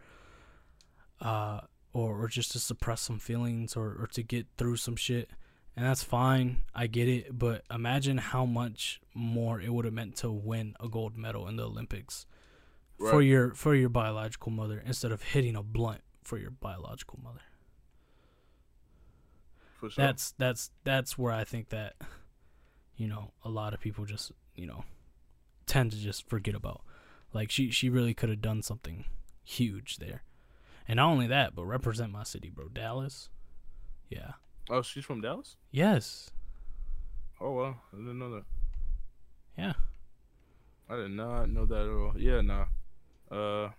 Uh, 1.21 1.61
or 1.97 2.21
or 2.23 2.27
just 2.27 2.51
to 2.51 2.59
suppress 2.59 3.01
some 3.01 3.19
feelings, 3.19 3.75
or 3.75 3.95
or 3.99 4.07
to 4.13 4.23
get 4.23 4.47
through 4.57 4.77
some 4.77 4.95
shit, 4.95 5.29
and 5.75 5.85
that's 5.85 6.03
fine. 6.03 6.63
I 6.73 6.87
get 6.87 7.07
it, 7.07 7.37
but 7.37 7.63
imagine 7.73 8.17
how 8.17 8.45
much 8.45 9.01
more 9.13 9.59
it 9.59 9.73
would 9.73 9.85
have 9.85 9.93
meant 9.93 10.15
to 10.17 10.31
win 10.31 10.75
a 10.79 10.87
gold 10.87 11.17
medal 11.17 11.47
in 11.47 11.55
the 11.55 11.65
Olympics 11.65 12.25
for 12.97 13.21
your 13.21 13.53
for 13.53 13.75
your 13.75 13.89
biological 13.89 14.51
mother 14.51 14.81
instead 14.85 15.11
of 15.11 15.21
hitting 15.21 15.55
a 15.55 15.63
blunt 15.63 16.01
for 16.23 16.37
your 16.37 16.51
biological 16.51 17.19
mother. 17.23 17.41
Sure. 19.79 19.89
That's 19.95 20.31
that's 20.37 20.71
that's 20.83 21.17
where 21.17 21.31
I 21.31 21.43
think 21.43 21.69
that 21.69 21.95
you 22.95 23.07
know 23.07 23.31
a 23.45 23.49
lot 23.49 23.73
of 23.73 23.79
people 23.79 24.05
just 24.05 24.31
you 24.55 24.65
know 24.65 24.83
tend 25.67 25.91
to 25.91 25.97
just 25.97 26.27
forget 26.27 26.55
about. 26.55 26.81
Like 27.33 27.51
she 27.51 27.69
she 27.69 27.89
really 27.89 28.13
could 28.13 28.29
have 28.29 28.41
done 28.41 28.63
something 28.63 29.05
huge 29.43 29.97
there, 29.97 30.23
and 30.87 30.97
not 30.97 31.09
only 31.09 31.27
that, 31.27 31.55
but 31.55 31.65
represent 31.65 32.11
my 32.11 32.23
city, 32.23 32.49
bro, 32.49 32.67
Dallas. 32.69 33.29
Yeah. 34.09 34.33
oh, 34.69 34.81
she's 34.81 35.05
from 35.05 35.21
Dallas. 35.21 35.55
Yes. 35.71 36.31
Oh 37.39 37.51
well, 37.51 37.77
I 37.93 37.97
didn't 37.97 38.19
know 38.19 38.31
that. 38.31 38.43
Yeah. 39.57 39.73
I 40.89 40.95
did 40.95 41.11
not 41.11 41.49
know 41.49 41.65
that 41.65 41.81
at 41.81 41.89
all. 41.89 42.13
Yeah, 42.17 42.41
nah. 42.41 42.65
Uh, 43.29 43.69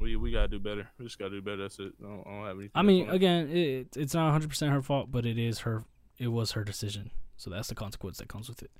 we 0.00 0.16
we 0.16 0.30
gotta 0.30 0.48
do 0.48 0.58
better. 0.58 0.88
We 0.98 1.06
just 1.06 1.18
gotta 1.18 1.30
do 1.30 1.40
better. 1.42 1.62
That's 1.62 1.78
it. 1.78 1.92
I 2.00 2.06
don't, 2.06 2.26
I 2.26 2.30
don't 2.30 2.46
have 2.46 2.56
anything. 2.56 2.70
I 2.74 2.82
mean, 2.82 3.08
again, 3.08 3.48
it, 3.48 3.96
it's 3.96 4.14
not 4.14 4.24
100 4.24 4.48
percent 4.48 4.72
her 4.72 4.82
fault, 4.82 5.10
but 5.10 5.24
it 5.24 5.38
is 5.38 5.60
her. 5.60 5.84
It 6.18 6.28
was 6.28 6.52
her 6.52 6.62
decision, 6.62 7.10
so 7.36 7.50
that's 7.50 7.68
the 7.68 7.74
consequence 7.74 8.18
that 8.18 8.28
comes 8.28 8.48
with 8.48 8.62
it. 8.62 8.70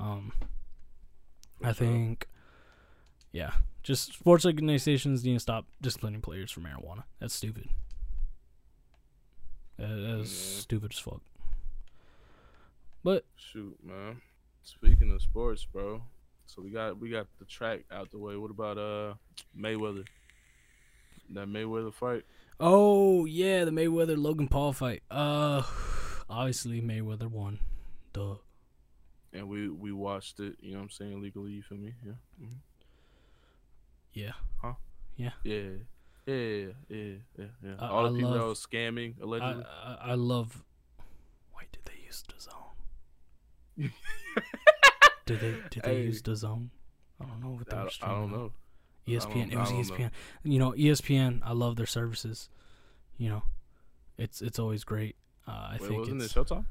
Um, 0.00 0.32
I 1.62 1.72
think, 1.72 2.26
yeah, 3.32 3.52
just 3.82 4.12
sports 4.14 4.44
organizations 4.46 5.24
need 5.24 5.34
to 5.34 5.40
stop 5.40 5.66
disciplining 5.80 6.20
players 6.20 6.50
for 6.50 6.60
marijuana. 6.60 7.04
That's 7.20 7.34
stupid. 7.34 7.68
That, 9.78 9.86
that's 10.18 10.30
Yeah. 10.56 10.60
stupid 10.60 10.92
as 10.92 10.98
fuck. 10.98 11.20
But 13.04 13.24
Shoot, 13.36 13.78
man. 13.84 14.20
Speaking 14.62 15.10
of 15.12 15.22
sports, 15.22 15.64
bro. 15.64 16.02
So 16.46 16.62
we 16.62 16.70
got 16.70 16.98
we 16.98 17.10
got 17.10 17.26
the 17.38 17.44
track 17.44 17.84
out 17.90 18.10
the 18.10 18.18
way. 18.18 18.36
What 18.36 18.50
about 18.50 18.76
uh 18.78 19.14
Mayweather? 19.58 20.04
That 21.30 21.46
Mayweather 21.48 21.92
fight. 21.92 22.24
oh 22.58 23.24
yeah, 23.26 23.64
the 23.64 23.70
Mayweather 23.70 24.16
Logan 24.18 24.48
Paul 24.48 24.72
fight. 24.72 25.02
Uh, 25.10 25.62
obviously 26.28 26.80
Mayweather 26.80 27.30
won. 27.30 27.60
Duh. 28.12 28.36
And 29.32 29.48
we 29.48 29.68
we 29.68 29.92
watched 29.92 30.40
it. 30.40 30.56
You 30.60 30.72
know 30.72 30.78
what 30.78 30.84
I'm 30.84 30.90
saying 30.90 31.22
legally. 31.22 31.52
You 31.52 31.62
feel 31.62 31.78
me? 31.78 31.94
Yeah. 32.04 32.12
hmm 32.38 32.54
Yeah. 34.12 34.32
Yeah. 35.16 35.30
Yeah. 35.44 35.60
Yeah. 36.26 36.66
Yeah. 36.88 37.14
Yeah. 37.38 37.74
I- 37.78 37.88
All 37.88 38.04
the 38.04 38.10
I 38.10 38.12
people 38.16 38.32
that 38.32 38.44
was 38.44 38.64
scamming 38.64 39.14
I, 39.20 39.24
allegedly. 39.24 39.64
I 39.84 39.96
I 40.10 40.14
love. 40.14 40.64
Wait, 41.56 41.72
did 41.72 41.82
they 41.84 42.00
use 42.06 42.22
the 42.28 42.40
zone? 42.40 42.54
Did 45.26 45.40
they 45.40 45.54
did 45.70 45.82
they 45.82 45.94
Hey. 45.96 46.02
use 46.04 46.22
the 46.22 46.34
zone? 46.36 46.70
I 47.20 47.24
don't 47.26 47.42
know 47.42 47.50
what 47.50 47.68
they 47.68 47.76
I, 47.76 47.82
were 47.84 47.90
I 48.02 48.08
don't 48.08 48.30
know. 48.32 48.52
ESPN. 49.06 49.50
I 49.50 49.52
it 49.52 49.58
was 49.58 49.68
don't 49.70 49.78
know. 49.88 49.94
ESPN. 50.06 50.10
You 50.44 50.58
know, 50.58 50.72
ESPN. 50.72 51.40
I 51.44 51.52
love 51.52 51.76
their 51.76 51.86
services. 51.86 52.48
You 53.18 53.28
know, 53.30 53.42
it's 54.16 54.40
it's 54.40 54.58
always 54.58 54.84
great. 54.84 55.16
Uh, 55.46 55.50
I 55.50 55.76
Wait, 55.80 55.88
think 55.88 56.00
wasn't 56.00 56.22
it's 56.22 56.34
it 56.34 56.38
Showtime? 56.38 56.64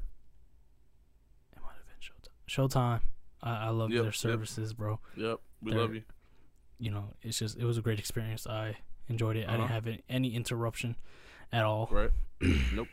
it 1.52 1.60
might 1.62 1.74
have 1.76 1.86
been 1.86 2.00
Showtime. 2.00 2.70
Showtime. 2.72 3.00
I, 3.42 3.66
I 3.66 3.68
love 3.68 3.90
Yep, 3.90 3.96
their 3.98 4.04
yep. 4.06 4.14
services, 4.16 4.72
bro. 4.72 4.98
Yep. 5.16 5.38
We 5.62 5.70
They're- 5.70 5.80
love 5.80 5.94
you. 5.94 6.02
You 6.78 6.90
know, 6.90 7.14
it's 7.22 7.38
just 7.38 7.58
it 7.58 7.64
was 7.64 7.78
a 7.78 7.82
great 7.82 7.98
experience. 7.98 8.46
I 8.46 8.76
enjoyed 9.08 9.36
it. 9.36 9.48
I 9.48 9.52
didn't 9.52 9.64
Uh-huh. 9.64 9.74
have 9.74 9.88
any, 10.08 10.34
interruption 10.34 10.96
at 11.52 11.64
all. 11.64 11.88
Right. 11.90 12.10
nope. 12.72 12.88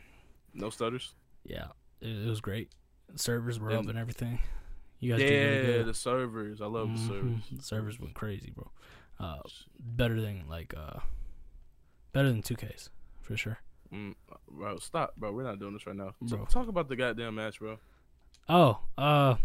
No 0.54 0.70
stutters. 0.70 1.14
Yeah, 1.44 1.68
it, 2.00 2.08
it 2.08 2.28
was 2.28 2.40
great. 2.40 2.70
Servers 3.14 3.60
were 3.60 3.70
up 3.72 3.80
And- 3.80 3.90
and 3.90 3.98
everything. 3.98 4.40
You 4.98 5.12
guys 5.12 5.20
Yeah, 5.22 5.28
did 5.28 5.36
really 5.66 5.72
good. 5.78 5.86
the 5.86 5.94
servers. 5.94 6.60
I 6.62 6.66
love 6.66 6.88
the 6.88 6.94
Mhm. 6.98 7.08
servers. 7.08 7.42
The 7.52 7.62
servers 7.62 8.00
went 8.00 8.14
crazy, 8.14 8.50
bro. 8.50 8.70
Uh, 9.20 9.38
better 9.78 10.20
than 10.20 10.48
like 10.48 10.74
uh, 10.76 11.00
better 12.12 12.28
than 12.30 12.42
2Ks 12.42 12.88
for 13.20 13.36
sure. 13.36 13.58
Mm, 13.92 14.14
bro, 14.50 14.78
stop, 14.78 15.14
bro. 15.16 15.32
We're 15.32 15.44
not 15.44 15.58
doing 15.60 15.74
this 15.74 15.86
right 15.86 15.94
now. 15.94 16.14
Bro. 16.20 16.46
talk 16.46 16.66
about 16.68 16.88
the 16.88 16.96
goddamn 16.96 17.34
match, 17.36 17.60
bro. 17.60 17.78
Oh, 18.48 18.80
uh, 18.98 19.36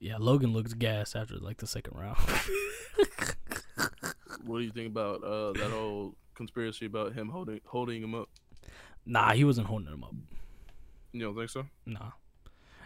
yeah, 0.00 0.16
Logan 0.18 0.52
looks 0.52 0.74
gas 0.74 1.14
after 1.16 1.36
like 1.36 1.58
the 1.58 1.66
second 1.66 1.96
round. 1.98 2.18
What 4.44 4.58
do 4.58 4.64
you 4.64 4.70
think 4.70 4.86
about 4.86 5.24
uh 5.24 5.52
that 5.54 5.70
whole 5.72 6.14
conspiracy 6.36 6.86
about 6.86 7.14
him 7.14 7.28
holding 7.28 7.60
holding 7.64 8.00
him 8.02 8.14
up? 8.14 8.28
nah, 9.04 9.32
he 9.32 9.42
wasn't 9.44 9.66
holding 9.66 9.88
him 9.88 10.04
up. 10.04 10.14
You 11.12 11.20
don't 11.22 11.36
think 11.36 11.50
so? 11.50 11.66
Nah. 11.84 12.12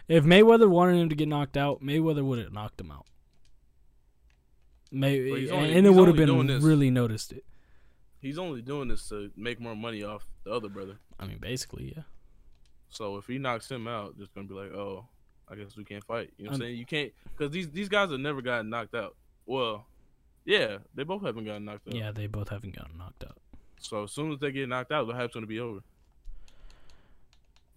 If 0.07 0.23
Mayweather 0.23 0.67
wanted 0.67 0.99
him 0.99 1.09
to 1.09 1.15
get 1.15 1.27
knocked 1.27 1.57
out, 1.57 1.81
Mayweather 1.83 2.23
would 2.23 2.39
have 2.39 2.51
knocked 2.51 2.81
him 2.81 2.91
out. 2.91 3.05
May 4.91 5.29
But 5.29 5.39
and, 5.39 5.51
only- 5.51 5.77
and 5.77 5.87
it 5.87 5.91
would 5.91 6.07
have 6.07 6.17
been 6.17 6.61
really 6.61 6.89
noticed 6.89 7.31
it. 7.31 7.45
He's 8.19 8.37
only 8.37 8.61
doing 8.61 8.87
this 8.87 9.07
to 9.09 9.31
make 9.35 9.59
more 9.59 9.75
money 9.75 10.03
off 10.03 10.25
the 10.43 10.51
other 10.51 10.69
brother. 10.69 10.97
I 11.19 11.25
mean, 11.27 11.37
basically, 11.39 11.93
yeah. 11.95 12.03
So 12.89 13.17
if 13.17 13.25
he 13.27 13.37
knocks 13.37 13.69
him 13.71 13.87
out, 13.87 14.17
just 14.17 14.33
gonna 14.33 14.47
be 14.47 14.53
like, 14.53 14.71
oh, 14.71 15.05
I 15.51 15.55
guess 15.55 15.75
we 15.75 15.83
can't 15.83 16.03
fight. 16.05 16.31
You 16.37 16.45
know 16.45 16.51
what 16.51 16.55
I'm 16.55 16.61
saying? 16.61 16.77
You 16.77 16.85
can't 16.85 17.11
because 17.37 17.51
these 17.51 17.69
these 17.69 17.89
guys 17.89 18.09
have 18.11 18.19
never 18.19 18.41
gotten 18.41 18.69
knocked 18.69 18.95
out. 18.95 19.15
Well, 19.45 19.85
yeah, 20.45 20.77
they 20.95 21.03
both 21.03 21.23
haven't 21.23 21.45
gotten 21.45 21.65
knocked 21.65 21.87
out. 21.89 21.95
Yeah, 21.95 22.11
they 22.11 22.27
both 22.27 22.49
haven't 22.49 22.75
gotten 22.75 22.97
knocked 22.97 23.23
out. 23.23 23.37
So 23.79 24.03
as 24.03 24.11
soon 24.11 24.31
as 24.31 24.39
they 24.39 24.51
get 24.51 24.69
knocked 24.69 24.91
out, 24.91 25.07
the 25.07 25.13
hype's 25.13 25.33
gonna 25.33 25.45
be 25.47 25.59
over. 25.59 25.79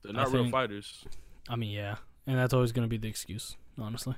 They're 0.02 0.12
I 0.12 0.16
not 0.24 0.32
real 0.32 0.42
think- 0.44 0.52
fighters. 0.52 1.04
I 1.48 1.56
mean, 1.56 1.70
yeah, 1.72 1.96
and 2.26 2.38
that's 2.38 2.54
always 2.54 2.72
gonna 2.72 2.88
be 2.88 2.96
the 2.96 3.08
excuse, 3.08 3.56
honestly. 3.78 4.14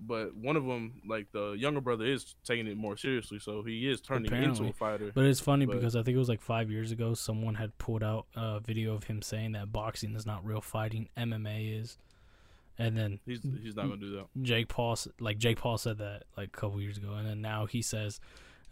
But 0.00 0.34
one 0.36 0.54
of 0.56 0.64
them, 0.64 1.02
like 1.08 1.26
the 1.32 1.52
younger 1.52 1.80
brother, 1.80 2.04
is 2.04 2.36
taking 2.44 2.68
it 2.68 2.76
more 2.76 2.96
seriously, 2.96 3.40
so 3.40 3.64
he 3.64 3.88
is 3.88 4.00
turning 4.00 4.26
Apparently. 4.26 4.50
into 4.66 4.70
a 4.70 4.72
fighter. 4.72 5.10
But 5.12 5.24
it's 5.24 5.40
funny 5.40 5.66
But- 5.66 5.74
because 5.76 5.96
I 5.96 6.02
think 6.04 6.14
it 6.14 6.18
was 6.18 6.28
like 6.28 6.40
five 6.40 6.70
years 6.70 6.92
ago, 6.92 7.14
someone 7.14 7.56
had 7.56 7.76
pulled 7.78 8.04
out 8.04 8.26
a 8.36 8.60
video 8.60 8.94
of 8.94 9.04
him 9.04 9.22
saying 9.22 9.52
that 9.52 9.72
boxing 9.72 10.14
is 10.14 10.24
not 10.24 10.44
real 10.44 10.60
fighting, 10.60 11.08
MMA 11.16 11.68
is, 11.80 11.98
and 12.78 12.96
then 12.96 13.20
He's 13.26 13.40
he's 13.62 13.76
not 13.76 13.82
gonna 13.88 13.96
do 13.96 14.12
that. 14.16 14.26
Jake 14.42 14.68
Paul, 14.68 14.96
like 15.20 15.38
Jake 15.38 15.58
Paul 15.58 15.78
said 15.78 15.98
that 15.98 16.24
like 16.36 16.48
a 16.48 16.60
couple 16.60 16.80
years 16.80 16.96
ago, 16.98 17.14
and 17.14 17.26
then 17.28 17.40
now 17.40 17.66
he 17.66 17.82
says, 17.82 18.20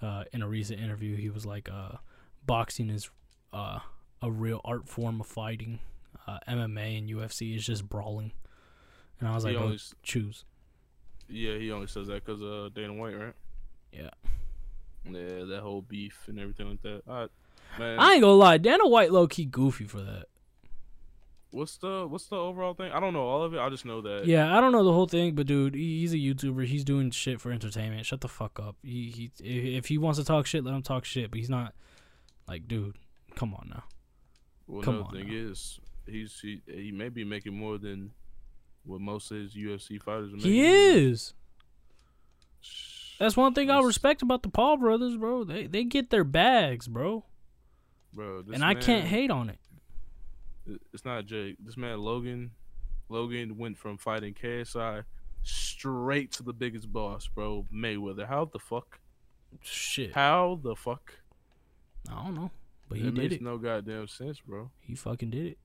uh, 0.02 0.24
in 0.32 0.42
a 0.42 0.48
recent 0.48 0.80
interview, 0.80 1.16
he 1.16 1.30
was 1.30 1.44
like, 1.46 1.68
uh, 1.70 1.96
boxing 2.46 2.90
is, 2.90 3.10
uh, 3.52 3.80
a 4.22 4.30
real 4.30 4.60
art 4.64 4.88
form 4.88 5.20
of 5.20 5.26
fighting. 5.26 5.80
Uh, 6.26 6.38
MMA 6.48 6.98
and 6.98 7.08
UFC 7.08 7.54
is 7.56 7.64
just 7.64 7.88
brawling, 7.88 8.32
and 9.20 9.28
I 9.28 9.34
was 9.34 9.44
he 9.44 9.50
like, 9.52 9.62
only, 9.62 9.78
choose. 10.02 10.44
yeah, 11.28 11.56
he 11.56 11.70
only 11.70 11.86
says 11.86 12.08
that 12.08 12.24
because 12.24 12.42
uh 12.42 12.68
Dana 12.74 12.92
White, 12.94 13.16
right? 13.16 13.34
Yeah. 13.92 14.10
Yeah, 15.08 15.44
that 15.44 15.60
whole 15.62 15.82
beef 15.82 16.24
and 16.26 16.40
everything 16.40 16.68
like 16.70 16.82
that. 16.82 17.02
Right, 17.06 17.28
man. 17.78 17.98
I 18.00 18.14
ain't 18.14 18.22
gonna 18.22 18.32
lie, 18.32 18.58
Dana 18.58 18.88
White 18.88 19.12
low 19.12 19.28
key 19.28 19.44
goofy 19.44 19.84
for 19.84 20.00
that. 20.00 20.24
What's 21.56 21.78
the 21.78 22.06
what's 22.06 22.26
the 22.26 22.36
overall 22.36 22.74
thing? 22.74 22.92
I 22.92 23.00
don't 23.00 23.12
know 23.14 23.22
all 23.26 23.42
of 23.42 23.54
it. 23.54 23.58
I 23.58 23.68
just 23.70 23.84
know 23.84 24.00
that. 24.02 24.26
Yeah, 24.26 24.56
I 24.56 24.60
don't 24.60 24.72
know 24.72 24.84
the 24.84 24.92
whole 24.92 25.06
thing, 25.06 25.34
but 25.34 25.46
dude, 25.46 25.74
he's 25.74 26.12
a 26.12 26.16
YouTuber. 26.18 26.66
He's 26.66 26.84
doing 26.84 27.10
shit 27.10 27.40
for 27.40 27.50
entertainment. 27.50 28.04
Shut 28.06 28.20
the 28.20 28.28
fuck 28.28 28.60
up. 28.60 28.76
He 28.82 29.30
he 29.40 29.76
if 29.76 29.86
he 29.86 29.98
wants 29.98 30.18
to 30.18 30.24
talk 30.24 30.46
shit, 30.46 30.64
let 30.64 30.74
him 30.74 30.82
talk 30.82 31.04
shit. 31.04 31.30
But 31.30 31.38
he's 31.38 31.50
not 31.50 31.74
like, 32.46 32.68
dude, 32.68 32.96
come 33.34 33.54
on 33.54 33.68
now. 33.70 33.84
Well, 34.66 34.82
Come 34.82 34.96
another 34.96 35.18
thing 35.18 35.28
now. 35.28 35.50
is 35.50 35.80
he's 36.06 36.38
he, 36.40 36.60
he 36.66 36.92
may 36.92 37.08
be 37.08 37.24
making 37.24 37.54
more 37.54 37.78
than 37.78 38.10
what 38.84 39.00
most 39.00 39.30
of 39.30 39.38
his 39.38 39.54
UFC 39.54 40.00
fighters 40.00 40.32
are 40.32 40.36
making. 40.36 40.52
He 40.52 40.64
is. 40.64 41.32
That's 43.18 43.36
one 43.36 43.54
thing 43.54 43.70
I 43.70 43.80
respect 43.80 44.20
about 44.22 44.42
the 44.42 44.50
Paul 44.50 44.76
brothers, 44.76 45.16
bro. 45.16 45.44
They 45.44 45.66
they 45.66 45.84
get 45.84 46.10
their 46.10 46.24
bags, 46.24 46.86
bro, 46.86 47.24
bro. 48.12 48.42
This 48.42 48.54
and 48.54 48.64
I 48.64 48.74
can't 48.74 49.06
hate 49.06 49.30
on 49.30 49.48
it. 49.48 49.58
It- 50.66 50.82
It's 50.92 51.04
not 51.04 51.26
Jake. 51.26 51.56
This 51.60 51.76
man 51.76 52.00
Logan, 52.00 52.50
Logan 53.08 53.56
went 53.56 53.78
from 53.78 53.98
fighting 53.98 54.34
KSI 54.34 55.04
straight 55.42 56.32
to 56.32 56.42
the 56.42 56.52
biggest 56.52 56.92
boss, 56.92 57.28
bro. 57.28 57.66
Mayweather. 57.72 58.26
How 58.26 58.46
the 58.46 58.58
fuck? 58.58 59.00
Shit, 59.62 60.12
How 60.12 60.58
the 60.62 60.74
fuck? 60.74 61.14
I 62.10 62.24
don't 62.24 62.34
know, 62.34 62.50
but 62.88 62.98
he 62.98 63.04
it 63.08 63.14
did 63.14 63.16
makes 63.16 63.34
it. 63.36 63.42
no 63.42 63.58
goddamn 63.58 64.06
sense, 64.08 64.40
bro. 64.40 64.70
He 64.80 64.94
fucking 64.94 65.30
did 65.30 65.46
it. 65.46 65.58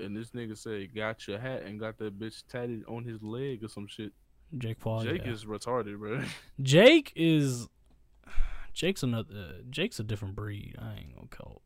And 0.00 0.16
this 0.16 0.30
nigga 0.30 0.56
said 0.56 0.94
got 0.94 1.26
your 1.26 1.38
hat 1.38 1.62
and 1.62 1.80
got 1.80 1.98
that 1.98 2.18
bitch 2.18 2.44
tatted 2.48 2.84
on 2.86 3.04
his 3.04 3.22
leg 3.22 3.64
or 3.64 3.68
some 3.68 3.86
shit. 3.86 4.12
Jake 4.56 4.78
Paul. 4.80 5.02
Jake 5.02 5.24
yeah. 5.24 5.32
is 5.32 5.44
retarded, 5.44 5.98
bro. 5.98 6.22
Jake 6.62 7.12
is. 7.16 7.68
Jake's 8.72 9.02
another. 9.02 9.56
Jake's 9.70 9.98
a 9.98 10.04
different 10.04 10.34
breed. 10.36 10.76
I 10.78 10.94
ain't 10.98 11.14
gonna 11.14 11.26
call. 11.28 11.62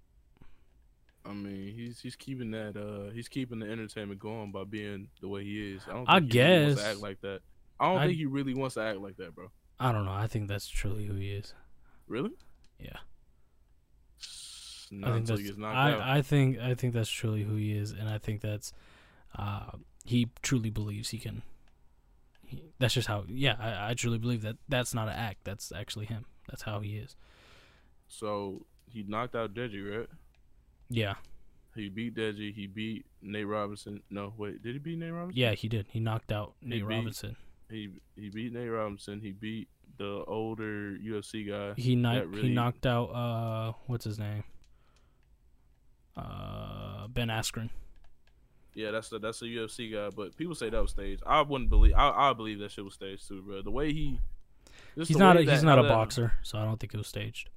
I 1.24 1.32
mean, 1.32 1.72
he's 1.74 2.00
he's 2.00 2.16
keeping 2.16 2.50
that 2.52 2.76
uh 2.76 3.10
he's 3.12 3.28
keeping 3.28 3.60
the 3.60 3.70
entertainment 3.70 4.18
going 4.20 4.50
by 4.52 4.64
being 4.64 5.08
the 5.20 5.28
way 5.28 5.44
he 5.44 5.74
is. 5.74 5.82
I 5.88 5.92
don't 5.92 6.08
I 6.08 6.18
think 6.18 6.32
he 6.32 6.38
really 6.40 6.64
wants 6.64 6.74
to 6.76 6.82
guess. 6.82 6.90
act 6.94 7.00
like 7.00 7.20
that. 7.22 7.40
I 7.80 7.88
don't 7.92 7.98
I- 7.98 8.06
think 8.06 8.18
he 8.18 8.26
really 8.26 8.54
wants 8.54 8.74
to 8.74 8.80
act 8.82 8.98
like 8.98 9.16
that, 9.18 9.34
bro. 9.34 9.50
I 9.80 9.92
don't 9.92 10.04
know. 10.04 10.12
I 10.12 10.26
think 10.26 10.48
that's 10.48 10.68
truly 10.68 11.06
who 11.06 11.14
he 11.14 11.30
is. 11.32 11.54
Really? 12.06 12.30
Yeah. 12.78 12.96
Not 14.90 15.10
I 15.10 15.14
think 15.14 15.26
that's. 15.26 15.42
gets 15.42 15.58
knocked 15.58 15.76
out. 15.76 16.00
I, 16.00 16.18
I 16.18 16.22
think 16.22 16.58
I 16.58 16.74
think 16.74 16.92
that's 16.94 17.08
truly 17.10 17.42
who 17.42 17.56
he 17.56 17.72
is, 17.72 17.92
and 17.92 18.08
I 18.08 18.18
think 18.18 18.40
that's. 18.42 18.72
Uh, 19.36 19.70
he 20.04 20.28
truly 20.42 20.68
believes 20.68 21.08
he 21.10 21.18
can. 21.18 21.42
He, 22.46 22.62
that's 22.78 22.92
just 22.94 23.08
how. 23.08 23.24
Yeah, 23.26 23.56
I, 23.58 23.90
I 23.90 23.94
truly 23.94 24.18
believe 24.18 24.42
that 24.42 24.56
that's 24.68 24.92
not 24.92 25.08
an 25.08 25.14
act. 25.14 25.44
That's 25.44 25.72
actually 25.72 26.06
him. 26.06 26.26
That's 26.48 26.62
how 26.62 26.80
he 26.80 26.96
is. 26.98 27.16
So 28.08 28.66
he 28.90 29.02
knocked 29.08 29.34
out 29.34 29.54
Deji, 29.54 29.98
right? 30.00 30.08
Yeah, 30.94 31.14
He 31.74 31.88
beat 31.88 32.14
Deji. 32.14 32.54
He 32.54 32.66
beat 32.66 33.06
Nate 33.22 33.46
Robinson. 33.46 34.02
No, 34.10 34.32
wait, 34.36 34.62
did 34.62 34.74
he 34.74 34.78
beat 34.78 34.98
Nate 34.98 35.12
Robinson? 35.12 35.38
yeah, 35.40 35.52
he 35.52 35.68
did. 35.68 35.86
He 35.90 36.00
knocked 36.00 36.30
out 36.32 36.54
He 36.60 36.68
Nate 36.68 36.80
beat- 36.80 36.94
Robinson. 36.96 37.36
He 37.70 37.88
he 38.16 38.28
beat 38.28 38.52
Nate 38.52 38.70
Robinson. 38.70 39.20
He 39.20 39.32
beat 39.32 39.68
the 39.96 40.24
older 40.26 40.96
UFC 40.98 41.48
guy. 41.48 41.74
He 41.80 41.96
knocked. 41.96 42.26
really- 42.28 42.48
He 42.48 42.54
knocked 42.54 42.86
out. 42.86 43.04
Uh, 43.10 43.72
what's 43.86 44.04
his 44.04 44.18
name? 44.18 44.44
Uh, 46.16 47.06
Ben 47.08 47.28
Askren. 47.28 47.70
Yeah, 48.74 48.90
that's 48.90 49.08
the 49.08 49.18
that's 49.18 49.40
a 49.42 49.46
UFC 49.46 49.92
guy. 49.92 50.10
But 50.14 50.36
people 50.36 50.54
say 50.54 50.70
that 50.70 50.80
was 50.80 50.90
staged. 50.90 51.22
I 51.26 51.42
wouldn't 51.42 51.70
believe. 51.70 51.94
I 51.94 52.30
I 52.30 52.32
believe 52.32 52.58
that 52.60 52.70
shit 52.70 52.84
was 52.84 52.94
staged 52.94 53.28
too, 53.28 53.42
bro. 53.42 53.62
The 53.62 53.70
way 53.70 53.92
he. 53.92 54.20
He's 54.94 55.16
not. 55.16 55.36
A, 55.36 55.42
he's 55.42 55.62
not 55.62 55.78
a 55.78 55.82
boxer, 55.82 56.32
so 56.42 56.58
I 56.58 56.64
don't 56.64 56.78
think 56.80 56.94
it 56.94 56.98
was 56.98 57.06
staged. 57.08 57.48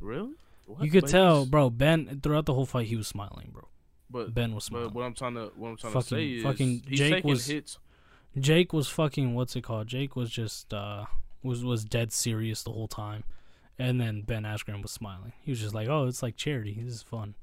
Really? 0.00 0.34
What? 0.66 0.84
You 0.84 0.90
could 0.90 1.06
tell, 1.06 1.44
bro. 1.46 1.70
Ben 1.70 2.20
throughout 2.22 2.46
the 2.46 2.54
whole 2.54 2.66
fight, 2.66 2.86
he 2.86 2.96
was 2.96 3.08
smiling, 3.08 3.50
bro. 3.52 3.68
But 4.10 4.34
Ben 4.34 4.54
was 4.54 4.64
smiling. 4.64 4.88
but 4.88 4.94
what 4.94 5.04
I'm 5.04 5.14
trying 5.14 5.34
to 5.34 5.50
what 5.56 5.68
I'm 5.70 5.76
trying 5.76 5.92
Fucking- 5.92 6.08
to 6.08 6.14
say 6.24 6.30
is 6.32 6.42
fucking 6.42 6.82
Jake 6.90 7.24
was- 7.24 7.46
hits. 7.46 7.78
Jake 8.38 8.72
was 8.72 8.88
fucking 8.88 9.34
what's 9.34 9.54
it 9.56 9.62
called? 9.62 9.86
Jake 9.88 10.16
was 10.16 10.30
just 10.30 10.72
uh 10.72 11.06
was 11.42 11.64
was 11.64 11.84
dead 11.84 12.12
serious 12.12 12.62
the 12.62 12.70
whole 12.72 12.88
time, 12.88 13.24
and 13.78 14.00
then 14.00 14.22
Ben 14.22 14.44
Askren 14.44 14.80
was 14.82 14.90
smiling. 14.90 15.32
He 15.42 15.50
was 15.50 15.60
just 15.60 15.74
like, 15.74 15.88
"Oh, 15.88 16.06
it's 16.06 16.22
like 16.22 16.36
charity. 16.36 16.78
This 16.82 16.94
is 16.94 17.02
fun." 17.02 17.34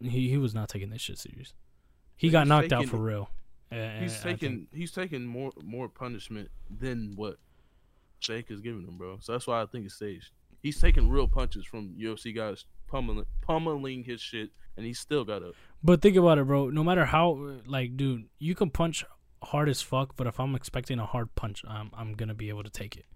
He 0.00 0.28
he 0.28 0.36
was 0.36 0.54
not 0.54 0.68
taking 0.68 0.90
this 0.90 1.00
shit 1.00 1.18
serious. 1.18 1.54
He 2.16 2.30
got 2.30 2.46
knocked 2.46 2.72
out 2.72 2.86
for 2.86 2.98
real. 2.98 3.30
And 3.70 4.02
He's 4.02 4.20
taking 4.20 4.66
he's 4.72 4.92
taking 4.92 5.24
more 5.26 5.52
more 5.62 5.88
punishment 5.88 6.50
than 6.70 7.12
what 7.16 7.38
Jake 8.20 8.50
is 8.50 8.60
giving 8.60 8.86
him, 8.86 8.96
bro. 8.98 9.18
So 9.20 9.32
that's 9.32 9.46
why 9.46 9.62
I 9.62 9.66
think 9.66 9.86
it's 9.86 9.94
staged. 9.94 10.30
He's 10.62 10.80
taking 10.80 11.08
real 11.08 11.28
punches 11.28 11.64
from 11.64 11.94
UFC 11.98 12.34
guys 12.34 12.64
pummeling 12.88 13.26
pummeling 13.42 14.04
his 14.04 14.20
shit, 14.20 14.50
and 14.76 14.84
he 14.84 14.92
still 14.94 15.24
got 15.24 15.42
up. 15.42 15.54
But 15.82 16.02
think 16.02 16.16
about 16.16 16.38
it, 16.38 16.46
bro. 16.46 16.70
No 16.70 16.82
matter 16.82 17.04
how, 17.04 17.58
like, 17.66 17.96
dude, 17.96 18.24
you 18.38 18.54
can 18.54 18.70
punch 18.70 19.04
hard 19.42 19.68
as 19.68 19.80
fuck, 19.82 20.16
but 20.16 20.26
if 20.26 20.40
I'm 20.40 20.54
expecting 20.56 20.98
a 20.98 21.06
hard 21.06 21.34
punch, 21.36 21.62
I'm 21.68 21.90
I'm 21.96 22.14
gonna 22.14 22.34
be 22.34 22.48
able 22.48 22.64
to 22.64 22.70
take 22.70 22.96
it. 22.96 23.06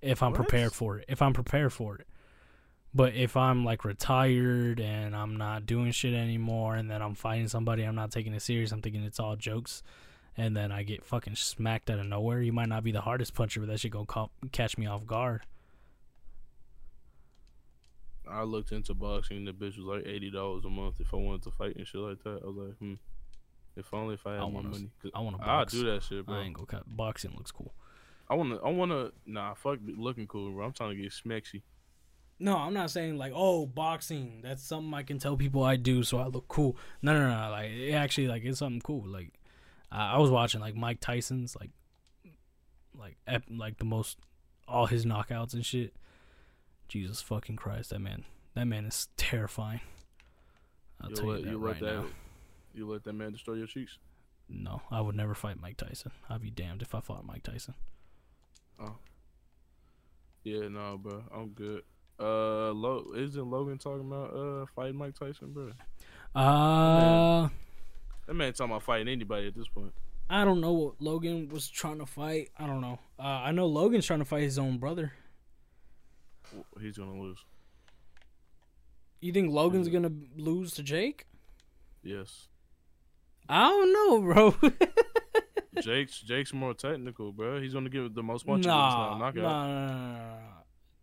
If 0.00 0.22
I'm 0.22 0.32
What? 0.32 0.36
prepared 0.36 0.72
for 0.72 0.98
it. 0.98 1.04
If 1.08 1.20
I'm 1.22 1.32
prepared 1.32 1.72
for 1.72 1.96
it. 1.96 2.06
But 2.96 3.14
if 3.14 3.36
I'm 3.36 3.64
like 3.64 3.84
retired 3.84 4.78
and 4.80 5.16
I'm 5.16 5.36
not 5.36 5.66
doing 5.66 5.90
shit 5.90 6.14
anymore, 6.14 6.76
and 6.76 6.88
then 6.90 7.02
I'm 7.02 7.14
fighting 7.14 7.48
somebody, 7.48 7.82
I'm 7.82 7.96
not 7.96 8.12
taking 8.12 8.32
it 8.34 8.40
serious. 8.42 8.70
I'm 8.70 8.82
thinking 8.82 9.02
it's 9.02 9.18
all 9.18 9.34
jokes, 9.34 9.82
and 10.36 10.56
then 10.56 10.70
I 10.70 10.84
get 10.84 11.04
fucking 11.04 11.34
smacked 11.34 11.90
out 11.90 11.98
of 11.98 12.06
nowhere. 12.06 12.40
You 12.40 12.52
might 12.52 12.68
not 12.68 12.84
be 12.84 12.92
the 12.92 13.00
hardest 13.00 13.34
puncher, 13.34 13.58
but 13.60 13.68
that 13.68 13.80
shit 13.80 13.90
gonna 13.90 14.06
ca- 14.06 14.28
catch 14.52 14.78
me 14.78 14.86
off 14.86 15.06
guard. 15.06 15.42
I 18.28 18.42
looked 18.42 18.72
into 18.72 18.94
boxing. 18.94 19.44
The 19.44 19.52
bitch 19.52 19.76
was 19.76 19.86
like 19.86 20.06
eighty 20.06 20.30
dollars 20.30 20.64
a 20.64 20.70
month 20.70 20.96
if 21.00 21.12
I 21.12 21.16
wanted 21.18 21.42
to 21.42 21.50
fight 21.50 21.76
and 21.76 21.86
shit 21.86 22.00
like 22.00 22.22
that. 22.24 22.40
I 22.42 22.46
was 22.46 22.56
like, 22.56 22.76
hmm. 22.78 22.94
If 23.76 23.92
only 23.92 24.14
if 24.14 24.26
I 24.26 24.32
had 24.34 24.38
I 24.38 24.42
more 24.42 24.52
wanna- 24.52 24.68
money. 24.68 24.90
'Cause 25.02 25.10
I 25.14 25.20
want 25.20 25.36
to 25.36 25.42
I'll 25.44 25.64
do 25.64 25.84
that 25.92 26.02
shit, 26.04 26.24
bro. 26.24 26.36
I 26.36 26.42
ain't 26.42 26.54
gonna 26.54 26.66
cut. 26.66 26.84
Boxing 26.86 27.32
looks 27.36 27.50
cool. 27.50 27.74
I 28.30 28.34
wanna, 28.34 28.56
I 28.64 28.70
wanna, 28.70 29.10
nah, 29.26 29.52
fuck 29.54 29.78
looking 29.84 30.26
cool, 30.26 30.52
bro. 30.52 30.64
I'm 30.64 30.72
trying 30.72 30.96
to 30.96 31.02
get 31.02 31.10
smexy. 31.12 31.62
No, 32.38 32.56
I'm 32.56 32.72
not 32.72 32.90
saying 32.90 33.18
like, 33.18 33.32
oh, 33.34 33.66
boxing. 33.66 34.40
That's 34.42 34.62
something 34.62 34.94
I 34.94 35.02
can 35.02 35.18
tell 35.18 35.36
people 35.36 35.62
I 35.64 35.76
do, 35.76 36.02
so 36.04 36.18
I 36.18 36.26
look 36.26 36.48
cool. 36.48 36.76
No, 37.02 37.12
no, 37.18 37.28
no. 37.28 37.50
Like, 37.50 37.70
it 37.72 37.92
actually, 37.92 38.28
like, 38.28 38.44
it's 38.44 38.58
something 38.60 38.80
cool. 38.80 39.06
Like, 39.06 39.34
I 39.90 40.14
I 40.14 40.18
was 40.18 40.30
watching 40.30 40.60
like 40.60 40.74
Mike 40.76 41.00
Tyson's, 41.00 41.54
like, 41.56 41.70
like, 42.98 43.16
ep- 43.26 43.44
like 43.50 43.78
the 43.78 43.84
most, 43.84 44.18
all 44.66 44.86
his 44.86 45.04
knockouts 45.04 45.52
and 45.54 45.64
shit. 45.66 45.94
Jesus 46.94 47.20
fucking 47.20 47.56
Christ, 47.56 47.90
that 47.90 47.98
man, 47.98 48.24
that 48.54 48.66
man 48.66 48.84
is 48.84 49.08
terrifying. 49.16 49.80
I'll 51.00 51.10
you 51.10 51.16
tell 51.16 51.26
let, 51.26 51.38
you 51.40 51.44
that 51.46 51.50
you 51.50 51.58
right 51.58 51.82
let 51.82 51.90
that, 51.90 51.96
now. 52.02 52.06
you 52.72 52.86
let 52.88 53.02
that 53.02 53.12
man 53.14 53.32
destroy 53.32 53.54
your 53.54 53.66
cheeks. 53.66 53.98
No, 54.48 54.80
I 54.92 55.00
would 55.00 55.16
never 55.16 55.34
fight 55.34 55.60
Mike 55.60 55.76
Tyson. 55.76 56.12
I'd 56.30 56.40
be 56.40 56.50
damned 56.50 56.82
if 56.82 56.94
I 56.94 57.00
fought 57.00 57.26
Mike 57.26 57.42
Tyson. 57.42 57.74
Oh. 58.80 58.94
Yeah, 60.44 60.68
no, 60.68 60.96
bro, 60.96 61.24
I'm 61.34 61.48
good. 61.48 61.82
Uh, 62.20 62.70
Lo- 62.72 63.12
isn't 63.16 63.50
Logan 63.50 63.78
talking 63.78 64.06
about 64.06 64.32
uh 64.32 64.66
fighting 64.76 64.96
Mike 64.96 65.18
Tyson, 65.18 65.52
bro? 65.52 65.72
Uh, 66.40 67.48
That 68.28 68.34
man 68.34 68.52
talking 68.52 68.70
about 68.70 68.84
fighting 68.84 69.08
anybody 69.08 69.48
at 69.48 69.56
this 69.56 69.66
point. 69.66 69.92
I 70.30 70.44
don't 70.44 70.60
know 70.60 70.72
what 70.72 71.00
Logan 71.00 71.48
was 71.48 71.68
trying 71.68 71.98
to 71.98 72.06
fight. 72.06 72.50
I 72.56 72.68
don't 72.68 72.80
know. 72.82 73.00
Uh, 73.18 73.22
I 73.22 73.50
know 73.50 73.66
Logan's 73.66 74.06
trying 74.06 74.20
to 74.20 74.24
fight 74.24 74.42
his 74.42 74.60
own 74.60 74.78
brother. 74.78 75.12
He's 76.80 76.98
gonna 76.98 77.20
lose. 77.20 77.38
You 79.20 79.32
think 79.32 79.50
Logan's 79.52 79.88
gonna 79.88 80.12
lose 80.36 80.72
to 80.74 80.82
Jake? 80.82 81.26
Yes, 82.02 82.48
I 83.48 83.68
don't 83.68 83.92
know, 83.92 84.20
bro. 84.20 84.70
Jake's 85.82 86.20
Jake's 86.20 86.52
more 86.52 86.74
technical, 86.74 87.32
bro. 87.32 87.60
He's 87.60 87.72
gonna 87.74 87.88
give 87.88 88.14
the 88.14 88.22
most 88.22 88.46
punches. 88.46 88.66
nah, 88.66 89.18
Nah, 89.18 89.30
nah, 89.30 89.66
nah. 89.66 90.36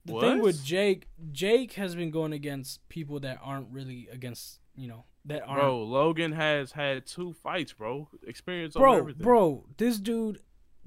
The 0.06 0.14
What? 0.14 0.22
thing 0.22 0.42
with 0.42 0.64
Jake, 0.64 1.08
Jake 1.32 1.74
has 1.74 1.94
been 1.96 2.10
going 2.10 2.34
against 2.34 2.88
people 2.90 3.20
that 3.20 3.38
aren't 3.44 3.68
really 3.72 4.08
against, 4.12 4.60
you 4.76 4.88
know, 4.88 5.06
that 5.26 5.44
aren't. 5.48 5.62
Bro, 5.62 5.84
Logan 5.84 6.32
has 6.32 6.72
had 6.72 7.06
two 7.06 7.34
fights, 7.34 7.74
bro. 7.74 8.10
Experience 8.26 8.76
over 8.76 9.04
bro, 9.04 9.14
bro, 9.14 9.66
this 9.78 10.00
dude, 10.00 10.40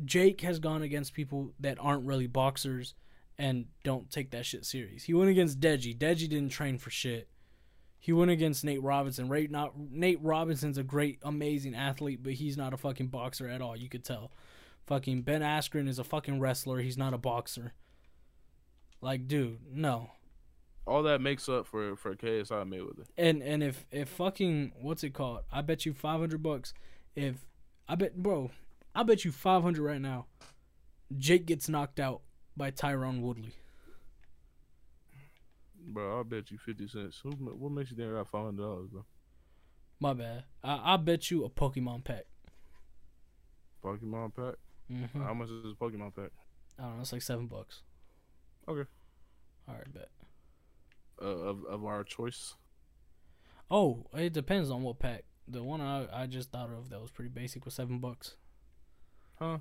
Jake 0.04 0.40
has 0.40 0.58
gone 0.58 0.82
against 0.82 1.14
people 1.14 1.52
that 1.60 1.78
aren't 1.80 2.04
really 2.04 2.26
boxers 2.26 2.94
and 3.38 3.66
don't 3.82 4.10
take 4.10 4.30
that 4.30 4.46
shit 4.46 4.64
serious. 4.64 5.04
He 5.04 5.14
went 5.14 5.30
against 5.30 5.60
Deji. 5.60 5.96
Deji 5.96 6.28
didn't 6.28 6.50
train 6.50 6.78
for 6.78 6.90
shit. 6.90 7.28
He 7.98 8.12
went 8.12 8.30
against 8.30 8.64
Nate 8.64 8.82
Robinson. 8.82 9.28
Right, 9.28 9.50
not 9.50 9.72
Nate 9.78 10.22
Robinson's 10.22 10.78
a 10.78 10.82
great, 10.82 11.18
amazing 11.22 11.74
athlete, 11.74 12.22
but 12.22 12.34
he's 12.34 12.56
not 12.56 12.74
a 12.74 12.76
fucking 12.76 13.08
boxer 13.08 13.48
at 13.48 13.62
all. 13.62 13.76
You 13.76 13.88
could 13.88 14.04
tell. 14.04 14.30
Fucking 14.86 15.22
Ben 15.22 15.40
Askren 15.40 15.88
is 15.88 15.98
a 15.98 16.04
fucking 16.04 16.38
wrestler. 16.38 16.80
He's 16.80 16.98
not 16.98 17.14
a 17.14 17.18
boxer. 17.18 17.72
Like, 19.00 19.26
dude, 19.26 19.58
no. 19.72 20.10
All 20.86 21.02
that 21.04 21.22
makes 21.22 21.48
up 21.48 21.66
for 21.66 21.96
for 21.96 22.14
KSI 22.14 22.68
Mayweather. 22.68 23.06
And 23.16 23.42
and 23.42 23.62
if 23.62 23.86
if 23.90 24.10
fucking 24.10 24.72
what's 24.80 25.02
it 25.02 25.14
called? 25.14 25.40
I 25.50 25.62
bet 25.62 25.86
you 25.86 25.94
five 25.94 26.20
hundred 26.20 26.42
bucks. 26.42 26.74
If 27.16 27.46
I 27.88 27.94
bet, 27.94 28.22
bro, 28.22 28.50
I 28.94 29.02
bet 29.02 29.24
you 29.24 29.32
five 29.32 29.62
hundred 29.62 29.82
right 29.82 30.00
now. 30.00 30.26
Jake 31.16 31.46
gets 31.46 31.68
knocked 31.68 31.98
out 31.98 32.20
by 32.56 32.70
Tyron 32.70 33.20
Woodley. 33.20 33.54
Bro, 35.86 36.16
I'll 36.16 36.24
bet 36.24 36.50
you 36.50 36.58
fifty 36.58 36.88
cents. 36.88 37.20
Who, 37.22 37.30
what 37.30 37.70
makes 37.72 37.90
you 37.90 37.96
think 37.96 38.10
I 38.10 38.14
got 38.14 38.28
five 38.30 38.44
hundred 38.46 38.62
dollars, 38.62 38.88
bro? 38.90 39.04
My 40.00 40.14
bad. 40.14 40.44
I 40.62 40.94
I 40.94 40.96
bet 40.96 41.30
you 41.30 41.44
a 41.44 41.50
Pokemon 41.50 42.04
pack. 42.04 42.24
Pokemon 43.84 44.34
pack. 44.34 44.54
Mm-hmm. 44.90 45.22
How 45.22 45.34
much 45.34 45.48
is 45.50 45.72
a 45.72 45.74
Pokemon 45.74 46.14
pack? 46.14 46.30
I 46.78 46.84
don't 46.84 46.96
know. 46.96 47.02
It's 47.02 47.12
like 47.12 47.22
seven 47.22 47.46
bucks. 47.46 47.82
Okay. 48.66 48.88
All 49.68 49.74
right, 49.74 49.92
bet. 49.94 50.08
Uh, 51.20 51.26
of 51.26 51.64
of 51.64 51.84
our 51.84 52.02
choice. 52.02 52.54
Oh, 53.70 54.06
it 54.14 54.32
depends 54.32 54.70
on 54.70 54.82
what 54.82 54.98
pack. 54.98 55.24
The 55.46 55.62
one 55.62 55.80
I 55.82 56.06
I 56.12 56.26
just 56.26 56.50
thought 56.50 56.70
of 56.70 56.88
that 56.90 57.00
was 57.00 57.10
pretty 57.10 57.30
basic 57.30 57.64
was 57.66 57.74
seven 57.74 57.98
bucks. 57.98 58.36
Huh? 59.38 59.58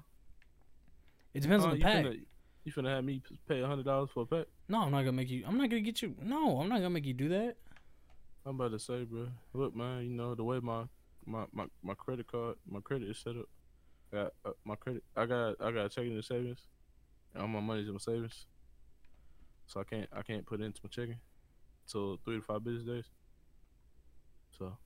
It 1.34 1.42
depends 1.42 1.66
Huh, 1.66 1.72
on 1.72 1.78
the 1.78 1.84
pack. 1.84 2.06
Finna, 2.06 2.20
you 2.66 2.72
finna 2.72 2.90
have 2.96 3.04
me 3.04 3.22
pay 3.48 3.62
a 3.62 3.68
hundred 3.68 3.86
dollars 3.86 4.10
for 4.14 4.24
a 4.24 4.26
pack? 4.26 4.46
No, 4.70 4.80
I'm 4.82 4.92
not 4.92 5.00
gonna 5.00 5.12
make 5.14 5.30
you. 5.30 5.44
I'm 5.46 5.58
not 5.58 5.70
gonna 5.70 5.82
get 5.82 6.02
you. 6.02 6.16
No, 6.22 6.60
I'm 6.60 6.70
not 6.70 6.78
gonna 6.78 6.90
make 6.90 7.06
you 7.06 7.14
do 7.14 7.30
that. 7.30 7.58
I'm 8.46 8.56
about 8.60 8.72
to 8.72 8.80
say, 8.80 9.04
bro. 9.04 9.28
Look, 9.54 9.76
man. 9.76 10.04
You 10.04 10.10
know 10.10 10.36
the 10.36 10.44
way 10.44 10.60
my 10.60 10.84
my 11.26 11.46
my, 11.54 11.66
my 11.84 11.94
credit 11.94 12.28
card, 12.28 12.56
my 12.70 12.80
credit 12.82 13.10
is 13.10 13.18
set 13.18 13.36
up. 13.38 13.46
I 14.12 14.16
got 14.16 14.34
uh, 14.46 14.52
my 14.66 14.76
credit. 14.76 15.04
I 15.16 15.26
got 15.26 15.56
I 15.62 15.72
got 15.72 15.92
checking 15.92 16.14
and 16.14 16.24
savings, 16.24 16.60
All 17.40 17.48
my 17.48 17.60
money's 17.60 17.88
in 17.88 17.94
my 17.94 18.00
savings, 18.00 18.46
so 19.66 19.80
I 19.80 19.84
can't 19.84 20.10
I 20.14 20.22
can't 20.22 20.46
put 20.46 20.62
it 20.62 20.66
into 20.66 20.82
my 20.84 20.90
checking 20.90 21.20
until 21.88 22.18
three 22.24 22.38
to 22.38 22.42
five 22.42 22.64
business 22.64 22.84
days. 22.86 23.06
So 24.58 24.66
What 24.66 24.78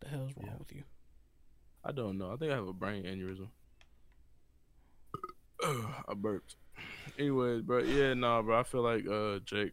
the 0.00 0.08
hell's 0.08 0.32
wrong 0.36 0.46
Yeah. 0.48 0.58
with 0.58 0.72
you? 0.72 0.82
I 1.84 1.92
don't 1.92 2.18
know. 2.18 2.32
I 2.32 2.36
think 2.36 2.52
I 2.52 2.56
have 2.56 2.66
a 2.68 2.72
brain 2.72 3.04
aneurysm. 3.04 3.48
I 5.62 6.14
burped. 6.14 6.56
Anyways, 7.18 7.62
bro, 7.62 7.78
yeah, 7.78 8.14
nah, 8.14 8.42
bro. 8.42 8.58
I 8.58 8.62
feel 8.62 8.82
like 8.82 9.06
uh 9.06 9.38
Jake, 9.44 9.72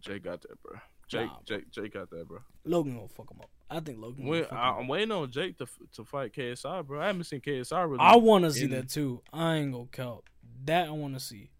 Jake 0.00 0.24
got 0.24 0.42
that, 0.42 0.62
bro. 0.62 0.78
Jake, 1.08 1.26
Nah, 1.26 1.38
Jake, 1.44 1.70
Jake 1.70 1.94
got 1.94 2.10
that, 2.10 2.26
bro. 2.26 2.38
Logan 2.64 2.96
gonna 2.96 3.08
fuck 3.08 3.30
him 3.30 3.40
up. 3.40 3.50
I 3.70 3.80
think 3.80 4.00
Logan. 4.00 4.18
Gonna 4.18 4.30
Wait, 4.30 4.48
fuck 4.48 4.58
I. 4.58 4.70
I'm 4.78 4.88
waiting 4.88 5.12
on 5.12 5.30
Jake 5.30 5.58
to 5.58 5.66
to 5.94 6.04
fight 6.04 6.32
KSI, 6.32 6.86
bro. 6.86 7.00
I 7.00 7.06
haven't 7.06 7.24
seen 7.24 7.40
KSI 7.40 7.84
really. 7.84 8.00
I 8.00 8.16
want 8.16 8.44
to 8.44 8.52
see 8.52 8.66
that 8.66 8.88
too. 8.88 9.22
I 9.32 9.56
ain't 9.56 9.72
gonna 9.72 9.86
count. 9.86 10.22
That 10.64 10.88
I 10.88 10.90
want 10.90 11.14
to 11.14 11.20
see. 11.20 11.50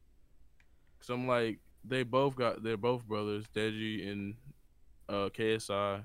Cause 1.00 1.10
I'm 1.10 1.28
like, 1.28 1.60
they 1.84 2.02
both 2.02 2.34
got, 2.34 2.62
they're 2.62 2.76
both 2.76 3.06
brothers, 3.06 3.44
Deji 3.54 4.10
and 4.10 4.34
uh 5.08 5.28
KSI. 5.28 6.02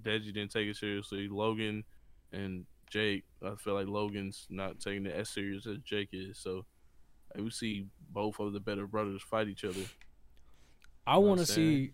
Deji 0.00 0.32
didn't 0.34 0.50
take 0.50 0.68
it 0.68 0.76
seriously. 0.76 1.28
Logan 1.28 1.84
and 2.32 2.66
Jake, 2.88 3.24
I 3.44 3.54
feel 3.56 3.74
like 3.74 3.88
Logan's 3.88 4.46
not 4.50 4.78
taking 4.78 5.06
it 5.06 5.14
as 5.14 5.28
serious 5.28 5.66
as 5.66 5.78
Jake 5.78 6.10
is. 6.12 6.38
So 6.38 6.64
like, 7.34 7.44
we 7.44 7.50
see 7.50 7.86
both 8.10 8.38
of 8.40 8.52
the 8.52 8.60
better 8.60 8.86
brothers 8.86 9.22
fight 9.22 9.48
each 9.48 9.64
other. 9.64 9.82
I 11.06 11.18
want 11.18 11.40
to 11.40 11.46
see, 11.46 11.92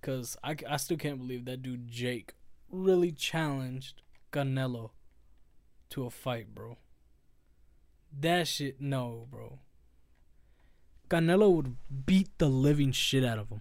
cause 0.00 0.36
I, 0.42 0.56
I 0.68 0.76
still 0.76 0.96
can't 0.96 1.18
believe 1.18 1.44
that 1.44 1.62
dude 1.62 1.88
Jake 1.88 2.34
really 2.70 3.12
challenged 3.12 4.02
Canelo 4.32 4.90
to 5.90 6.06
a 6.06 6.10
fight, 6.10 6.54
bro. 6.54 6.78
That 8.18 8.48
shit, 8.48 8.80
no, 8.80 9.26
bro. 9.30 9.58
Canelo 11.08 11.52
would 11.52 11.76
beat 12.06 12.30
the 12.38 12.48
living 12.48 12.92
shit 12.92 13.24
out 13.24 13.38
of 13.38 13.50
him. 13.50 13.60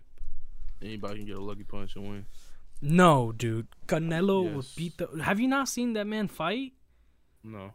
Anybody 0.81 1.17
can 1.17 1.27
get 1.27 1.37
a 1.37 1.41
lucky 1.41 1.63
punch 1.63 1.95
and 1.95 2.09
win. 2.09 2.25
No, 2.81 3.31
dude. 3.31 3.67
Canelo 3.87 4.53
would 4.55 4.65
beat 4.75 4.97
the. 4.97 5.07
Have 5.23 5.39
you 5.39 5.47
not 5.47 5.67
seen 5.67 5.93
that 5.93 6.07
man 6.07 6.27
fight? 6.27 6.73
No, 7.43 7.73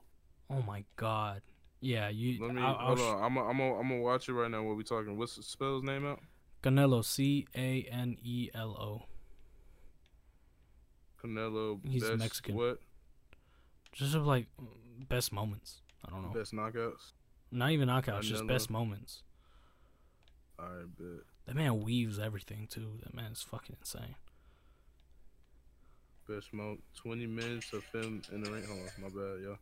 Oh 0.50 0.62
my 0.62 0.84
god. 0.96 1.42
Yeah, 1.80 2.08
you. 2.08 2.44
let 2.44 2.54
me 2.54 2.60
I, 2.60 2.72
I'll 2.72 2.86
hold 2.88 2.98
sh- 2.98 3.02
on. 3.02 3.22
I'm 3.24 3.34
gonna 3.34 3.48
I'm 3.48 3.56
gonna 3.58 3.74
I'm 3.78 3.88
gonna 3.88 4.00
watch 4.02 4.28
it 4.28 4.32
right 4.34 4.50
now. 4.50 4.62
What 4.62 4.76
we 4.76 4.84
talking? 4.84 5.16
What's 5.16 5.36
the 5.36 5.42
spell 5.42 5.74
his 5.76 5.82
name 5.84 6.06
out? 6.06 6.20
Canelo, 6.62 7.02
C 7.04 7.46
A 7.56 7.82
N 7.90 8.16
E 8.22 8.50
L 8.54 8.70
O. 8.72 9.02
Canelo. 11.22 11.80
He's 11.86 12.02
best, 12.02 12.18
Mexican. 12.18 12.54
What 12.56 12.80
Just 13.92 14.14
of 14.14 14.26
like 14.26 14.46
best 15.08 15.32
moments. 15.32 15.82
I 16.06 16.10
don't 16.10 16.22
know. 16.22 16.28
best 16.38 16.52
knockouts? 16.52 17.12
Not 17.50 17.70
even 17.72 17.88
knockouts, 17.88 18.22
just 18.22 18.46
best 18.46 18.70
moments. 18.70 19.22
All 20.58 20.66
right, 20.66 20.86
bet. 20.98 21.24
That 21.46 21.56
man 21.56 21.80
weaves 21.82 22.18
everything 22.18 22.66
too. 22.70 22.98
That 23.02 23.14
man's 23.14 23.42
fucking 23.42 23.76
insane. 23.80 24.14
Best 26.28 26.52
mo 26.52 26.76
20 26.94 27.26
minutes 27.26 27.72
of 27.72 27.84
him 27.86 28.22
in 28.32 28.42
the 28.42 28.50
ring. 28.52 28.64
Hold 28.64 28.80
on, 28.80 28.86
my 29.02 29.08
bad, 29.08 29.42
y'all. 29.42 29.58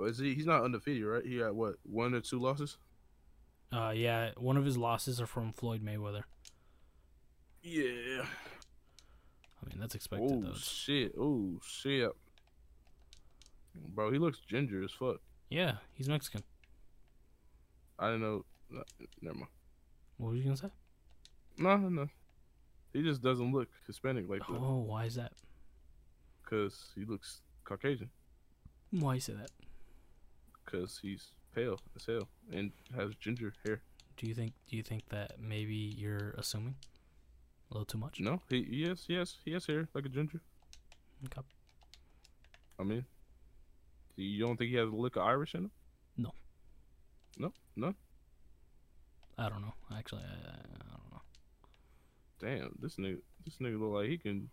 But 0.00 0.06
is 0.08 0.18
he? 0.18 0.34
He's 0.34 0.46
not 0.46 0.64
undefeated, 0.64 1.04
right? 1.04 1.22
He 1.24 1.38
got 1.38 1.54
what? 1.54 1.74
One 1.82 2.14
or 2.14 2.22
two 2.22 2.40
losses? 2.40 2.78
Uh, 3.70 3.92
yeah, 3.94 4.30
one 4.38 4.56
of 4.56 4.64
his 4.64 4.78
losses 4.78 5.20
are 5.20 5.26
from 5.26 5.52
Floyd 5.52 5.84
Mayweather. 5.84 6.22
Yeah. 7.62 8.24
I 8.24 9.68
mean, 9.68 9.78
that's 9.78 9.94
expected 9.94 10.30
Oh 10.32 10.40
though. 10.40 10.54
Shit! 10.54 11.12
Oh 11.20 11.60
shit! 11.62 12.10
Bro, 13.74 14.12
he 14.12 14.18
looks 14.18 14.38
ginger 14.48 14.82
as 14.82 14.90
fuck. 14.90 15.20
Yeah, 15.50 15.74
he's 15.92 16.08
Mexican. 16.08 16.42
I 17.98 18.06
didn't 18.06 18.22
know. 18.22 18.44
no, 18.70 18.82
Never 19.20 19.36
mind. 19.36 19.50
What 20.16 20.28
were 20.30 20.36
you 20.36 20.44
gonna 20.44 20.56
say? 20.56 20.70
No, 21.58 21.76
no, 21.76 21.90
no. 21.90 22.08
He 22.94 23.02
just 23.02 23.20
doesn't 23.20 23.52
look 23.52 23.68
Hispanic 23.86 24.30
like 24.30 24.40
that 24.40 24.54
Oh, 24.54 24.78
why 24.78 25.04
is 25.04 25.16
that? 25.16 25.32
because 26.42 26.90
he 26.96 27.04
looks 27.04 27.42
Caucasian. 27.64 28.08
Why 28.90 29.14
you 29.14 29.20
say 29.20 29.34
that? 29.34 29.50
Because 30.70 30.98
he's 31.02 31.32
pale 31.54 31.80
as 31.96 32.06
hell 32.06 32.28
and 32.52 32.70
has 32.94 33.14
ginger 33.16 33.52
hair. 33.64 33.80
Do 34.16 34.26
you 34.26 34.34
think? 34.34 34.52
Do 34.68 34.76
you 34.76 34.82
think 34.82 35.08
that 35.08 35.40
maybe 35.40 35.74
you're 35.74 36.34
assuming 36.38 36.76
a 37.70 37.74
little 37.74 37.86
too 37.86 37.98
much? 37.98 38.20
No, 38.20 38.40
he 38.48 38.66
yes, 38.70 39.06
yes, 39.08 39.38
he 39.44 39.52
has 39.52 39.66
hair 39.66 39.88
like 39.94 40.04
a 40.06 40.08
ginger. 40.08 40.40
Okay. 41.26 41.40
I 42.78 42.82
mean, 42.82 43.04
you 44.16 44.40
don't 44.44 44.56
think 44.56 44.70
he 44.70 44.76
has 44.76 44.88
a 44.88 44.92
lick 44.92 45.16
of 45.16 45.22
Irish 45.22 45.54
in 45.54 45.64
him? 45.64 45.70
No. 46.16 46.32
No, 47.38 47.52
no. 47.76 47.94
I 49.38 49.48
don't 49.48 49.62
know. 49.62 49.74
Actually, 49.96 50.22
I, 50.22 50.50
I 50.50 50.90
don't 50.90 51.10
know. 51.12 51.20
Damn, 52.40 52.78
this 52.80 52.96
nigga, 52.96 53.18
this 53.44 53.56
nigga 53.58 53.78
look 53.80 53.92
like 53.92 54.08
he 54.08 54.18
can. 54.18 54.48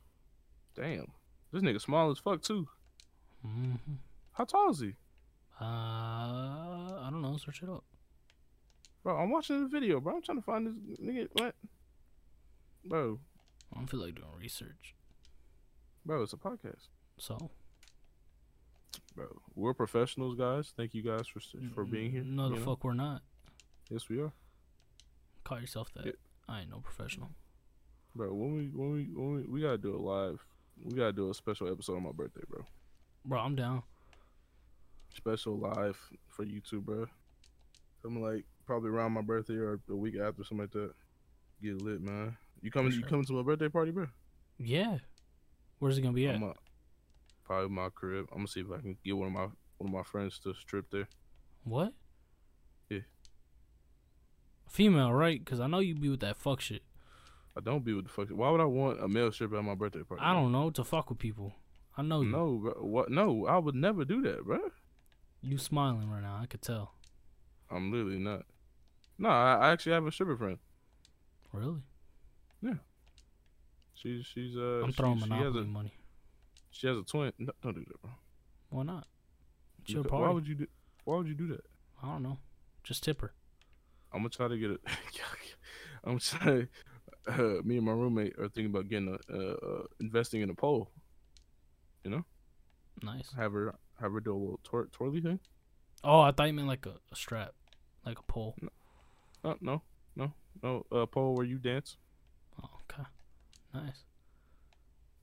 Damn, 0.75 1.08
this 1.51 1.62
nigga 1.63 1.82
small 1.82 2.12
as 2.12 2.19
fuck 2.19 2.41
too. 2.41 2.67
hmm 3.45 3.75
How 4.34 4.45
tall 4.45 4.71
is 4.71 4.80
he, 4.80 4.93
Uh, 5.60 5.63
I 5.65 7.08
don't 7.12 7.22
know. 7.22 7.38
Search 7.38 7.63
it 7.63 7.70
up. 7.70 7.84
bro? 9.04 9.17
I'm 9.17 9.30
watching 9.32 9.63
the 9.63 9.70
video, 9.70 10.00
bro. 10.00 10.15
I'm 10.15 10.22
trying 10.22 10.38
to 10.38 10.43
find 10.43 10.67
this 10.67 11.00
nigga. 11.00 11.28
What, 11.34 11.56
bro? 12.86 13.20
I 13.74 13.78
don't 13.80 13.88
feel 13.89 14.00
like 14.02 14.15
doing 14.15 14.28
research. 14.39 14.96
Bro, 16.06 16.24
it's 16.24 16.34
a 16.34 16.38
podcast, 16.38 16.88
So 17.17 17.38
bro. 19.15 19.26
We're 19.56 19.74
professionals, 19.74 20.36
guys. 20.38 20.74
Thank 20.78 20.93
you 20.93 21.02
guys 21.02 21.28
for 21.28 21.41
for 21.74 21.84
being 21.84 22.12
here. 22.12 22.24
No, 22.24 22.48
the 22.50 22.56
you 22.56 22.60
know? 22.62 22.65
fuck 22.65 22.84
we're 22.84 22.93
not. 22.93 23.24
Yes, 23.89 24.08
we 24.10 24.20
are, 24.22 24.32
Call 25.43 25.60
yourself 25.60 25.91
that. 25.96 26.06
Yeah. 26.06 26.12
I 26.48 26.62
ain't 26.62 26.70
no 26.70 26.80
professional. 26.80 27.30
bro. 28.15 28.34
When 28.34 28.54
we 28.56 28.63
when 28.67 28.91
we 28.93 29.04
when 29.13 29.36
we, 29.36 29.41
we 29.43 29.62
gotta 29.62 29.78
do 29.78 29.96
a 29.96 29.98
live. 30.00 30.39
We 30.84 30.96
gotta 30.96 31.13
do 31.13 31.30
a 31.30 31.34
special 31.34 31.70
episode 31.72 31.96
on 31.98 32.04
my 32.04 32.12
birthday, 32.12 32.43
bro. 32.48 32.63
Bro, 33.26 33.39
I'm 33.39 33.56
down. 33.56 33.84
Special 35.17 35.58
live 35.58 35.99
for 36.27 36.45
YouTube, 36.45 36.84
bro. 36.86 37.08
Something 38.01 38.21
like 38.21 38.45
probably 38.65 38.89
around 38.91 39.12
my 39.12 39.21
birthday 39.21 39.56
or 39.56 39.80
the 39.88 39.95
week 39.95 40.15
after, 40.15 40.43
something 40.43 40.60
like 40.60 40.71
that. 40.71 40.91
Get 41.62 41.82
lit, 41.82 42.01
man. 42.01 42.38
You 42.62 42.71
coming? 42.71 42.91
For 42.91 42.97
You 42.97 43.03
coming 43.03 43.25
to 43.25 43.34
my 43.34 43.41
birthday 43.43 43.69
party, 43.69 43.91
bro? 43.91 44.08
Yeah. 44.58 44.99
Where's 45.80 45.97
it 45.97 46.01
gonna 46.01 46.13
be 46.13 46.27
at? 46.27 46.41
Uh, 46.41 46.53
probably 47.43 47.69
my 47.69 47.89
crib. 47.89 48.27
I'm 48.32 48.39
gonna 48.39 48.47
see 48.47 48.62
if 48.62 48.71
I 48.71 48.80
can 48.80 48.97
get 49.03 49.17
one 49.17 49.27
of 49.27 49.34
my 49.34 49.47
one 49.77 49.88
of 49.88 49.91
my 49.91 50.03
friends 50.03 50.39
to 50.39 50.53
strip 50.53 50.89
there. 50.91 51.08
What? 51.63 51.93
Yeah. 52.89 52.99
Female, 54.69 55.12
right? 55.12 55.43
Because 55.43 55.60
I 55.60 55.67
know 55.67 55.80
you 55.80 55.95
be 55.95 56.10
with 56.10 56.19
that 56.21 56.38
fuck 56.38 56.62
shit. 56.62 56.84
I 57.56 57.60
don't 57.62 57.84
be 57.84 57.93
with 57.93 58.06
the 58.06 58.12
fuck. 58.12 58.30
Why 58.30 58.51
would 58.51 58.62
I 58.62 58.65
want 58.65 59.01
a 59.03 59.08
male 59.08 59.32
stripper 59.32 59.58
at 59.58 59.63
my 59.63 59.75
birthday 59.75 60.03
party? 60.03 60.21
I 60.23 60.34
don't 60.34 60.51
know 60.51 60.69
to 60.71 60.84
fuck 60.84 61.10
with 61.10 61.17
people. 61.17 61.53
I 61.97 62.03
know 62.03 62.21
you. 62.21 62.30
No, 62.30 62.58
bro. 62.58 62.71
What? 62.82 63.10
No, 63.10 63.47
I 63.47 63.58
would 63.58 63.73
never 63.73 64.06
do 64.06 64.21
that, 64.21 64.45
bro. 64.45 64.60
You 65.41 65.58
smiling 65.58 66.10
right 66.10 66.21
now. 66.21 66.39
I 66.41 66.45
could 66.45 66.62
tell. 66.62 66.93
I'm 67.69 67.91
literally 67.91 68.19
not. 68.19 68.43
No, 69.17 69.30
I, 69.30 69.56
I 69.56 69.71
actually 69.71 69.93
have 69.93 70.06
a 70.06 70.12
stripper 70.12 70.38
friend. 70.38 70.58
Really? 71.54 71.82
Yeah. 72.62 72.73
She's 73.93 74.26
she's 74.26 74.56
uh. 74.56 74.82
I'm 74.84 74.91
she, 74.91 74.93
throwing 74.93 75.17
she 75.17 75.21
has 75.21 75.30
monopoly 75.30 75.63
a 75.63 75.67
money. 75.67 75.93
she 76.71 76.88
has 76.88 76.97
a 76.97 77.04
twin. 77.04 77.34
No, 77.39 77.52
don't 77.63 77.73
do 77.73 77.86
that, 77.88 78.02
bro. 78.02 78.12
Why 78.69 78.84
not? 78.84 79.08
It's 79.82 79.91
your 79.91 80.04
party. 80.04 80.23
Why 80.23 80.32
would 80.32 80.47
you 80.47 80.56
do? 80.56 80.67
Why 81.06 81.17
would 81.17 81.28
you 81.28 81.34
do 81.34 81.47
that? 81.47 81.65
I 82.04 82.08
don't 82.08 82.23
know. 82.23 82.38
Just 82.84 83.04
tip 83.04 83.21
her. 83.21 83.34
I'm 84.13 84.19
gonna 84.19 84.30
try 84.30 84.47
to 84.47 84.58
get 84.58 84.71
it. 84.71 84.82
I'm 86.04 86.19
trying. 86.19 86.67
Uh, 87.28 87.62
me 87.63 87.78
and 87.78 87.86
my 87.86 87.91
roommate 87.91 88.38
are 88.39 88.47
thinking 88.47 88.67
about 88.67 88.88
getting 88.88 89.10
a 89.10 89.34
uh, 89.34 89.54
uh, 89.54 89.84
investing 90.00 90.41
in 90.41 90.50
a 90.50 90.54
pole. 90.54 90.89
You 92.04 92.12
know. 92.12 92.26
Nice. 93.04 93.34
Have 93.36 93.54
her 93.54 93.76
have 93.99 94.12
her 94.12 94.19
do 94.19 94.33
a 94.33 94.38
little 94.38 94.60
twir- 94.63 94.91
twirly 94.91 95.21
thing. 95.21 95.39
Oh, 96.03 96.21
I 96.21 96.31
thought 96.31 96.47
you 96.47 96.53
meant 96.53 96.67
like 96.67 96.86
a, 96.86 96.95
a 97.12 97.15
strap, 97.15 97.53
like 98.05 98.19
a 98.19 98.23
pole. 98.23 98.55
Uh, 99.43 99.55
no, 99.62 99.82
no, 100.15 100.34
no. 100.61 100.86
A 100.91 101.07
pole 101.07 101.36
where 101.36 101.45
you 101.45 101.57
dance. 101.57 101.97
Oh, 102.61 102.69
okay. 102.91 103.03
Nice. 103.74 104.03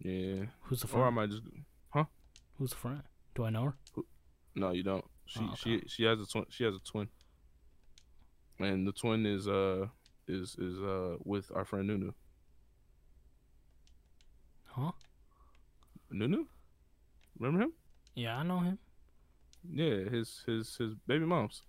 Yeah. 0.01 0.47
Who's 0.63 0.81
the 0.83 0.89
Or 0.89 1.01
I 1.01 1.05
friend? 1.05 1.15
might 1.17 1.31
just. 1.31 1.43
Huh? 1.91 2.05
Who's 2.59 2.71
the 2.71 2.77
friend? 2.77 3.03
Do 3.35 3.45
I 3.45 3.51
know 3.51 3.65
her? 3.65 3.75
No, 4.55 4.71
you 4.73 4.83
don't. 4.83 5.05
She 5.27 5.41
Oh, 5.41 5.55
she 5.57 5.83
she 5.87 6.03
has 6.05 6.21
a 6.21 6.27
twin. 6.27 6.45
She 6.51 6.65
has 6.65 6.75
a 6.75 6.81
twin. 6.81 7.09
And 8.59 8.87
the 8.87 8.93
twin 8.93 9.27
is 9.27 9.49
uh 9.49 9.87
is 10.29 10.57
is 10.59 10.79
uh 10.81 11.17
with 11.25 11.51
our 11.55 11.65
friend 11.65 11.87
Nunu. 11.89 12.13
Huh? 14.67 14.93
Nunu. 16.11 16.47
Remember 17.39 17.65
him? 17.65 17.73
Yeah, 18.15 18.37
I 18.39 18.43
know 18.43 18.61
him. 18.61 18.79
Yeah, 19.69 20.09
his 20.11 20.43
his 20.47 20.77
his 20.77 20.95
baby 21.07 21.25
mom's 21.25 21.63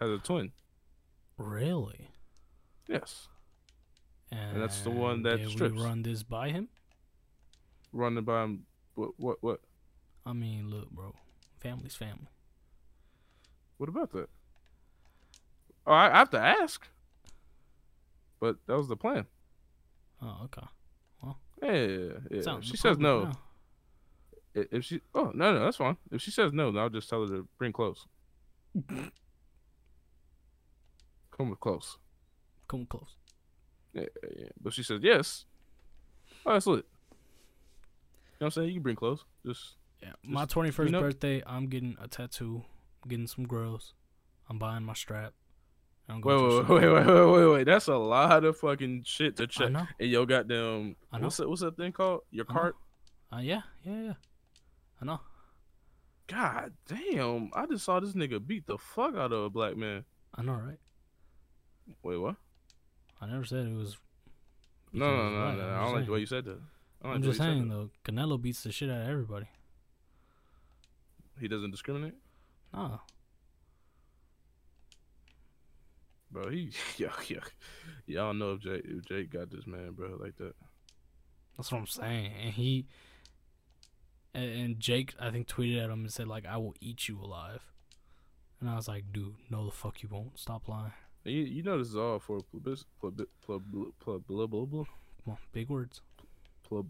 has 0.00 0.10
a 0.10 0.18
twin. 0.18 0.52
Really? 1.36 2.08
Yes, 2.88 3.28
And, 4.32 4.60
that's 4.60 4.80
the 4.80 4.90
one 4.90 5.22
that 5.22 5.38
did 5.38 5.50
strips. 5.50 5.74
we 5.74 5.82
run 5.82 6.02
this 6.02 6.22
by 6.22 6.50
him? 6.50 6.68
running 7.92 8.24
by 8.24 8.44
him. 8.44 8.64
What 8.94 9.10
what 9.18 9.36
what? 9.42 9.60
I 10.26 10.32
mean, 10.32 10.68
look, 10.70 10.90
bro. 10.90 11.14
Family's 11.60 11.94
family. 11.94 12.28
What 13.78 13.88
about 13.88 14.10
that? 14.12 14.28
Oh, 15.86 15.92
I, 15.92 16.12
I 16.14 16.18
have 16.18 16.30
to 16.30 16.38
ask. 16.40 16.86
But 18.40 18.56
that 18.66 18.76
was 18.76 18.88
the 18.88 18.96
plan. 18.96 19.26
Oh, 20.22 20.42
okay. 20.44 20.66
Yeah, 21.62 22.12
yeah. 22.30 22.40
Sounds 22.42 22.66
she 22.66 22.76
says 22.76 22.98
no. 22.98 23.30
i- 24.56 24.66
If 24.70 24.84
she, 24.84 25.00
oh 25.14 25.32
no, 25.34 25.52
no, 25.54 25.64
that's 25.64 25.76
fine. 25.78 25.96
If 26.12 26.22
she 26.22 26.30
says 26.30 26.52
no, 26.52 26.70
then 26.70 26.80
I'll 26.82 26.88
just 26.88 27.08
tell 27.08 27.22
her 27.26 27.36
to 27.36 27.48
bring 27.58 27.72
close. 27.72 28.06
Come 31.36 31.50
with 31.50 31.60
close. 31.60 31.98
Come 32.68 32.86
close. 32.86 33.16
Yeah, 33.94 34.04
yeah. 34.36 34.48
But 34.60 34.72
she 34.72 34.82
says 34.82 35.00
yes. 35.02 35.44
Oh, 36.44 36.52
that's 36.52 36.66
lit. 36.66 36.76
You 36.78 36.82
know 36.82 36.86
what 38.38 38.46
I'm 38.46 38.50
saying? 38.52 38.68
You 38.68 38.74
can 38.74 38.82
bring 38.82 38.96
close. 38.96 39.24
Just 39.46 39.76
Yeah. 40.02 40.12
My 40.22 40.44
twenty 40.46 40.70
first 40.70 40.88
you 40.88 40.92
know- 40.92 41.00
birthday, 41.00 41.42
I'm 41.46 41.66
getting 41.68 41.96
a 42.00 42.08
tattoo. 42.08 42.64
I'm 43.02 43.08
getting 43.08 43.26
some 43.26 43.44
grills. 43.46 43.94
I'm 44.48 44.58
buying 44.58 44.84
my 44.84 44.94
strap. 44.94 45.34
Wait, 46.08 46.24
wait, 46.24 46.68
wait, 46.68 46.88
wait, 46.88 47.06
wait, 47.06 47.32
wait, 47.32 47.46
wait. 47.52 47.64
That's 47.64 47.88
a 47.88 47.96
lot 47.96 48.44
of 48.44 48.56
fucking 48.58 49.02
shit 49.04 49.36
to 49.36 49.46
club. 49.46 49.50
I 49.50 49.64
check. 49.64 49.72
know. 49.72 49.86
And 50.00 50.10
yo, 50.10 50.26
goddamn, 50.26 50.96
I 51.12 51.18
know. 51.18 51.24
what's 51.24 51.36
that? 51.36 51.48
What's 51.48 51.60
that 51.60 51.76
thing 51.76 51.92
called? 51.92 52.20
Your 52.30 52.46
I 52.48 52.52
know. 52.52 52.60
cart? 52.60 52.76
Uh, 53.32 53.38
yeah, 53.38 53.60
yeah, 53.84 54.02
yeah. 54.02 54.12
I 55.00 55.04
know. 55.04 55.20
God 56.26 56.72
damn! 56.86 57.50
I 57.54 57.66
just 57.66 57.84
saw 57.84 58.00
this 58.00 58.12
nigga 58.12 58.44
beat 58.44 58.66
the 58.66 58.78
fuck 58.78 59.16
out 59.16 59.32
of 59.32 59.44
a 59.44 59.50
black 59.50 59.76
man. 59.76 60.04
I 60.34 60.42
know, 60.42 60.52
right? 60.52 60.78
Wait, 62.02 62.16
what? 62.16 62.36
I 63.20 63.26
never 63.26 63.44
said 63.44 63.66
it 63.66 63.74
was. 63.74 63.96
No, 64.92 65.06
no, 65.14 65.30
no, 65.30 65.54
no. 65.56 65.68
I 65.74 65.84
don't 65.84 65.94
like 65.94 66.06
the 66.06 66.12
way 66.12 66.20
you 66.20 66.26
said 66.26 66.44
that. 66.44 66.58
I 67.02 67.04
don't 67.04 67.04
I'm 67.04 67.10
like 67.12 67.20
the 67.22 67.26
way 67.28 67.30
just 67.32 67.38
saying 67.38 67.68
though, 67.68 67.90
Canelo 68.04 68.40
beats 68.40 68.62
the 68.62 68.72
shit 68.72 68.90
out 68.90 69.02
of 69.02 69.08
everybody. 69.08 69.46
He 71.40 71.48
doesn't 71.48 71.70
discriminate, 71.70 72.14
Nah, 72.72 72.98
bro. 76.30 76.50
He, 76.50 76.72
yeah, 76.96 77.12
yeah. 77.28 77.40
Y'all 78.06 78.34
know 78.34 78.52
if 78.52 78.60
Jake, 78.60 78.82
if 78.84 79.04
Jake 79.04 79.30
got 79.30 79.50
this 79.50 79.66
man, 79.66 79.92
bro, 79.92 80.16
like 80.20 80.36
that. 80.36 80.54
that's 81.56 81.72
what 81.72 81.78
I'm 81.78 81.86
saying. 81.86 82.32
And 82.42 82.52
he, 82.52 82.86
and, 84.34 84.50
and 84.50 84.80
Jake, 84.80 85.14
I 85.20 85.30
think 85.30 85.48
tweeted 85.48 85.82
at 85.84 85.90
him 85.90 86.00
and 86.00 86.12
said 86.12 86.28
like, 86.28 86.46
"I 86.46 86.56
will 86.56 86.74
eat 86.80 87.08
you 87.08 87.20
alive." 87.20 87.62
And 88.60 88.68
I 88.68 88.76
was 88.76 88.88
like, 88.88 89.04
"Dude, 89.12 89.34
no, 89.50 89.64
the 89.66 89.72
fuck 89.72 90.02
you 90.02 90.08
won't. 90.10 90.38
Stop 90.38 90.68
lying." 90.68 90.92
You, 91.24 91.42
you 91.42 91.62
know 91.62 91.78
this 91.78 91.88
is 91.88 91.96
all 91.96 92.18
for 92.18 92.40
plebis, 92.40 92.84
pleb, 93.02 93.20
pleb, 93.44 93.62
pleb, 94.00 94.26
blah, 94.26 94.46
blah, 94.46 94.64
blah, 94.64 94.84
Come 95.24 95.32
on, 95.32 95.38
big 95.52 95.68
words. 95.68 96.00
pleb. 96.66 96.86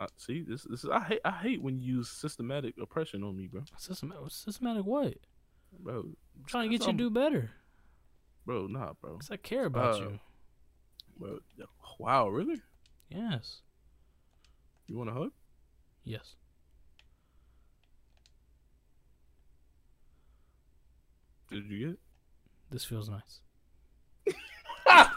I, 0.00 0.06
see, 0.16 0.42
this, 0.42 0.64
this 0.64 0.84
is 0.84 0.90
I 0.90 1.00
hate, 1.00 1.20
I 1.24 1.30
hate 1.30 1.62
when 1.62 1.78
you 1.78 1.96
use 1.96 2.08
systematic 2.08 2.74
oppression 2.80 3.22
on 3.22 3.36
me, 3.36 3.46
bro. 3.46 3.62
Systematic, 3.78 4.30
systematic 4.30 4.84
what? 4.84 5.14
Bro, 5.78 6.00
I'm 6.00 6.44
trying 6.46 6.70
to 6.70 6.76
get 6.76 6.86
you 6.86 6.92
to 6.92 6.98
do 6.98 7.08
better. 7.08 7.50
Bro, 8.46 8.66
nah, 8.66 8.92
bro, 9.00 9.16
Cause 9.18 9.30
I 9.30 9.36
care 9.36 9.66
about 9.66 9.94
Uh, 9.94 9.98
you. 10.04 10.20
bro. 11.18 11.38
Wow, 11.98 12.28
really? 12.28 12.60
Yes. 13.08 13.60
You 14.86 14.96
want 14.98 15.10
a 15.10 15.12
hug? 15.12 15.32
Yes. 16.04 16.34
Did 21.50 21.66
you 21.70 21.78
get 21.78 21.88
it? 21.90 21.98
This 22.70 22.84
feels 22.84 23.08
nice. 23.10 23.40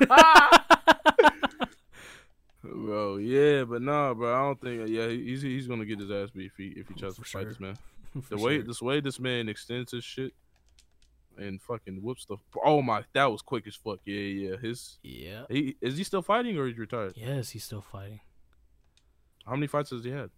Bro, 2.64 3.18
yeah, 3.18 3.64
but 3.64 3.82
nah, 3.84 4.14
bro. 4.16 4.34
I 4.34 4.40
don't 4.44 4.60
think. 4.60 4.90
Yeah, 4.90 5.08
he's 5.10 5.42
he's 5.44 5.68
gonna 5.68 5.86
get 5.86 6.00
his 6.00 6.10
ass 6.10 6.32
beat 6.32 6.48
if 6.48 6.58
he 6.58 6.68
if 6.70 6.88
he 6.88 6.96
tries 6.96 7.16
For 7.16 7.24
to 7.24 7.30
fight 7.30 7.42
sure. 7.44 7.50
this 7.50 7.60
man. 7.60 7.76
For 8.22 8.36
The 8.36 8.42
way 8.42 8.56
sure. 8.56 8.64
this 8.64 8.82
way 8.82 9.00
this 9.02 9.20
man 9.20 9.50
extends 9.50 9.92
his 9.92 10.04
shit 10.04 10.34
and 11.38 11.62
fucking 11.62 12.02
whoops 12.02 12.26
the. 12.26 12.38
Oh 12.64 12.82
my, 12.82 13.04
that 13.14 13.26
was 13.32 13.42
quick 13.42 13.68
as 13.68 13.76
fuck. 13.76 14.00
Yeah, 14.06 14.20
yeah. 14.20 14.56
His 14.62 14.98
Yeah. 15.04 15.44
he 15.50 15.76
is 15.82 15.98
he 15.98 16.04
still 16.04 16.22
fighting 16.22 16.58
or 16.58 16.68
he's 16.68 16.78
retired? 16.78 17.14
Yes, 17.16 17.50
he's 17.52 17.64
still 17.64 17.82
fighting. 17.82 18.20
How 19.46 19.54
many 19.54 19.68
fights 19.68 19.92
has 19.92 20.04
he 20.04 20.12
had? 20.12 20.30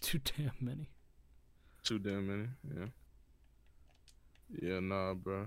Too 0.00 0.18
damn 0.18 0.52
many. 0.60 0.88
Too 1.84 1.98
damn 1.98 2.26
many. 2.26 2.48
Yeah. 2.76 2.86
Yeah, 4.62 4.80
nah, 4.80 5.14
bro. 5.14 5.46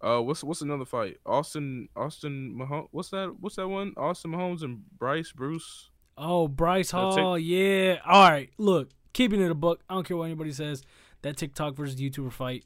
Uh, 0.00 0.20
what's 0.20 0.44
what's 0.44 0.60
another 0.60 0.84
fight? 0.84 1.16
Austin 1.26 1.88
Austin 1.96 2.54
Mahomes. 2.56 2.88
What's 2.92 3.10
that? 3.10 3.34
What's 3.40 3.56
that 3.56 3.66
one? 3.68 3.94
Austin 3.96 4.30
Mahomes 4.30 4.62
and 4.62 4.80
Bryce 4.98 5.32
Bruce. 5.32 5.90
Oh, 6.16 6.46
Bryce 6.48 6.90
Hall. 6.92 7.38
Yeah. 7.38 7.98
All 8.06 8.28
right. 8.30 8.50
Look, 8.58 8.90
keeping 9.12 9.40
it 9.40 9.50
a 9.50 9.54
book. 9.54 9.80
I 9.88 9.94
don't 9.94 10.06
care 10.06 10.16
what 10.16 10.24
anybody 10.24 10.52
says. 10.52 10.82
That 11.22 11.36
TikTok 11.36 11.74
versus 11.74 12.00
YouTuber 12.00 12.30
fight, 12.32 12.64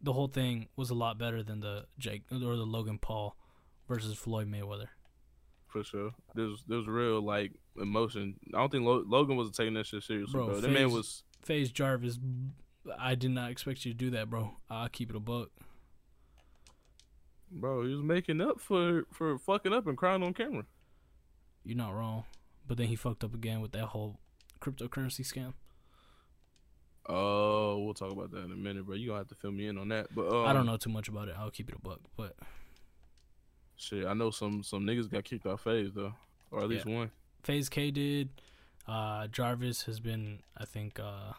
the 0.00 0.12
whole 0.12 0.28
thing 0.28 0.68
was 0.76 0.90
a 0.90 0.94
lot 0.94 1.18
better 1.18 1.42
than 1.42 1.60
the 1.60 1.86
Jake 1.98 2.22
or 2.32 2.38
the 2.38 2.64
Logan 2.66 2.98
Paul 2.98 3.36
versus 3.88 4.16
Floyd 4.16 4.50
Mayweather. 4.50 4.88
for 5.68 5.84
sure. 5.84 6.12
There's 6.34 6.64
there's 6.68 6.86
real 6.86 7.20
like 7.20 7.52
emotion. 7.80 8.36
I 8.54 8.58
don't 8.58 8.70
think 8.72 8.84
Lo- 8.84 9.04
Logan 9.06 9.36
wasn't 9.36 9.56
taking 9.56 9.74
that 9.74 9.86
shit 9.86 10.02
seriously, 10.02 10.32
Bro, 10.32 10.46
bro. 10.46 10.60
That 10.60 10.70
man 10.70 10.90
was 10.90 11.22
FaZe 11.42 11.70
Jarvis, 11.70 12.18
I 12.98 13.14
did 13.14 13.30
not 13.30 13.50
expect 13.50 13.84
you 13.84 13.92
to 13.92 13.96
do 13.98 14.10
that, 14.10 14.30
bro. 14.30 14.56
I'll 14.70 14.88
keep 14.88 15.10
it 15.10 15.16
a 15.16 15.20
buck. 15.20 15.50
bro. 17.50 17.84
He 17.86 17.92
was 17.94 18.02
making 18.02 18.40
up 18.40 18.60
for 18.60 19.04
for 19.12 19.38
fucking 19.38 19.72
up 19.72 19.86
and 19.86 19.96
crying 19.96 20.22
on 20.22 20.34
camera. 20.34 20.64
You're 21.64 21.76
not 21.76 21.94
wrong. 21.94 22.24
But 22.66 22.78
then 22.78 22.86
he 22.88 22.96
fucked 22.96 23.22
up 23.24 23.34
again 23.34 23.60
with 23.60 23.72
that 23.72 23.86
whole 23.86 24.18
cryptocurrency 24.60 25.20
scam. 25.20 25.54
Oh, 27.08 27.78
we'll 27.84 27.94
talk 27.94 28.10
about 28.12 28.30
that 28.32 28.44
in 28.44 28.52
a 28.52 28.56
minute, 28.56 28.84
bro. 28.86 28.94
You 28.96 29.08
gonna 29.08 29.18
have 29.20 29.28
to 29.28 29.34
fill 29.36 29.52
me 29.52 29.68
in 29.68 29.78
on 29.78 29.88
that. 29.88 30.08
But 30.14 30.28
um, 30.28 30.46
I 30.46 30.52
don't 30.52 30.66
know 30.66 30.76
too 30.76 30.90
much 30.90 31.08
about 31.08 31.28
it. 31.28 31.34
I'll 31.38 31.50
keep 31.50 31.68
it 31.68 31.74
a 31.76 31.78
buck. 31.78 32.00
But 32.16 32.34
Shit, 33.76 34.06
I 34.06 34.14
know 34.14 34.30
some 34.30 34.62
some 34.62 34.84
niggas 34.84 35.10
got 35.10 35.24
kicked 35.24 35.46
off 35.46 35.62
FaZe 35.62 35.92
though, 35.94 36.14
or 36.50 36.62
at 36.62 36.68
least 36.68 36.86
one 36.86 37.10
FaZe 37.42 37.68
Kay 37.68 37.90
did. 37.90 38.30
Uh, 38.88 39.26
Jarvis 39.26 39.82
has 39.82 39.98
been, 40.00 40.40
I 40.56 40.64
think, 40.64 40.98
uh, 41.00 41.32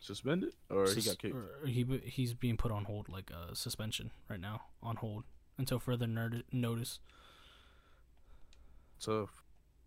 suspended 0.00 0.52
or 0.68 0.86
he 0.92 1.00
got 1.02 1.18
kicked. 1.18 1.34
or 1.34 1.66
he 1.66 1.84
he's 2.04 2.34
being 2.34 2.56
put 2.56 2.70
on 2.72 2.84
hold, 2.84 3.08
like 3.08 3.30
uh, 3.32 3.54
suspension 3.54 4.10
right 4.28 4.40
now, 4.40 4.62
on 4.82 4.96
hold 4.96 5.24
until 5.56 5.78
further 5.78 6.06
nerd- 6.06 6.42
notice. 6.52 6.98
Tough. 9.00 9.43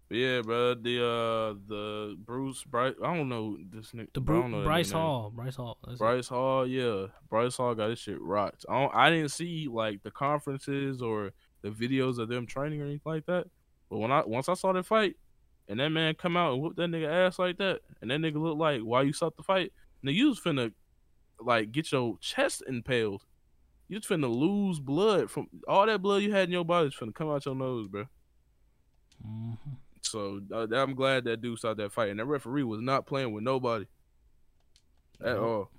Yeah, 0.09 0.41
bro. 0.41 0.73
The 0.75 1.03
uh 1.03 1.53
the 1.67 2.15
Bruce 2.17 2.63
Bryce. 2.63 2.93
I 3.03 3.13
don't 3.15 3.27
know 3.27 3.57
this 3.73 3.91
nigga. 3.91 4.07
The 4.13 4.21
bro, 4.21 4.39
I 4.39 4.41
Bru- 4.41 4.49
know 4.49 4.63
Bryce. 4.63 4.91
Hall, 4.91 5.31
Bryce 5.35 5.55
Hall, 5.57 5.77
that's 5.83 5.95
it. 5.95 5.99
Bryce 5.99 6.27
Hall, 6.29 6.65
yeah. 6.65 7.07
Bryce 7.29 7.57
Hall 7.57 7.75
got 7.75 7.89
his 7.89 7.99
shit 7.99 8.21
rocked. 8.21 8.65
I 8.69 8.81
don't, 8.81 8.95
I 8.95 9.09
didn't 9.09 9.31
see 9.31 9.67
like 9.69 10.03
the 10.03 10.11
conferences 10.11 11.01
or 11.01 11.31
the 11.61 11.69
videos 11.69 12.19
of 12.19 12.29
them 12.29 12.45
training 12.47 12.81
or 12.81 12.85
anything 12.85 13.01
like 13.05 13.25
that. 13.25 13.47
But 13.89 13.97
when 13.97 14.11
I 14.11 14.23
once 14.25 14.47
I 14.47 14.53
saw 14.53 14.71
that 14.73 14.85
fight 14.85 15.15
and 15.67 15.79
that 15.81 15.89
man 15.89 16.15
come 16.15 16.37
out 16.37 16.53
and 16.53 16.61
whoop 16.61 16.77
that 16.77 16.89
nigga 16.89 17.09
ass 17.27 17.37
like 17.37 17.57
that, 17.57 17.81
and 18.01 18.09
that 18.09 18.19
nigga 18.21 18.41
looked 18.41 18.59
like 18.59 18.81
why 18.81 19.01
you 19.01 19.11
stopped 19.11 19.35
the 19.37 19.43
fight, 19.43 19.73
nigga, 20.05 20.13
you 20.13 20.29
was 20.29 20.39
finna 20.39 20.71
like 21.41 21.73
get 21.73 21.91
your 21.91 22.17
chest 22.19 22.63
impaled. 22.65 23.23
You 23.89 23.97
was 23.97 24.05
finna 24.05 24.33
lose 24.33 24.79
blood 24.79 25.29
from 25.29 25.47
all 25.67 25.85
that 25.85 26.01
blood 26.01 26.21
you 26.21 26.31
had 26.31 26.45
in 26.47 26.51
your 26.53 26.63
body 26.63 26.87
is 26.87 26.95
finna 26.95 27.13
come 27.13 27.29
out 27.29 27.45
your 27.45 27.55
nose, 27.55 27.89
bro. 27.89 28.05
Mhm. 29.25 29.57
So 30.09 30.39
uh, 30.53 30.67
I'm 30.71 30.95
glad 30.95 31.25
that 31.25 31.41
dude 31.41 31.57
stopped 31.59 31.77
that 31.77 31.91
fight, 31.91 32.09
and 32.09 32.19
that 32.19 32.25
referee 32.25 32.63
was 32.63 32.81
not 32.81 33.05
playing 33.05 33.33
with 33.33 33.43
nobody 33.43 33.85
at 35.21 35.35
Nope. 35.35 35.43
all. 35.43 35.71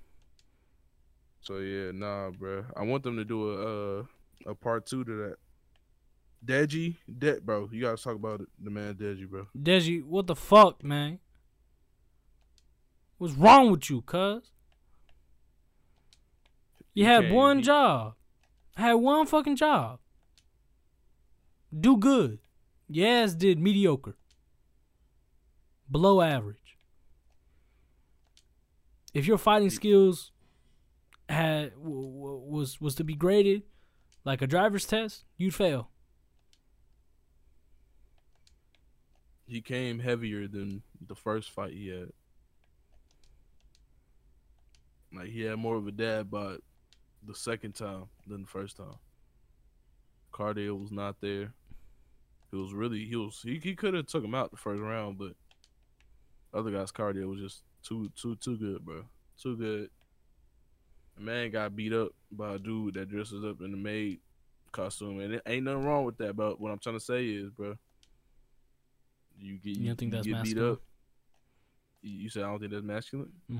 So 1.41 1.57
yeah, 1.57 1.91
nah, 1.93 2.29
bro. 2.31 2.65
I 2.75 2.83
want 2.83 3.03
them 3.03 3.15
to 3.17 3.25
do 3.25 3.49
a 3.51 3.99
uh, 3.99 4.03
a 4.47 4.55
part 4.55 4.85
two 4.85 5.03
to 5.03 5.11
that. 5.15 5.35
Deji, 6.45 6.95
De- 7.17 7.41
bro, 7.41 7.69
you 7.71 7.81
gotta 7.81 8.01
talk 8.01 8.15
about 8.15 8.41
it, 8.41 8.47
the 8.63 8.69
man 8.69 8.93
Deji, 8.95 9.27
bro. 9.29 9.47
Deji, 9.57 10.03
what 10.03 10.27
the 10.27 10.35
fuck, 10.35 10.83
man? 10.83 11.19
What's 13.17 13.33
wrong 13.33 13.71
with 13.71 13.89
you, 13.89 14.01
cuz? 14.01 14.51
You 16.93 17.05
had 17.05 17.31
one 17.31 17.57
he- 17.57 17.63
job. 17.63 18.13
Had 18.75 18.93
one 18.93 19.25
fucking 19.25 19.57
job. 19.57 19.99
Do 21.77 21.97
good. 21.97 22.39
Yes, 22.87 23.33
did 23.33 23.59
mediocre. 23.59 24.15
Below 25.89 26.21
average. 26.21 26.77
If 29.13 29.25
your 29.25 29.37
fighting 29.37 29.71
skills 29.71 30.31
had 31.27 31.73
w- 31.75 32.11
w- 32.11 32.43
was 32.47 32.79
was 32.79 32.95
to 32.95 33.03
be 33.03 33.15
graded 33.15 33.63
like 34.23 34.41
a 34.41 34.47
driver's 34.47 34.85
test, 34.85 35.25
you'd 35.37 35.55
fail. 35.55 35.89
He 39.47 39.61
came 39.61 39.99
heavier 39.99 40.47
than 40.47 40.83
the 41.05 41.15
first 41.15 41.49
fight 41.49 41.73
he 41.73 41.87
had. 41.87 42.11
Like 45.11 45.29
he 45.29 45.41
had 45.41 45.57
more 45.57 45.75
of 45.75 45.87
a 45.87 45.91
dad 45.91 46.29
bod 46.29 46.59
the 47.25 47.33
second 47.33 47.73
time 47.73 48.05
than 48.27 48.41
the 48.41 48.47
first 48.47 48.77
time. 48.77 48.99
Cardio 50.31 50.79
was 50.79 50.91
not 50.91 51.19
there. 51.19 51.53
He 52.51 52.57
was 52.57 52.73
really 52.73 53.05
he 53.05 53.15
was 53.15 53.41
he, 53.43 53.59
he 53.59 53.75
could 53.75 53.95
have 53.95 54.05
took 54.05 54.23
him 54.23 54.35
out 54.35 54.51
the 54.51 54.57
first 54.57 54.81
round, 54.81 55.17
but 55.17 55.33
other 56.53 56.71
guys' 56.71 56.91
cardio 56.91 57.27
was 57.29 57.39
just 57.39 57.63
too 57.83 58.11
too 58.15 58.35
too 58.37 58.57
good, 58.57 58.83
bro. 58.85 59.03
Too 59.41 59.55
good. 59.55 59.89
A 61.17 61.21
man 61.21 61.51
got 61.51 61.75
beat 61.75 61.93
up 61.93 62.09
by 62.31 62.55
a 62.55 62.59
dude 62.59 62.93
that 62.95 63.09
dresses 63.09 63.43
up 63.43 63.61
in 63.61 63.71
the 63.71 63.77
maid 63.77 64.19
costume, 64.71 65.19
and 65.19 65.33
it 65.35 65.41
ain't 65.45 65.65
nothing 65.65 65.85
wrong 65.85 66.05
with 66.05 66.17
that. 66.17 66.35
But 66.35 66.59
what 66.59 66.71
I'm 66.71 66.79
trying 66.79 66.97
to 66.97 67.03
say 67.03 67.25
is, 67.25 67.49
bro, 67.51 67.75
you 69.37 69.57
get 69.59 69.77
You 69.77 69.87
don't 69.87 69.97
think 69.97 70.11
that's 70.11 70.25
get 70.25 70.33
masculine? 70.33 70.65
beat 70.65 70.71
up. 70.73 70.81
You 72.01 72.11
you 72.23 72.29
said 72.29 72.43
I 72.43 72.47
don't 72.47 72.59
think 72.59 72.71
that's 72.71 72.83
masculine. 72.83 73.31
hmm 73.47 73.59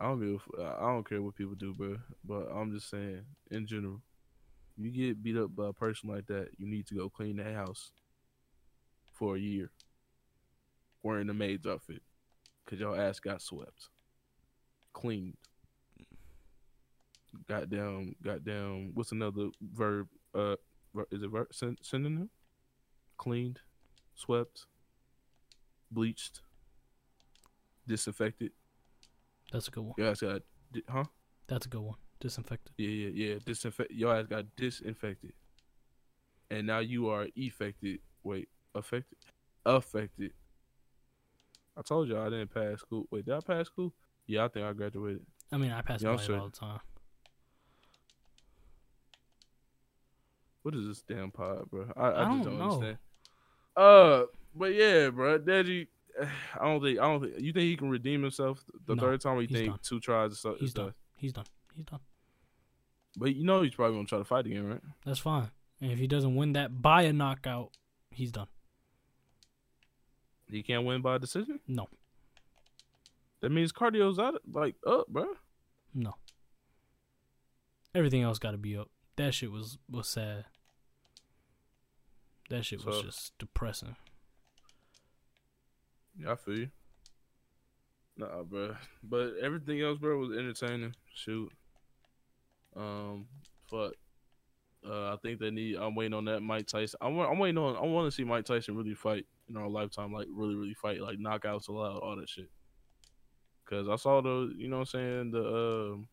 I 0.00 0.06
don't 0.08 0.20
give. 0.20 0.42
a 0.58 0.62
I 0.80 0.86
don't 0.92 1.08
care 1.08 1.22
what 1.22 1.36
people 1.36 1.54
do, 1.54 1.72
bro. 1.72 1.96
But 2.24 2.48
I'm 2.52 2.72
just 2.72 2.90
saying, 2.90 3.22
in 3.50 3.66
general, 3.66 4.02
you 4.76 4.90
get 4.90 5.22
beat 5.22 5.36
up 5.36 5.54
by 5.54 5.68
a 5.68 5.72
person 5.72 6.10
like 6.10 6.26
that, 6.26 6.48
you 6.58 6.66
need 6.66 6.86
to 6.88 6.94
go 6.96 7.08
clean 7.08 7.36
that 7.36 7.54
house 7.54 7.92
for 9.12 9.36
a 9.36 9.38
year, 9.38 9.70
wearing 11.04 11.28
the 11.28 11.34
maid's 11.34 11.66
outfit, 11.66 12.02
cause 12.66 12.80
your 12.80 12.98
ass 12.98 13.20
got 13.20 13.40
swept, 13.40 13.90
cleaned. 14.92 15.36
Goddamn, 17.48 18.14
goddamn. 18.22 18.92
What's 18.94 19.12
another 19.12 19.48
verb? 19.60 20.08
Uh, 20.34 20.56
is 21.10 21.22
it 21.22 21.30
ver- 21.30 21.48
syn- 21.52 21.78
synonym? 21.82 22.30
Cleaned, 23.18 23.60
swept, 24.14 24.66
bleached, 25.90 26.40
disinfected. 27.86 28.52
That's 29.52 29.68
a 29.68 29.70
good 29.70 29.82
one. 29.82 29.94
Your 29.98 30.08
ass 30.08 30.20
got, 30.20 30.42
huh? 30.88 31.04
That's 31.48 31.66
a 31.66 31.68
good 31.68 31.80
one. 31.80 31.96
Disinfected. 32.20 32.72
Yeah, 32.78 32.88
yeah, 32.88 33.10
yeah. 33.12 33.34
Disinfect. 33.44 33.90
Your 33.90 34.16
ass 34.16 34.26
got 34.26 34.44
disinfected, 34.56 35.32
and 36.50 36.66
now 36.66 36.78
you 36.78 37.08
are 37.08 37.26
affected. 37.36 37.98
Wait, 38.22 38.48
affected, 38.74 39.18
affected. 39.66 40.32
I 41.76 41.82
told 41.82 42.08
you 42.08 42.18
I 42.18 42.24
didn't 42.30 42.52
pass 42.54 42.80
school. 42.80 43.06
Wait, 43.10 43.24
did 43.24 43.34
I 43.34 43.40
pass 43.40 43.66
school? 43.66 43.92
Yeah, 44.26 44.44
I 44.44 44.48
think 44.48 44.64
I 44.64 44.72
graduated. 44.72 45.24
I 45.52 45.56
mean, 45.56 45.70
I 45.72 45.82
pass 45.82 46.02
Yeah, 46.02 46.10
I'm 46.10 46.16
by 46.16 46.22
it 46.22 46.26
sure. 46.26 46.38
all 46.38 46.48
the 46.48 46.56
time. 46.56 46.80
What 50.62 50.74
is 50.74 50.86
this 50.86 51.02
damn 51.02 51.30
pod, 51.30 51.68
bro? 51.70 51.92
I, 51.96 52.00
I, 52.00 52.06
I 52.08 52.12
just 52.36 52.44
don't 52.48 52.58
don't 52.58 52.62
understand. 52.70 52.98
Uh, 53.76 54.22
but 54.54 54.74
yeah, 54.74 55.10
bro, 55.10 55.38
Deji. 55.38 55.88
I 56.60 56.64
don't 56.64 56.80
think. 56.82 56.98
I 56.98 57.02
don't 57.02 57.20
think. 57.22 57.34
You 57.40 57.52
think 57.52 57.64
he 57.64 57.76
can 57.76 57.90
redeem 57.90 58.22
himself 58.22 58.64
the 58.86 58.94
No, 58.94 59.02
third 59.02 59.20
time? 59.20 59.34
Or 59.36 59.42
you 59.42 59.48
he's 59.48 59.58
think 59.58 59.70
done. 59.70 59.78
two 59.82 60.00
tries 60.00 60.32
is, 60.32 60.46
He's 60.58 60.72
done. 60.72 60.86
done? 60.86 60.94
He's 61.16 61.32
done. 61.32 61.44
He's 61.74 61.84
done. 61.84 62.00
But 63.16 63.34
you 63.34 63.44
know 63.44 63.62
he's 63.62 63.74
probably 63.74 63.96
gonna 63.96 64.06
try 64.06 64.18
to 64.18 64.24
fight 64.24 64.46
again, 64.46 64.66
right? 64.66 64.80
That's 65.04 65.18
fine. 65.18 65.50
And 65.80 65.90
if 65.92 65.98
he 65.98 66.06
doesn't 66.06 66.34
win 66.34 66.52
that 66.54 66.80
by 66.80 67.02
a 67.02 67.12
knockout, 67.12 67.72
he's 68.10 68.32
done. 68.32 68.46
He 70.50 70.62
can't 70.62 70.84
win 70.84 71.02
by 71.02 71.18
decision. 71.18 71.60
No. 71.66 71.88
That 73.40 73.50
means 73.50 73.72
cardio's 73.72 74.18
out, 74.18 74.40
like 74.50 74.76
up, 74.86 75.08
bro. 75.08 75.26
No. 75.94 76.14
Everything 77.94 78.22
else 78.22 78.38
got 78.38 78.52
to 78.52 78.56
be 78.58 78.76
up. 78.76 78.88
That 79.16 79.34
shit 79.34 79.50
was 79.52 79.78
was 79.90 80.08
sad. 80.08 80.44
That 82.50 82.64
shit 82.64 82.84
was 82.84 82.96
So- 82.96 83.02
just 83.02 83.38
depressing. 83.38 83.96
Yeah, 86.18 86.32
I 86.32 86.36
feel 86.36 86.56
you. 86.58 86.70
Nah, 88.16 88.42
bro. 88.44 88.76
But 89.02 89.34
everything 89.42 89.80
else, 89.82 89.98
bro, 89.98 90.16
was 90.18 90.30
entertaining. 90.36 90.94
Shoot. 91.12 91.52
Um, 92.76 93.26
fuck. 93.68 93.94
Uh, 94.86 95.14
I 95.14 95.16
think 95.22 95.40
they 95.40 95.50
need. 95.50 95.76
I'm 95.76 95.94
waiting 95.94 96.12
on 96.14 96.26
that 96.26 96.40
Mike 96.40 96.66
Tyson. 96.66 96.98
I'm, 97.00 97.18
I'm 97.18 97.38
waiting 97.38 97.56
on. 97.58 97.76
I 97.76 97.80
want 97.80 98.06
to 98.06 98.10
see 98.14 98.24
Mike 98.24 98.44
Tyson 98.44 98.76
really 98.76 98.94
fight 98.94 99.24
in 99.48 99.56
our 99.56 99.68
lifetime. 99.68 100.12
Like 100.12 100.26
really, 100.30 100.54
really 100.54 100.74
fight. 100.74 101.00
Like 101.00 101.18
knockouts 101.18 101.68
allowed, 101.68 101.98
all 101.98 102.16
that 102.16 102.28
shit. 102.28 102.50
Cause 103.64 103.88
I 103.88 103.96
saw 103.96 104.20
the. 104.20 104.52
You 104.56 104.68
know 104.68 104.80
what 104.80 104.94
I'm 104.94 105.00
saying? 105.00 105.30
The 105.30 105.46
um, 105.94 106.08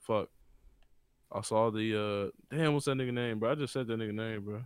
fuck. 0.00 0.28
I 1.30 1.42
saw 1.42 1.70
the 1.70 2.30
uh. 2.50 2.54
Damn, 2.56 2.72
what's 2.72 2.86
that 2.86 2.96
nigga 2.96 3.12
name, 3.12 3.38
bro? 3.38 3.52
I 3.52 3.54
just 3.54 3.72
said 3.74 3.86
that 3.88 3.98
nigga 3.98 4.14
name, 4.14 4.44
bro. 4.44 4.62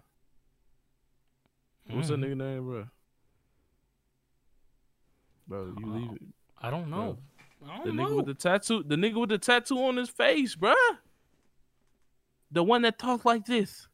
What's 1.91 2.09
that 2.09 2.18
Mhm. 2.20 2.24
nigga 2.24 2.37
name, 2.37 2.64
bro? 2.66 2.87
Bro, 5.47 5.74
you 5.78 5.87
leave 5.93 6.12
it. 6.12 6.22
I 6.61 6.70
don't 6.70 6.89
know. 6.89 7.18
I 7.66 7.78
The 7.78 7.85
don't 7.87 7.97
nigga 7.97 8.11
know. 8.11 8.16
with 8.16 8.26
the 8.26 8.35
tattoo, 8.35 8.82
the 8.82 8.97
nigga 8.97 9.20
with 9.20 9.30
the 9.30 9.39
tattoo 9.39 9.78
on 9.85 9.97
his 9.97 10.09
face, 10.09 10.57
bruh. 10.57 10.74
The 12.55 12.63
one 12.63 12.83
that 12.83 13.01
talks 13.01 13.25
like 13.25 13.45
this. 13.47 13.89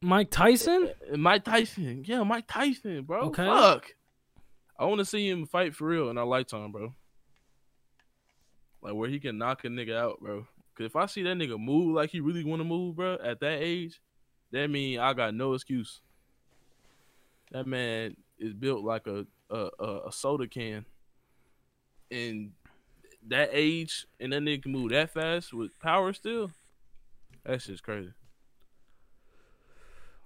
Mike 0.00 0.30
Tyson? 0.30 0.90
Uh, 1.12 1.16
Mike 1.16 1.42
Tyson. 1.42 2.04
Yeah, 2.06 2.22
Mike 2.22 2.46
Tyson, 2.46 3.02
bro. 3.02 3.22
Okay. 3.22 3.44
Fuck. 3.44 3.94
I 4.78 4.84
want 4.84 5.00
to 5.00 5.04
see 5.04 5.28
him 5.28 5.44
fight 5.44 5.74
for 5.74 5.88
real 5.88 6.08
in 6.08 6.16
our 6.16 6.24
lifetime, 6.24 6.70
bro. 6.70 6.94
Like 8.80 8.94
where 8.94 9.08
he 9.08 9.18
can 9.18 9.38
knock 9.38 9.64
a 9.64 9.68
nigga 9.68 9.96
out, 9.96 10.20
bro. 10.20 10.46
Cause 10.76 10.86
if 10.86 10.94
I 10.94 11.06
see 11.06 11.24
that 11.24 11.36
nigga 11.36 11.58
move 11.58 11.96
like 11.96 12.10
he 12.10 12.20
really 12.20 12.44
want 12.44 12.60
to 12.60 12.64
move, 12.64 12.94
bro, 12.94 13.14
at 13.14 13.40
that 13.40 13.58
age, 13.60 14.00
that 14.52 14.70
mean 14.70 15.00
I 15.00 15.12
got 15.12 15.34
no 15.34 15.54
excuse. 15.54 16.00
That 17.50 17.66
man 17.66 18.16
is 18.38 18.54
built 18.54 18.84
like 18.84 19.08
a 19.08 19.26
a, 19.50 19.68
a, 19.80 20.00
a 20.08 20.12
soda 20.12 20.46
can. 20.46 20.84
And 22.12 22.52
that 23.26 23.48
age 23.52 24.06
and 24.20 24.32
that 24.32 24.42
nigga 24.42 24.62
can 24.62 24.72
move 24.72 24.90
that 24.90 25.10
fast 25.12 25.52
with 25.52 25.76
power 25.80 26.12
still. 26.12 26.52
That 27.46 27.62
shit's 27.62 27.80
crazy. 27.80 28.12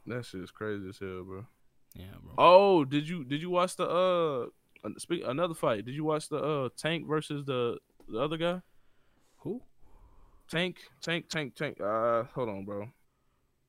That 0.06 0.24
shit's 0.24 0.50
crazy 0.50 0.88
as 0.88 0.98
hell, 0.98 1.22
bro. 1.24 1.46
Yeah, 1.94 2.06
bro. 2.22 2.32
Oh, 2.38 2.84
did 2.84 3.08
you 3.08 3.24
did 3.24 3.42
you 3.42 3.50
watch 3.50 3.76
the 3.76 3.88
uh 3.88 4.90
speak 4.98 5.22
another 5.26 5.54
fight? 5.54 5.84
Did 5.84 5.94
you 5.94 6.04
watch 6.04 6.28
the 6.28 6.38
uh 6.38 6.68
Tank 6.76 7.06
versus 7.06 7.44
the 7.44 7.78
the 8.08 8.18
other 8.18 8.36
guy? 8.36 8.62
Who? 9.38 9.62
Tank, 10.50 10.78
Tank, 11.00 11.28
Tank, 11.28 11.54
Tank. 11.54 11.80
Uh, 11.80 12.24
hold 12.34 12.48
on, 12.48 12.64
bro. 12.64 12.88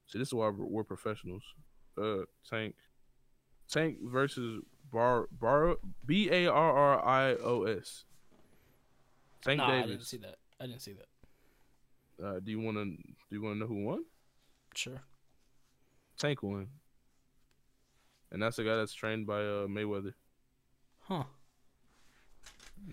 See, 0.08 0.18
this 0.18 0.30
is 0.30 0.34
why 0.34 0.50
we're, 0.50 0.66
we're 0.66 0.84
professionals. 0.84 1.44
Uh, 1.96 2.24
Tank, 2.50 2.76
Tank 3.70 3.98
versus 4.02 4.64
Bar 4.92 5.28
Bar 5.32 5.76
B 6.06 6.30
A 6.32 6.48
R 6.48 6.78
R 6.78 7.06
I 7.06 7.36
O 7.36 7.64
S. 7.64 8.06
Tank 9.44 9.60
Nah, 9.60 9.72
I 9.72 9.82
didn't 9.84 10.06
see 10.06 10.18
that. 10.18 10.38
I 10.60 10.66
didn't 10.66 10.82
see 10.82 10.94
that. 10.94 11.08
Uh, 12.24 12.40
do 12.40 12.52
you 12.52 12.60
want 12.60 12.78
to 12.78 12.86
do 12.86 12.96
you 13.32 13.42
want 13.42 13.56
to 13.56 13.60
know 13.60 13.68
who 13.68 13.86
won? 13.86 14.06
Sure. 14.76 15.02
Tank 16.18 16.44
won, 16.44 16.68
and 18.32 18.42
that's 18.42 18.58
the 18.58 18.64
guy 18.64 18.76
that's 18.76 18.94
trained 18.94 19.26
by 19.26 19.40
uh 19.40 19.68
Mayweather. 19.68 20.14
Huh. 21.00 21.24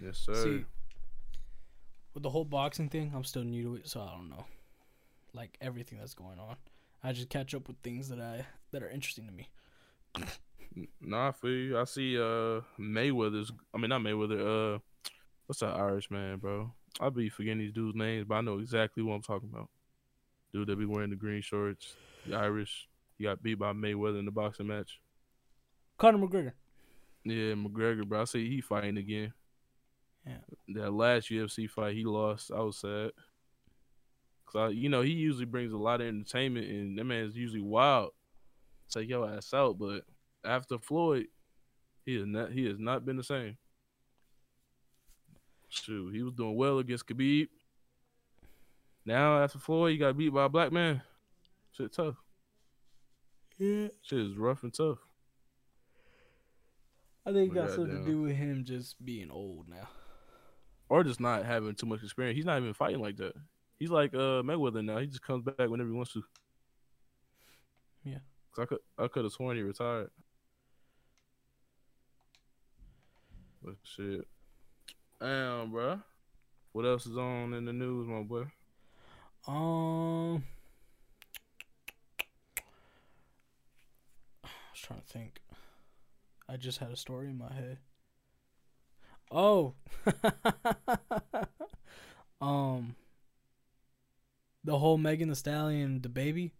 Yes, 0.03 0.19
sir. 0.19 0.35
See, 0.35 0.65
with 2.15 2.23
the 2.23 2.31
whole 2.31 2.45
boxing 2.45 2.89
thing, 2.89 3.13
I'm 3.15 3.25
still 3.25 3.45
new 3.45 3.63
to 3.63 3.75
it, 3.77 3.89
so 3.89 4.01
I 4.01 4.11
don't 4.11 4.31
know. 4.31 4.45
Like 5.35 5.59
everything 5.61 5.99
that's 5.99 6.15
going 6.15 6.39
on, 6.39 6.57
I 7.05 7.13
just 7.13 7.29
catch 7.29 7.55
up 7.55 7.69
with 7.69 7.77
things 7.83 8.09
that 8.09 8.21
I 8.21 8.47
that 8.73 8.83
are 8.83 8.89
interesting 8.89 9.27
to 9.27 9.33
me. 9.33 9.49
Nah, 11.01 11.29
I 11.29 11.33
feel 11.33 11.51
you. 11.51 11.79
I 11.79 11.85
see 11.85 12.19
uh 12.19 12.63
Mayweather's 12.79 13.53
I 13.75 13.79
mean 13.79 13.91
not 13.91 14.01
Mayweather, 14.01 14.77
uh 14.77 14.79
what's 15.47 15.61
that 15.61 15.77
Irish 15.77 16.11
man, 16.11 16.39
bro? 16.39 16.73
I 17.01 17.09
be 17.11 17.29
forgetting 17.29 17.59
these 17.59 17.73
dudes' 17.73 17.97
names, 17.97 18.27
but 18.29 18.37
I 18.37 18.41
know 18.41 18.59
exactly 18.59 19.03
what 19.03 19.15
I'm 19.15 19.23
talking 19.23 19.51
about. 19.53 19.69
Dude 20.53 20.69
that 20.69 20.79
be 20.79 20.87
wearing 20.87 21.11
the 21.11 21.17
green 21.17 21.43
shorts, 21.43 21.95
the 22.27 22.37
Irish. 22.37 22.89
He 23.17 23.25
got 23.25 23.43
beat 23.43 23.59
by 23.59 23.73
Mayweather 23.73 24.19
in 24.19 24.25
the 24.25 24.31
boxing 24.31 24.69
match. 24.69 25.01
Conor 25.99 26.19
McGregor. 26.19 26.53
Yeah, 27.25 27.55
McGregor, 27.55 28.07
bro. 28.07 28.23
I 28.23 28.25
see 28.25 28.49
he 28.49 28.61
fighting 28.61 28.97
again. 28.97 29.33
Yeah. 30.27 30.83
That 30.83 30.93
last 30.93 31.31
UFC 31.31 31.69
fight 31.69 31.97
he 31.97 32.05
lost, 32.05 32.51
I 32.55 32.61
was 32.61 32.79
sad. 32.79 33.11
Cause 34.47 34.57
I, 34.57 34.69
you 34.69 34.89
know, 34.89 35.03
he 35.03 35.13
usually 35.13 35.45
brings 35.45 35.73
a 35.73 35.77
lot 35.77 36.01
of 36.01 36.07
entertainment, 36.07 36.69
and 36.69 36.99
that 36.99 37.05
man's 37.05 37.37
usually 37.37 37.61
wild. 37.61 38.13
Take 38.91 39.09
your 39.11 39.29
ass 39.29 39.53
out, 39.53 39.79
but 39.79 40.05
after 40.45 40.79
Floyd, 40.79 41.27
he 42.07 42.17
has 42.17 42.27
not. 42.27 42.53
He 42.53 42.65
has 42.65 42.79
not 42.79 43.05
been 43.05 43.19
the 43.19 43.25
same. 43.25 43.59
Shoot, 45.69 46.15
he 46.15 46.23
was 46.23 46.35
doing 46.35 46.57
well 46.57 46.79
against 46.79 47.07
Khabib. 47.07 47.49
Now 49.05 49.43
after 49.43 49.59
Floyd, 49.59 49.93
he 49.93 49.99
got 49.99 50.17
beat 50.17 50.31
by 50.31 50.45
a 50.45 50.49
black 50.49 50.73
man. 50.73 51.03
Shit 51.73 51.93
tough. 51.93 52.17
Yeah. 53.59 53.89
Shit 54.03 54.19
is 54.21 54.37
rough 54.37 54.63
and 54.63 54.73
tough. 54.73 54.99
I 57.27 57.33
think 57.33 57.53
it 57.53 57.55
got 57.55 57.71
something 57.71 58.01
to 58.03 58.07
do 58.07 58.23
with 58.23 58.37
him 58.37 58.65
just 58.65 59.05
being 59.05 59.31
old 59.31 59.69
now. 59.69 59.89
or 60.89 61.05
just 61.05 61.21
not 61.21 61.45
having 61.45 61.75
too 61.75 61.87
much 61.87 62.03
experience. 62.03 62.37
He's 62.37 62.47
not 62.47 62.59
even 62.59 62.73
fighting 62.73 63.01
like 63.01 63.17
that. 63.19 63.35
He's 63.79 63.91
like 63.91 64.15
uh 64.15 64.43
Mayweather 64.43 64.85
now. 64.85 64.99
He 64.99 65.07
just 65.07 65.23
comes 65.23 65.43
back 65.45 65.69
whenever 65.69 65.91
he 65.91 65.95
wants 65.95 66.13
to. 66.15 66.25
Yeah. 68.05 68.19
Cause 68.53 68.63
I 68.63 68.67
could 68.67 68.79
I 68.99 69.09
could 69.09 69.25
have 69.25 69.33
sworn 69.33 69.57
he 69.57 69.63
retired. 69.63 70.11
But 73.63 73.75
shit. 73.83 74.27
Damn, 75.21 75.71
bro. 75.73 76.01
What 76.73 76.85
else 76.85 77.07
is 77.07 77.17
on 77.17 77.55
in 77.55 77.65
the 77.65 77.73
news, 77.73 78.07
my 78.07 78.23
boy? 78.23 78.45
Um, 79.47 80.45
I 84.45 84.49
was 84.73 84.81
trying 84.81 85.01
to 85.01 85.07
think. 85.07 85.41
I 86.49 86.57
just 86.57 86.79
had 86.79 86.91
a 86.91 86.97
story 86.97 87.29
in 87.29 87.39
my 87.39 87.53
head. 87.53 87.79
Oh, 89.31 89.75
um, 92.41 92.95
The 94.65 94.79
whole 94.79 94.97
Megan 94.99 95.29
Thee 95.29 95.35
Stallion, 95.35 96.01
the 96.01 96.09
baby. 96.09 96.53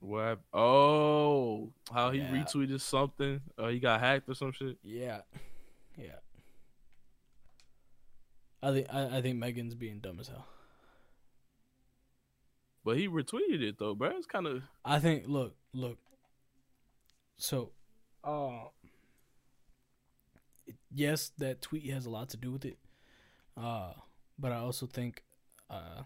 What? 0.00 0.40
Oh, 0.52 1.72
how 1.92 2.10
he 2.10 2.20
Yeah. 2.20 2.30
retweeted 2.30 2.80
something? 2.80 3.40
Uh, 3.56 3.68
he 3.68 3.78
got 3.78 4.00
hacked 4.00 4.28
or 4.28 4.34
some 4.34 4.52
shit. 4.52 4.78
Yeah, 4.82 5.20
yeah. 6.00 6.20
I 8.62 8.72
think 8.72 8.86
I, 8.92 9.18
I 9.18 9.22
think 9.22 9.38
Megan's 9.38 9.74
being 9.74 10.00
dumb 10.00 10.20
as 10.20 10.28
hell. 10.28 10.46
But 12.84 12.96
he 12.96 13.08
retweeted 13.08 13.62
it 13.62 13.78
though, 13.78 13.94
bro. 13.94 14.10
It's 14.16 14.26
kind 14.26 14.46
of 14.46 14.62
I 14.84 14.98
think 14.98 15.24
look, 15.26 15.54
look. 15.72 15.98
So, 17.36 17.72
uh 18.24 18.68
yes, 20.92 21.32
that 21.38 21.62
tweet 21.62 21.90
has 21.90 22.06
a 22.06 22.10
lot 22.10 22.28
to 22.30 22.36
do 22.36 22.52
with 22.52 22.64
it. 22.64 22.78
Uh 23.56 23.92
but 24.38 24.52
I 24.52 24.56
also 24.56 24.86
think 24.86 25.24
uh 25.68 26.02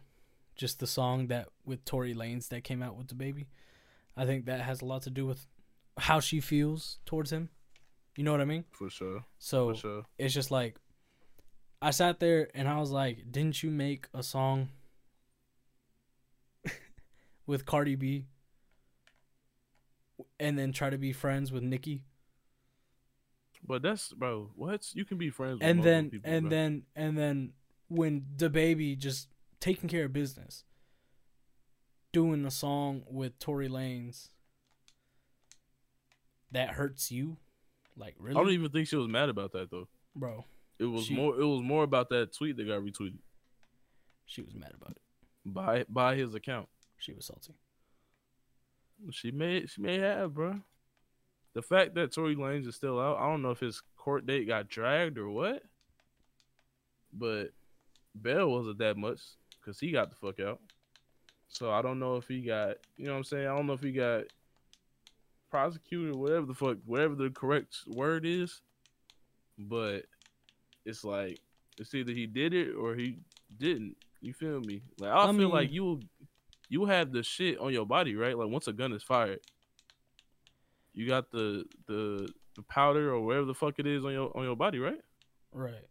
just 0.56 0.78
the 0.78 0.86
song 0.86 1.28
that 1.28 1.48
with 1.64 1.84
Tory 1.84 2.14
Lanez 2.14 2.48
that 2.48 2.62
came 2.64 2.82
out 2.82 2.96
with 2.96 3.08
the 3.08 3.14
baby, 3.14 3.48
I 4.16 4.24
think 4.24 4.46
that 4.46 4.60
has 4.60 4.80
a 4.80 4.84
lot 4.84 5.02
to 5.02 5.10
do 5.10 5.26
with 5.26 5.46
how 5.98 6.20
she 6.20 6.40
feels 6.40 6.98
towards 7.06 7.32
him. 7.32 7.50
You 8.16 8.22
know 8.24 8.30
what 8.32 8.40
I 8.40 8.44
mean? 8.44 8.64
for 8.70 8.88
sure, 8.90 9.24
So 9.38 9.72
for 9.74 9.80
sure. 9.80 10.02
it's 10.18 10.32
just 10.34 10.50
like 10.50 10.76
I 11.82 11.90
sat 11.90 12.20
there 12.20 12.48
and 12.54 12.68
I 12.68 12.78
was 12.78 12.90
like, 12.90 13.30
"Didn't 13.30 13.62
you 13.62 13.70
make 13.70 14.06
a 14.14 14.22
song 14.22 14.68
with 17.46 17.66
Cardi 17.66 17.94
B 17.96 18.26
and 20.38 20.58
then 20.58 20.72
try 20.72 20.90
to 20.90 20.98
be 20.98 21.12
friends 21.12 21.50
with 21.52 21.62
Nicki?" 21.62 22.02
But 23.66 23.82
that's 23.82 24.12
bro. 24.12 24.50
What 24.54 24.94
you 24.94 25.04
can 25.04 25.18
be 25.18 25.30
friends 25.30 25.58
And 25.60 25.82
then 25.82 26.10
people, 26.10 26.30
and 26.30 26.42
bro. 26.42 26.50
then 26.50 26.82
and 26.94 27.18
then 27.18 27.52
when 27.88 28.26
the 28.36 28.48
baby 28.50 28.94
just 28.96 29.28
taking 29.60 29.88
care 29.88 30.04
of 30.04 30.12
business, 30.12 30.64
doing 32.12 32.44
a 32.44 32.50
song 32.50 33.02
with 33.10 33.38
Tory 33.38 33.68
Lanez 33.68 34.28
that 36.52 36.70
hurts 36.70 37.10
you, 37.10 37.38
like 37.96 38.14
really? 38.18 38.36
I 38.36 38.42
don't 38.42 38.52
even 38.52 38.70
think 38.70 38.88
she 38.88 38.96
was 38.96 39.08
mad 39.08 39.28
about 39.28 39.52
that 39.52 39.70
though. 39.70 39.88
bro. 40.16 40.44
It 40.78 40.84
was 40.86 41.04
She- 41.04 41.14
more. 41.14 41.38
It 41.40 41.44
was 41.44 41.62
more 41.62 41.84
about 41.84 42.08
that 42.10 42.32
tweet 42.32 42.56
that 42.56 42.64
got 42.66 42.80
retweeted 42.82 43.18
She 44.26 44.42
was 44.42 44.54
mad 44.54 44.72
about 44.74 44.92
it. 44.92 45.02
by 45.44 45.84
by 45.88 46.16
his 46.16 46.34
account. 46.34 46.68
She 46.98 47.12
was 47.12 47.26
salty. 47.26 47.54
She 49.10 49.30
may 49.30 49.66
she 49.66 49.80
may 49.82 49.98
have, 49.98 50.34
bro. 50.34 50.60
The 51.52 51.62
fact 51.62 51.94
that 51.94 52.12
Tory 52.12 52.34
Lanez 52.34 52.66
is 52.66 52.74
still 52.74 52.98
out, 52.98 53.18
I 53.18 53.26
don't 53.28 53.42
know 53.42 53.50
if 53.52 53.60
his 53.60 53.80
court 53.96 54.26
date 54.26 54.46
got 54.48 54.68
dragged 54.68 55.18
or 55.18 55.30
what. 55.30 55.62
But 57.12 57.52
bail 58.20 58.50
wasn't 58.50 58.78
that 58.78 58.96
much 58.96 59.20
because 59.60 59.78
he 59.78 59.92
got 59.92 60.10
the 60.10 60.16
fuck 60.16 60.40
out. 60.40 60.60
So 61.48 61.70
I 61.70 61.82
don't 61.82 62.00
know 62.00 62.16
if 62.16 62.26
he 62.26 62.40
got, 62.40 62.78
you 62.96 63.06
know 63.06 63.12
what 63.12 63.18
I'm 63.18 63.24
saying? 63.24 63.46
I 63.46 63.54
don't 63.54 63.66
know 63.68 63.74
if 63.74 63.82
he 63.82 63.92
got 63.92 64.24
prosecuted, 65.54 66.16
whatever 66.16 66.46
the 66.46 66.54
fuck, 66.54 66.78
whatever 66.84 67.14
the 67.14 67.30
correct 67.30 67.76
word 67.86 68.26
is. 68.26 68.60
But 69.56 70.06
it's 70.84 71.04
like 71.04 71.38
it's 71.78 71.94
either 71.94 72.10
he 72.10 72.26
did 72.26 72.52
it 72.52 72.72
or 72.74 72.96
he 72.96 73.18
didn't. 73.56 73.96
You 74.20 74.32
feel 74.32 74.58
me? 74.58 74.82
Like 74.98 75.12
I, 75.12 75.22
I 75.22 75.26
feel 75.26 75.32
mean- 75.34 75.50
like 75.50 75.70
you 75.70 76.00
you 76.68 76.86
have 76.86 77.12
the 77.12 77.22
shit 77.22 77.58
on 77.60 77.72
your 77.72 77.86
body, 77.86 78.16
right? 78.16 78.36
Like 78.36 78.48
once 78.48 78.66
a 78.66 78.72
gun 78.72 78.92
is 78.92 79.04
fired, 79.04 79.38
you 80.92 81.06
got 81.06 81.30
the 81.30 81.64
the 81.86 82.28
the 82.56 82.62
powder 82.62 83.12
or 83.14 83.20
whatever 83.20 83.46
the 83.46 83.54
fuck 83.54 83.78
it 83.78 83.86
is 83.86 84.04
on 84.04 84.12
your 84.12 84.36
on 84.36 84.42
your 84.42 84.56
body, 84.56 84.80
right? 84.80 85.00
Right. 85.52 85.86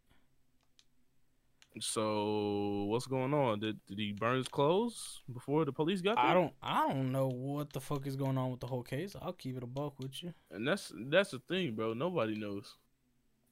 So 1.80 2.86
what's 2.88 3.08
going 3.08 3.34
on? 3.34 3.60
Did 3.60 3.80
did 3.88 3.98
he 3.98 4.14
burn 4.14 4.38
his 4.38 4.48
clothes 4.48 5.22
before 5.32 5.66
the 5.66 5.72
police 5.72 6.02
got 6.02 6.16
there? 6.16 6.26
I 6.26 6.34
don't 6.34 6.54
I 6.62 6.88
don't 6.88 7.12
know 7.12 7.28
what 7.28 7.74
the 7.74 7.82
fuck 7.82 8.06
is 8.06 8.16
going 8.16 8.38
on 8.38 8.52
with 8.52 8.60
the 8.60 8.68
whole 8.68 8.84
case. 8.84 9.16
I'll 9.22 9.34
keep 9.34 9.58
it 9.58 9.64
a 9.64 9.68
buck 9.68 10.00
with 10.00 10.22
you. 10.22 10.34
And 10.52 10.68
that's 10.68 10.92
that's 11.10 11.32
the 11.32 11.40
thing, 11.40 11.76
bro. 11.76 11.94
Nobody 11.94 12.36
knows. 12.36 12.76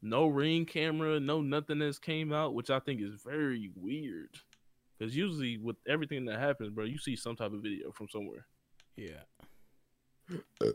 No 0.02 0.28
ring 0.28 0.66
camera, 0.66 1.20
no 1.20 1.42
nothing 1.42 1.80
that's 1.80 2.00
came 2.00 2.34
out, 2.34 2.54
which 2.54 2.70
I 2.70 2.80
think 2.80 3.02
is 3.02 3.22
very 3.24 3.72
weird. 3.76 4.30
Because 4.98 5.16
usually 5.16 5.58
with 5.58 5.78
everything 5.88 6.26
that 6.26 6.40
happens, 6.40 6.70
bro, 6.70 6.86
you 6.86 6.98
see 6.98 7.16
some 7.16 7.36
type 7.36 7.54
of 7.54 7.62
video 7.62 7.92
from 7.92 8.08
somewhere. 8.10 8.46
Yeah. 8.96 9.22
Uh, 10.62 10.72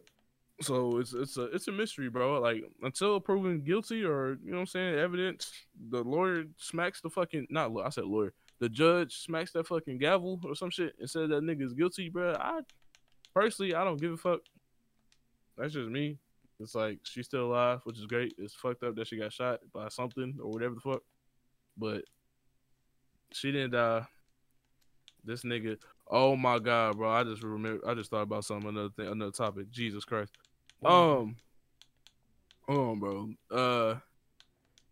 So 0.62 0.98
it's 0.98 1.12
it's 1.12 1.36
a 1.36 1.44
it's 1.44 1.68
a 1.68 1.72
mystery, 1.72 2.08
bro. 2.08 2.40
Like 2.40 2.64
until 2.82 3.20
proven 3.20 3.60
guilty 3.60 4.04
or 4.04 4.38
you 4.42 4.50
know 4.50 4.56
what 4.56 4.60
I'm 4.60 4.66
saying, 4.66 4.94
evidence, 4.94 5.52
the 5.90 6.02
lawyer 6.02 6.44
smacks 6.56 7.00
the 7.02 7.10
fucking 7.10 7.46
not 7.50 7.72
I 7.84 7.90
said 7.90 8.04
lawyer. 8.04 8.32
The 8.58 8.70
judge 8.70 9.18
smacks 9.18 9.52
that 9.52 9.66
fucking 9.66 9.98
gavel 9.98 10.40
or 10.44 10.54
some 10.54 10.70
shit 10.70 10.94
and 10.98 11.10
says 11.10 11.28
that 11.28 11.42
nigga's 11.42 11.74
guilty, 11.74 12.08
bro. 12.08 12.34
I 12.40 12.60
personally 13.34 13.74
I 13.74 13.84
don't 13.84 14.00
give 14.00 14.12
a 14.12 14.16
fuck. 14.16 14.40
That's 15.58 15.74
just 15.74 15.90
me. 15.90 16.18
It's 16.58 16.74
like 16.74 17.00
she's 17.02 17.26
still 17.26 17.52
alive, 17.52 17.80
which 17.84 17.98
is 17.98 18.06
great. 18.06 18.34
It's 18.38 18.54
fucked 18.54 18.82
up 18.82 18.96
that 18.96 19.08
she 19.08 19.18
got 19.18 19.34
shot 19.34 19.60
by 19.74 19.88
something 19.88 20.38
or 20.42 20.50
whatever 20.50 20.76
the 20.76 20.80
fuck. 20.80 21.02
But 21.76 22.04
she 23.32 23.52
didn't 23.52 23.72
die. 23.72 24.06
This 25.22 25.42
nigga, 25.42 25.76
oh 26.08 26.36
my 26.36 26.58
god, 26.58 26.96
bro! 26.96 27.10
I 27.10 27.24
just 27.24 27.42
remember, 27.42 27.86
I 27.86 27.94
just 27.94 28.10
thought 28.10 28.22
about 28.22 28.44
something, 28.44 28.68
another 28.70 28.90
thing, 28.90 29.08
another 29.08 29.32
topic. 29.32 29.70
Jesus 29.70 30.04
Christ. 30.04 30.32
Um, 30.84 31.36
um, 32.68 33.00
bro. 33.00 33.30
Uh, 33.50 33.98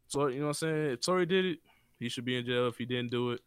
so 0.06 0.26
you 0.28 0.40
know 0.40 0.46
what 0.46 0.48
I'm 0.50 0.54
saying? 0.54 0.90
If 0.92 1.00
Tory 1.00 1.26
did 1.26 1.44
it, 1.44 1.58
he 1.98 2.08
should 2.08 2.24
be 2.24 2.36
in 2.36 2.46
jail. 2.46 2.68
If 2.68 2.76
he 2.76 2.84
didn't 2.84 3.10
do 3.10 3.32
it, 3.32 3.40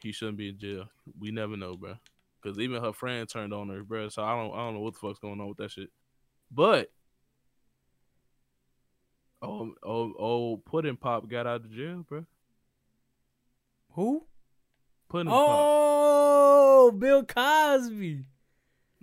he 0.00 0.12
shouldn't 0.12 0.38
be 0.38 0.48
in 0.48 0.58
jail. 0.58 0.86
We 1.18 1.30
never 1.30 1.56
know, 1.56 1.76
bro. 1.76 1.94
Because 2.40 2.58
even 2.58 2.82
her 2.82 2.92
friend 2.92 3.28
turned 3.28 3.52
on 3.54 3.68
her, 3.68 3.84
bro. 3.84 4.08
So 4.08 4.22
I 4.22 4.36
don't, 4.36 4.52
I 4.52 4.58
don't 4.58 4.74
know 4.74 4.80
what 4.80 4.94
the 4.94 5.00
fuck's 5.00 5.18
going 5.18 5.40
on 5.40 5.48
with 5.48 5.58
that 5.58 5.70
shit. 5.70 5.90
But, 6.50 6.90
oh, 9.40 9.72
oh, 9.82 10.12
oh, 10.18 10.56
Pudding 10.56 10.96
Pop 10.96 11.28
got 11.28 11.46
out 11.46 11.64
of 11.64 11.72
jail, 11.72 12.04
bro. 12.08 12.26
Who? 13.92 14.26
Pudding 15.08 15.30
Pop. 15.30 15.48
Oh, 15.48 16.90
Bill 16.90 17.24
Cosby. 17.24 18.24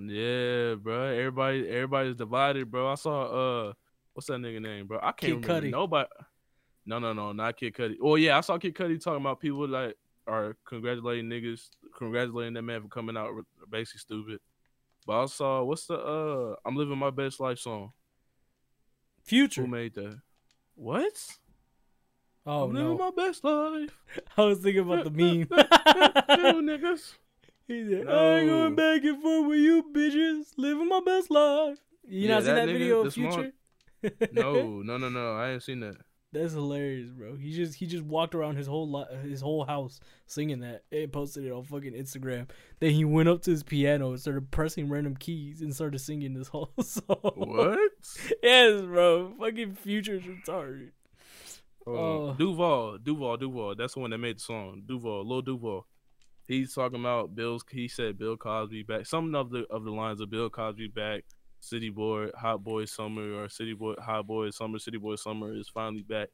Yeah, 0.01 0.75
bro. 0.75 1.07
Everybody, 1.07 1.67
everybody's 1.67 2.15
divided, 2.15 2.71
bro. 2.71 2.89
I 2.89 2.95
saw 2.95 3.23
uh, 3.69 3.73
what's 4.13 4.27
that 4.27 4.39
nigga 4.39 4.61
name, 4.61 4.87
bro? 4.87 4.99
I 4.99 5.11
can't 5.11 5.19
Kid 5.19 5.47
remember 5.47 5.67
Cudi. 5.67 5.71
nobody. 5.71 6.09
No, 6.85 6.99
no, 6.99 7.11
no, 7.11 7.33
not 7.33 7.57
Kid 7.57 7.73
Cudi. 7.73 7.95
Oh 8.01 8.15
yeah, 8.15 8.37
I 8.37 8.41
saw 8.41 8.57
Kid 8.57 8.75
Cudi 8.75 9.03
talking 9.03 9.21
about 9.21 9.41
people 9.41 9.67
like 9.67 9.95
are 10.25 10.55
congratulating 10.65 11.25
niggas, 11.25 11.69
congratulating 11.97 12.53
that 12.53 12.61
man 12.61 12.81
for 12.81 12.87
coming 12.87 13.17
out 13.17 13.31
basically 13.69 13.99
stupid. 13.99 14.39
But 15.05 15.23
I 15.23 15.25
saw 15.25 15.63
what's 15.63 15.87
the 15.87 15.95
uh, 15.95 16.55
I'm 16.65 16.77
living 16.77 16.97
my 16.97 17.09
best 17.09 17.41
life 17.41 17.59
song. 17.59 17.91
Future. 19.25 19.63
Who 19.63 19.67
made 19.67 19.95
that? 19.95 20.17
What? 20.75 21.27
Oh 22.45 22.63
I'm 22.63 22.73
living 22.73 22.97
no. 22.97 22.97
my 22.97 23.11
best 23.11 23.43
life. 23.43 23.99
I 24.37 24.41
was 24.43 24.59
thinking 24.59 24.81
about 24.81 25.03
the 25.03 25.11
meme. 25.11 25.47
you 26.55 26.61
He 27.69 27.87
said, 27.87 28.07
I 28.09 28.39
ain't 28.39 28.47
No. 28.47 28.59
going 28.63 28.75
back 28.75 29.03
and 29.05 29.21
forth 29.21 29.47
with 29.47 29.59
you 29.59 29.83
bitches. 29.93 30.53
Living 30.57 30.87
my 30.89 30.99
best 31.05 31.31
life. 31.31 31.77
You 32.07 32.27
Yeah, 32.27 32.33
not 32.35 32.43
seen 32.43 32.55
that 32.55 32.65
that 32.65 32.71
video 32.73 33.01
of 33.05 33.13
Future? 33.13 33.53
No, 34.33 34.81
no, 34.81 34.97
no, 34.97 35.07
no. 35.09 35.35
I 35.35 35.51
ain't 35.51 35.63
seen 35.63 35.79
that. 35.81 35.95
That's 36.31 36.53
hilarious, 36.53 37.09
bro. 37.09 37.35
He 37.37 37.53
just 37.53 37.73
he 37.75 37.87
just 37.87 38.03
walked 38.03 38.35
around 38.35 38.55
his 38.57 38.67
whole 38.67 38.91
li- 38.91 39.17
his 39.27 39.41
whole 39.41 39.65
house 39.65 39.99
singing 40.27 40.59
that 40.59 40.83
and 40.91 41.11
posted 41.11 41.43
it 41.45 41.51
on 41.51 41.63
fucking 41.63 41.93
Instagram. 41.93 42.47
Then 42.79 42.91
he 42.91 43.03
went 43.03 43.29
up 43.29 43.41
to 43.43 43.51
his 43.51 43.63
piano 43.63 44.09
and 44.11 44.19
started 44.19 44.51
pressing 44.51 44.89
random 44.89 45.15
keys 45.15 45.61
and 45.61 45.73
started 45.73 45.97
singing 45.99 46.33
this 46.35 46.47
whole 46.49 46.71
song. 46.83 47.15
What? 47.35 47.79
yes, 48.43 48.81
bro. 48.81 49.33
Fucking 49.39 49.73
Future's 49.75 50.23
retarded. 50.23 50.89
Uh, 51.87 51.89
Oh. 51.91 52.35
Duval, 52.37 52.99
Duval, 52.99 53.37
Duval. 53.37 53.73
That's 53.75 53.95
the 53.95 53.99
one 54.01 54.11
that 54.11 54.19
made 54.19 54.37
the 54.37 54.41
song. 54.41 54.83
Duval, 54.85 55.27
Lil 55.27 55.41
Duval. 55.41 55.87
He's 56.49 56.73
talking 56.73 56.99
about 56.99 57.35
Bill's. 57.35 57.63
He 57.71 57.87
said 57.87 58.17
Bill 58.17 58.35
Cosby 58.35 58.83
back. 58.83 59.05
Some 59.05 59.33
of 59.35 59.51
the 59.51 59.65
of 59.69 59.83
the 59.85 59.91
lines 59.91 60.19
of 60.19 60.29
Bill 60.29 60.49
Cosby 60.49 60.87
back. 60.87 61.23
City 61.61 61.89
Boy, 61.89 62.29
Hot 62.37 62.63
Boy 62.63 62.85
Summer, 62.85 63.33
or 63.33 63.49
City 63.49 63.73
Boy, 63.73 63.93
Hot 63.99 64.25
Boy 64.25 64.49
Summer, 64.49 64.79
City 64.79 64.97
Boy 64.97 65.15
Summer 65.15 65.53
is 65.53 65.67
finally 65.67 66.03
back. 66.03 66.29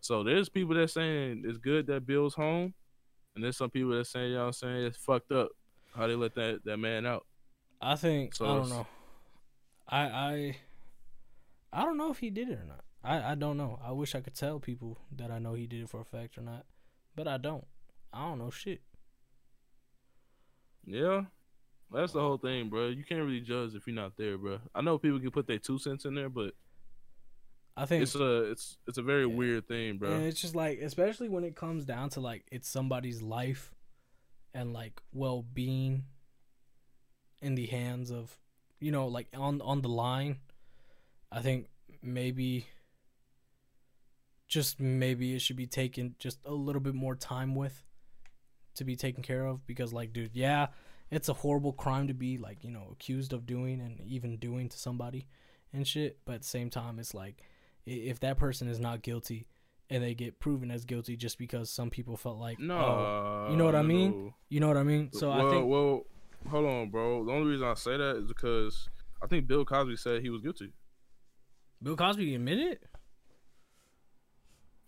So 0.00 0.22
there's 0.22 0.48
people 0.48 0.74
that 0.74 0.90
saying 0.90 1.42
it's 1.46 1.58
good 1.58 1.86
that 1.86 2.06
Bill's 2.06 2.34
home, 2.34 2.74
and 3.34 3.42
there's 3.42 3.56
some 3.56 3.70
people 3.70 3.90
that 3.92 4.06
saying, 4.06 4.28
you 4.28 4.34
know 4.34 4.40
what 4.42 4.46
I'm 4.48 4.52
saying, 4.52 4.84
it's 4.84 4.96
fucked 4.96 5.32
up 5.32 5.48
how 5.94 6.06
they 6.06 6.14
let 6.14 6.34
that 6.34 6.60
that 6.64 6.76
man 6.76 7.06
out. 7.06 7.26
I 7.80 7.96
think 7.96 8.34
So 8.34 8.44
I 8.44 8.54
don't 8.56 8.68
know. 8.68 8.86
I 9.88 10.00
I 10.00 10.56
I 11.72 11.84
don't 11.84 11.96
know 11.96 12.10
if 12.10 12.18
he 12.18 12.30
did 12.30 12.50
it 12.50 12.58
or 12.60 12.66
not. 12.66 12.84
I 13.02 13.32
I 13.32 13.34
don't 13.34 13.56
know. 13.56 13.78
I 13.84 13.92
wish 13.92 14.14
I 14.14 14.20
could 14.20 14.34
tell 14.34 14.60
people 14.60 14.98
that 15.16 15.30
I 15.30 15.38
know 15.38 15.54
he 15.54 15.66
did 15.66 15.82
it 15.82 15.90
for 15.90 16.00
a 16.00 16.04
fact 16.04 16.36
or 16.38 16.42
not, 16.42 16.66
but 17.16 17.26
I 17.26 17.38
don't. 17.38 17.66
I 18.12 18.28
don't 18.28 18.38
know 18.38 18.50
shit. 18.50 18.82
Yeah. 20.86 21.24
That's 21.92 22.12
the 22.12 22.20
whole 22.20 22.36
thing, 22.36 22.68
bro. 22.68 22.88
You 22.88 23.02
can't 23.04 23.20
really 23.24 23.40
judge 23.40 23.74
if 23.74 23.86
you're 23.86 23.96
not 23.96 24.16
there, 24.16 24.36
bro. 24.36 24.58
I 24.74 24.82
know 24.82 24.98
people 24.98 25.18
can 25.20 25.30
put 25.30 25.46
their 25.46 25.58
two 25.58 25.78
cents 25.78 26.04
in 26.04 26.14
there, 26.14 26.28
but 26.28 26.54
I 27.76 27.86
think 27.86 28.02
It's 28.02 28.14
a 28.14 28.50
it's 28.50 28.76
it's 28.86 28.98
a 28.98 29.02
very 29.02 29.22
Yeah. 29.26 29.34
weird 29.34 29.68
thing, 29.68 29.96
bro. 29.98 30.10
And 30.12 30.26
it's 30.26 30.40
just 30.40 30.54
like, 30.54 30.80
especially 30.80 31.28
when 31.28 31.44
it 31.44 31.56
comes 31.56 31.84
down 31.84 32.10
to 32.10 32.20
like 32.20 32.44
it's 32.52 32.68
somebody's 32.68 33.22
life 33.22 33.74
and 34.52 34.72
like 34.72 35.00
well 35.12 35.42
being 35.42 36.04
in 37.40 37.54
the 37.54 37.66
hands 37.66 38.10
of, 38.10 38.36
you 38.80 38.90
know, 38.90 39.06
like 39.06 39.28
on 39.34 39.60
on 39.62 39.80
the 39.80 39.88
line. 39.88 40.40
I 41.30 41.40
think 41.40 41.68
maybe, 42.02 42.66
just 44.46 44.80
maybe 44.80 45.34
it 45.34 45.40
should 45.40 45.56
be 45.56 45.66
taken 45.66 46.16
just 46.18 46.38
a 46.44 46.52
little 46.52 46.80
bit 46.80 46.94
more 46.94 47.14
time 47.14 47.54
with, 47.54 47.84
to 48.78 48.84
be 48.84 48.96
taken 48.96 49.22
care 49.22 49.44
of 49.44 49.66
because 49.66 49.92
like, 49.92 50.12
dude, 50.12 50.30
yeah, 50.34 50.68
it's 51.10 51.28
a 51.28 51.32
horrible 51.32 51.72
crime 51.72 52.08
to 52.08 52.14
be 52.14 52.38
like 52.38 52.64
you 52.64 52.70
know 52.70 52.88
accused 52.92 53.32
of 53.32 53.46
doing 53.46 53.80
and 53.80 54.00
even 54.06 54.36
doing 54.36 54.68
to 54.68 54.78
somebody 54.78 55.26
and 55.72 55.86
shit. 55.86 56.18
But 56.24 56.36
at 56.36 56.42
the 56.42 56.48
same 56.48 56.70
time, 56.70 56.98
it's 56.98 57.14
like 57.14 57.42
if 57.86 58.20
that 58.20 58.36
person 58.36 58.68
is 58.68 58.78
not 58.78 59.02
guilty 59.02 59.46
and 59.90 60.02
they 60.02 60.14
get 60.14 60.38
proven 60.38 60.70
as 60.70 60.84
guilty 60.84 61.16
just 61.16 61.38
because 61.38 61.70
some 61.70 61.90
people 61.90 62.16
felt 62.16 62.38
like 62.38 62.58
no, 62.58 62.76
oh, 62.76 63.48
you 63.50 63.56
know 63.56 63.64
what 63.64 63.74
I 63.74 63.82
mean? 63.82 64.10
no. 64.10 64.34
you 64.48 64.60
know 64.60 64.68
what 64.68 64.76
I 64.76 64.82
mean. 64.82 65.10
So 65.12 65.30
well, 65.30 65.46
I 65.46 65.50
think 65.50 65.66
well, 65.68 66.02
hold 66.48 66.66
on, 66.66 66.90
bro. 66.90 67.24
The 67.24 67.32
only 67.32 67.50
reason 67.50 67.66
I 67.66 67.74
say 67.74 67.96
that 67.96 68.16
is 68.16 68.26
because 68.26 68.88
I 69.22 69.26
think 69.26 69.46
Bill 69.46 69.64
Cosby 69.64 69.96
said 69.96 70.22
he 70.22 70.30
was 70.30 70.42
guilty. 70.42 70.72
Bill 71.82 71.96
Cosby 71.96 72.34
admitted. 72.34 72.80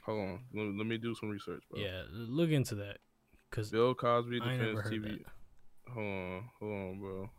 Hold 0.04 0.20
on, 0.20 0.40
let, 0.54 0.78
let 0.78 0.86
me 0.86 0.98
do 0.98 1.14
some 1.14 1.28
research, 1.28 1.62
bro. 1.70 1.80
Yeah, 1.80 2.02
look 2.10 2.50
into 2.50 2.74
that 2.76 2.98
because 3.50 3.70
Bill 3.70 3.94
Cosby 3.94 4.40
I 4.42 4.52
ain't 4.52 4.60
defense 4.60 4.76
never 4.76 4.82
heard 4.82 4.92
TV. 4.92 5.18
that. 5.24 5.92
Hold 5.92 6.06
on, 6.06 6.44
hold 6.60 6.72
on, 6.72 6.98
bro. 7.00 7.30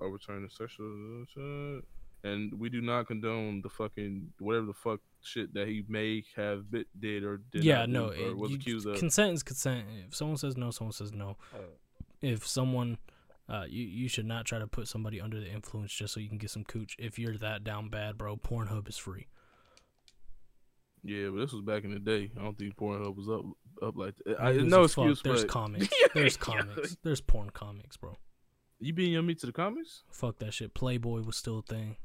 Overturn 0.00 0.42
the 0.44 0.48
sexual, 0.50 1.82
and 2.22 2.54
we 2.54 2.68
do 2.70 2.80
not 2.80 3.08
condone 3.08 3.60
the 3.62 3.68
fucking 3.68 4.28
whatever 4.38 4.66
the 4.66 4.72
fuck 4.72 5.00
shit 5.22 5.52
that 5.54 5.66
he 5.66 5.84
may 5.88 6.22
have 6.36 6.70
bit, 6.70 6.86
did 7.00 7.24
or 7.24 7.40
did 7.50 7.64
yeah, 7.64 7.84
no, 7.84 8.12
do, 8.12 8.24
or 8.24 8.28
it- 8.30 8.36
was 8.36 8.54
accused 8.54 8.86
of. 8.86 8.96
consent 8.96 9.32
is 9.32 9.42
consent. 9.42 9.86
If 10.06 10.14
someone 10.14 10.36
says 10.36 10.56
no, 10.56 10.70
someone 10.70 10.92
says 10.92 11.12
no. 11.12 11.36
If 12.22 12.46
someone, 12.46 12.98
uh, 13.48 13.64
you 13.68 13.84
you 13.84 14.08
should 14.08 14.26
not 14.26 14.44
try 14.44 14.60
to 14.60 14.68
put 14.68 14.86
somebody 14.86 15.20
under 15.20 15.40
the 15.40 15.50
influence 15.50 15.92
just 15.92 16.14
so 16.14 16.20
you 16.20 16.28
can 16.28 16.38
get 16.38 16.50
some 16.50 16.62
cooch. 16.64 16.94
If 16.98 17.18
you're 17.18 17.36
that 17.38 17.64
down 17.64 17.88
bad, 17.88 18.16
bro, 18.16 18.36
Pornhub 18.36 18.88
is 18.88 18.96
free. 18.98 19.26
Yeah, 21.02 21.28
but 21.28 21.38
this 21.38 21.52
was 21.52 21.62
back 21.62 21.84
in 21.84 21.92
the 21.92 21.98
day. 21.98 22.30
I 22.38 22.42
don't 22.42 22.58
think 22.58 22.76
Pornhub 22.76 23.16
was 23.16 23.28
up 23.28 23.44
up 23.82 23.96
like 23.96 24.14
that. 24.24 24.40
I, 24.40 24.52
no 24.52 24.84
excuse, 24.84 25.22
There's 25.22 25.42
but 25.42 25.50
comics. 25.50 25.88
There's 26.14 26.36
comics. 26.36 26.96
There's 27.02 27.20
porn 27.20 27.50
comics, 27.50 27.96
bro. 27.96 28.16
you 28.80 28.92
being 28.92 29.12
your 29.12 29.22
meat 29.22 29.38
to 29.40 29.46
the 29.46 29.52
comics? 29.52 30.02
Fuck 30.10 30.38
that 30.38 30.54
shit. 30.54 30.74
Playboy 30.74 31.22
was 31.22 31.36
still 31.36 31.60
a 31.60 31.62
thing. 31.62 31.96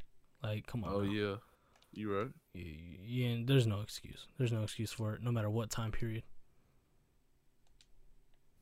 Like, 0.44 0.68
come 0.68 0.84
on. 0.84 0.94
Oh 0.94 1.02
now. 1.02 1.12
yeah, 1.12 1.36
you 1.92 2.16
right. 2.16 2.30
Yeah, 2.54 2.64
yeah, 3.02 3.38
there's 3.46 3.66
no 3.66 3.82
excuse. 3.82 4.28
There's 4.38 4.52
no 4.52 4.64
excuse 4.64 4.92
for 4.92 5.14
it, 5.14 5.24
no 5.24 5.32
matter 5.32 5.50
what 5.50 5.70
time 5.70 5.92
period. 5.92 6.24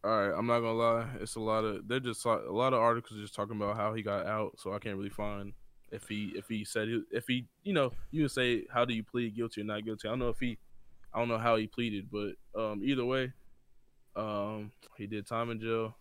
All 0.03 0.09
right, 0.09 0.35
I'm 0.35 0.47
not 0.47 0.61
gonna 0.61 0.73
lie. 0.73 1.07
It's 1.19 1.35
a 1.35 1.39
lot 1.39 1.63
of 1.63 1.87
they're 1.87 1.99
just 1.99 2.25
a 2.25 2.51
lot 2.51 2.73
of 2.73 2.79
articles 2.79 3.19
just 3.19 3.35
talking 3.35 3.55
about 3.55 3.75
how 3.75 3.93
he 3.93 4.01
got 4.01 4.25
out. 4.25 4.53
So 4.57 4.73
I 4.73 4.79
can't 4.79 4.97
really 4.97 5.09
find 5.09 5.53
if 5.91 6.07
he 6.07 6.31
if 6.35 6.47
he 6.47 6.63
said 6.63 6.87
if 7.11 7.25
he 7.27 7.45
you 7.63 7.73
know 7.73 7.91
you 8.11 8.21
can 8.21 8.29
say 8.29 8.63
how 8.73 8.85
do 8.85 8.93
you 8.93 9.03
plead 9.03 9.35
guilty 9.35 9.61
or 9.61 9.63
not 9.65 9.83
guilty. 9.83 10.07
I 10.07 10.11
don't 10.11 10.19
know 10.19 10.29
if 10.29 10.39
he 10.39 10.57
I 11.13 11.19
don't 11.19 11.27
know 11.27 11.37
how 11.37 11.57
he 11.57 11.67
pleaded, 11.67 12.09
but 12.11 12.33
um 12.59 12.81
either 12.83 13.05
way, 13.05 13.33
um 14.15 14.71
he 14.97 15.07
did 15.07 15.27
time 15.27 15.49
in 15.51 15.59
jail. 15.59 15.95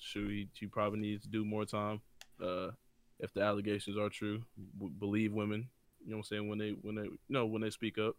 Shoot, 0.00 0.28
he, 0.28 0.48
he 0.58 0.66
probably 0.66 1.00
needs 1.00 1.22
to 1.22 1.28
do 1.28 1.44
more 1.44 1.64
time. 1.64 2.00
Uh, 2.42 2.72
if 3.20 3.32
the 3.32 3.40
allegations 3.40 3.96
are 3.96 4.10
true, 4.10 4.42
w- 4.78 4.92
believe 4.98 5.32
women. 5.32 5.68
You 6.04 6.10
know 6.10 6.16
what 6.18 6.26
I'm 6.26 6.36
saying 6.36 6.48
when 6.48 6.58
they 6.58 6.70
when 6.82 6.94
they 6.96 7.04
you 7.04 7.18
know 7.28 7.46
when 7.46 7.62
they 7.62 7.70
speak 7.70 7.96
up. 7.98 8.16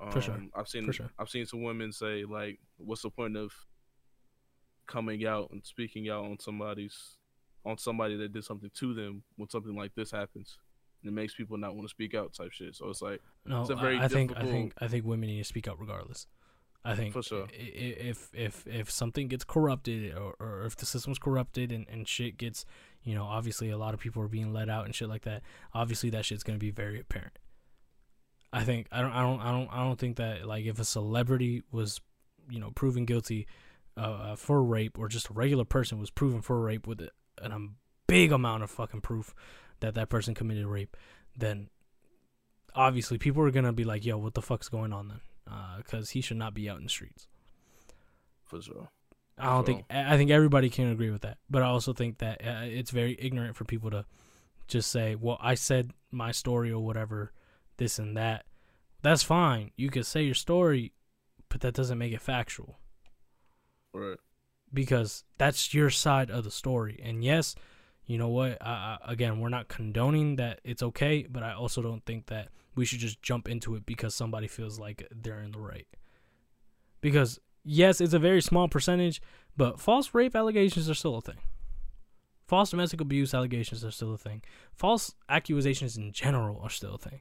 Um, 0.00 0.10
For 0.10 0.20
sure. 0.22 0.42
I've 0.56 0.68
seen 0.68 0.86
For 0.86 0.92
sure. 0.92 1.10
I've 1.18 1.28
seen 1.28 1.44
some 1.46 1.62
women 1.62 1.92
say 1.92 2.24
like, 2.24 2.58
"What's 2.78 3.02
the 3.02 3.10
point 3.10 3.36
of 3.36 3.52
coming 4.86 5.26
out 5.26 5.50
and 5.50 5.64
speaking 5.64 6.08
out 6.08 6.24
on 6.24 6.38
somebody's 6.38 7.16
on 7.64 7.78
somebody 7.78 8.16
that 8.16 8.32
did 8.32 8.44
something 8.44 8.70
to 8.74 8.94
them 8.94 9.22
when 9.36 9.48
something 9.48 9.74
like 9.74 9.94
this 9.94 10.10
happens?" 10.10 10.58
And 11.02 11.10
it 11.10 11.14
makes 11.14 11.34
people 11.34 11.56
not 11.56 11.74
want 11.74 11.86
to 11.86 11.90
speak 11.90 12.14
out, 12.14 12.32
type 12.32 12.52
shit. 12.52 12.74
So 12.74 12.88
it's 12.88 13.02
like, 13.02 13.20
No, 13.44 13.60
It's 13.60 13.70
a 13.70 13.76
very 13.76 13.98
I, 13.98 14.04
I 14.04 14.08
think 14.08 14.32
I 14.36 14.44
think 14.44 14.72
I 14.80 14.88
think 14.88 15.04
women 15.04 15.28
need 15.28 15.38
to 15.38 15.44
speak 15.44 15.68
out 15.68 15.78
regardless. 15.78 16.26
I 16.86 16.94
think 16.94 17.14
For 17.14 17.22
sure. 17.22 17.46
if 17.50 18.28
if 18.34 18.66
if 18.66 18.90
something 18.90 19.28
gets 19.28 19.44
corrupted 19.44 20.14
or, 20.14 20.34
or 20.38 20.66
if 20.66 20.76
the 20.76 20.84
system's 20.84 21.18
corrupted 21.18 21.72
and, 21.72 21.86
and 21.88 22.06
shit 22.06 22.36
gets 22.36 22.66
you 23.02 23.14
know 23.14 23.24
obviously 23.24 23.70
a 23.70 23.78
lot 23.78 23.94
of 23.94 24.00
people 24.00 24.22
are 24.22 24.28
being 24.28 24.52
let 24.52 24.68
out 24.68 24.84
and 24.84 24.94
shit 24.94 25.08
like 25.08 25.22
that 25.22 25.42
obviously 25.72 26.10
that 26.10 26.26
shit's 26.26 26.42
gonna 26.42 26.58
be 26.58 26.70
very 26.70 27.00
apparent. 27.00 27.38
I 28.52 28.64
think 28.64 28.86
I 28.92 29.00
don't 29.00 29.12
I 29.12 29.22
don't 29.22 29.40
I 29.40 29.50
don't 29.50 29.68
I 29.72 29.76
don't 29.78 29.98
think 29.98 30.16
that 30.16 30.46
like 30.46 30.66
if 30.66 30.78
a 30.78 30.84
celebrity 30.84 31.62
was 31.72 32.00
you 32.50 32.60
know 32.60 32.70
proven 32.70 33.06
guilty 33.06 33.46
uh, 33.96 34.00
uh, 34.00 34.36
for 34.36 34.62
rape 34.62 34.98
or 34.98 35.08
just 35.08 35.30
a 35.30 35.32
regular 35.32 35.64
person 35.64 35.98
was 35.98 36.10
proven 36.10 36.42
for 36.42 36.60
rape 36.60 36.86
with 36.86 37.00
a, 37.00 37.10
an, 37.40 37.52
a 37.52 37.58
big 38.06 38.32
amount 38.32 38.62
of 38.62 38.70
fucking 38.70 39.00
proof 39.00 39.34
that 39.80 39.94
that 39.94 40.08
person 40.08 40.34
committed 40.34 40.66
rape, 40.66 40.96
then 41.36 41.68
obviously 42.74 43.18
people 43.18 43.42
are 43.42 43.50
gonna 43.50 43.72
be 43.72 43.84
like, 43.84 44.04
"Yo, 44.04 44.18
what 44.18 44.34
the 44.34 44.42
fuck's 44.42 44.68
going 44.68 44.92
on 44.92 45.08
then?" 45.08 45.20
Because 45.76 46.10
he 46.10 46.20
should 46.20 46.36
not 46.36 46.54
be 46.54 46.68
out 46.68 46.78
in 46.78 46.84
the 46.84 46.88
streets. 46.88 47.26
for 48.44 48.60
sure. 48.60 48.88
I 49.36 49.46
don't 49.46 49.66
think 49.66 49.84
I 49.90 50.14
I 50.14 50.16
think 50.16 50.30
everybody 50.30 50.70
can 50.70 50.90
agree 50.90 51.10
with 51.10 51.22
that, 51.22 51.38
but 51.50 51.62
I 51.62 51.66
also 51.66 51.92
think 51.92 52.18
that 52.18 52.40
uh, 52.44 52.62
it's 52.64 52.90
very 52.90 53.16
ignorant 53.18 53.56
for 53.56 53.64
people 53.64 53.90
to 53.90 54.04
just 54.68 54.90
say, 54.90 55.16
"Well, 55.16 55.38
I 55.40 55.54
said 55.54 55.92
my 56.10 56.30
story 56.30 56.70
or 56.70 56.84
whatever, 56.84 57.32
this 57.78 57.98
and 57.98 58.16
that." 58.16 58.44
That's 59.02 59.22
fine. 59.22 59.72
You 59.76 59.90
can 59.90 60.02
say 60.04 60.22
your 60.22 60.34
story, 60.34 60.92
but 61.50 61.60
that 61.60 61.74
doesn't 61.74 61.98
make 61.98 62.12
it 62.14 62.22
factual 62.22 62.78
Right. 63.92 64.18
Because 64.74 65.24
that's 65.38 65.72
your 65.72 65.90
side 65.90 66.30
of 66.30 66.44
the 66.44 66.50
story. 66.50 67.00
And 67.02 67.24
yes, 67.24 67.54
you 68.06 68.18
know 68.18 68.28
what? 68.28 68.58
I, 68.60 68.98
I, 69.02 69.12
again, 69.12 69.40
we're 69.40 69.48
not 69.48 69.68
condoning 69.68 70.36
that 70.36 70.60
it's 70.64 70.82
okay, 70.82 71.26
but 71.28 71.42
I 71.42 71.52
also 71.54 71.80
don't 71.80 72.04
think 72.04 72.26
that 72.26 72.48
we 72.74 72.84
should 72.84 72.98
just 72.98 73.22
jump 73.22 73.48
into 73.48 73.74
it 73.76 73.86
because 73.86 74.14
somebody 74.14 74.48
feels 74.48 74.78
like 74.78 75.06
they're 75.10 75.40
in 75.40 75.52
the 75.52 75.60
right. 75.60 75.86
Because 77.00 77.38
yes, 77.64 78.00
it's 78.00 78.14
a 78.14 78.18
very 78.18 78.42
small 78.42 78.68
percentage, 78.68 79.22
but 79.56 79.80
false 79.80 80.12
rape 80.12 80.36
allegations 80.36 80.90
are 80.90 80.94
still 80.94 81.16
a 81.16 81.20
thing. 81.20 81.38
False 82.46 82.70
domestic 82.70 83.00
abuse 83.00 83.32
allegations 83.32 83.84
are 83.84 83.90
still 83.90 84.12
a 84.12 84.18
thing. 84.18 84.42
False 84.74 85.14
accusations 85.28 85.96
in 85.96 86.12
general 86.12 86.60
are 86.62 86.70
still 86.70 86.96
a 86.96 86.98
thing. 86.98 87.20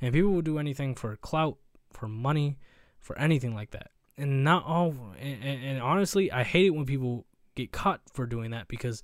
And 0.00 0.12
people 0.12 0.30
will 0.30 0.42
do 0.42 0.58
anything 0.58 0.94
for 0.94 1.14
clout, 1.16 1.58
for 1.92 2.08
money, 2.08 2.58
for 2.98 3.16
anything 3.18 3.54
like 3.54 3.70
that. 3.70 3.90
And 4.18 4.42
not 4.42 4.64
all, 4.66 4.94
and, 5.20 5.44
and, 5.44 5.64
and 5.64 5.82
honestly, 5.82 6.30
I 6.32 6.42
hate 6.42 6.66
it 6.66 6.70
when 6.70 6.86
people 6.86 7.24
get 7.54 7.70
caught 7.72 8.00
for 8.12 8.26
doing 8.26 8.50
that 8.50 8.66
because 8.66 9.02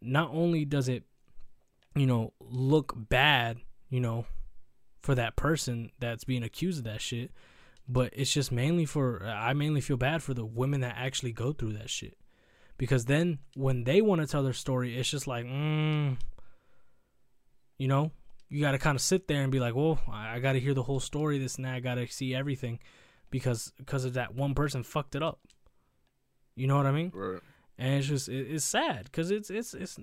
not 0.00 0.30
only 0.32 0.64
does 0.64 0.88
it, 0.88 1.04
you 1.94 2.06
know, 2.06 2.32
look 2.40 2.94
bad, 2.96 3.58
you 3.90 4.00
know, 4.00 4.24
for 5.02 5.14
that 5.14 5.36
person 5.36 5.90
that's 5.98 6.24
being 6.24 6.42
accused 6.42 6.78
of 6.78 6.84
that 6.84 7.00
shit, 7.00 7.32
but 7.86 8.12
it's 8.16 8.32
just 8.32 8.50
mainly 8.50 8.86
for, 8.86 9.26
I 9.26 9.52
mainly 9.52 9.80
feel 9.80 9.96
bad 9.96 10.22
for 10.22 10.32
the 10.32 10.44
women 10.44 10.80
that 10.80 10.94
actually 10.96 11.32
go 11.32 11.52
through 11.52 11.74
that 11.74 11.90
shit. 11.90 12.16
Because 12.78 13.04
then 13.04 13.40
when 13.54 13.84
they 13.84 14.00
want 14.00 14.22
to 14.22 14.26
tell 14.26 14.42
their 14.42 14.54
story, 14.54 14.98
it's 14.98 15.10
just 15.10 15.26
like, 15.26 15.44
mm, 15.44 16.16
you 17.76 17.88
know, 17.88 18.10
you 18.48 18.60
got 18.60 18.72
to 18.72 18.78
kind 18.78 18.96
of 18.96 19.02
sit 19.02 19.28
there 19.28 19.42
and 19.42 19.52
be 19.52 19.60
like, 19.60 19.74
well, 19.74 19.98
I, 20.10 20.36
I 20.36 20.38
got 20.38 20.52
to 20.52 20.60
hear 20.60 20.74
the 20.74 20.82
whole 20.82 21.00
story, 21.00 21.38
this 21.38 21.56
and 21.56 21.64
that. 21.64 21.74
I 21.74 21.80
got 21.80 21.96
to 21.96 22.06
see 22.06 22.34
everything 22.34 22.78
because 23.30 23.72
because 23.78 24.04
of 24.04 24.14
that 24.14 24.34
one 24.34 24.54
person 24.54 24.82
fucked 24.82 25.14
it 25.14 25.22
up. 25.22 25.40
You 26.56 26.66
know 26.66 26.76
what 26.76 26.86
I 26.86 26.92
mean? 26.92 27.12
Right. 27.14 27.40
And 27.78 27.94
it's 27.94 28.06
just 28.06 28.28
it, 28.28 28.48
it's 28.50 28.64
sad 28.64 29.04
because 29.04 29.30
it's 29.30 29.50
it's 29.50 29.74
it's 29.74 29.98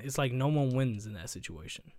it's 0.00 0.18
like 0.18 0.32
no 0.32 0.48
one 0.48 0.74
wins 0.74 1.06
in 1.06 1.14
that 1.14 1.30
situation. 1.30 1.92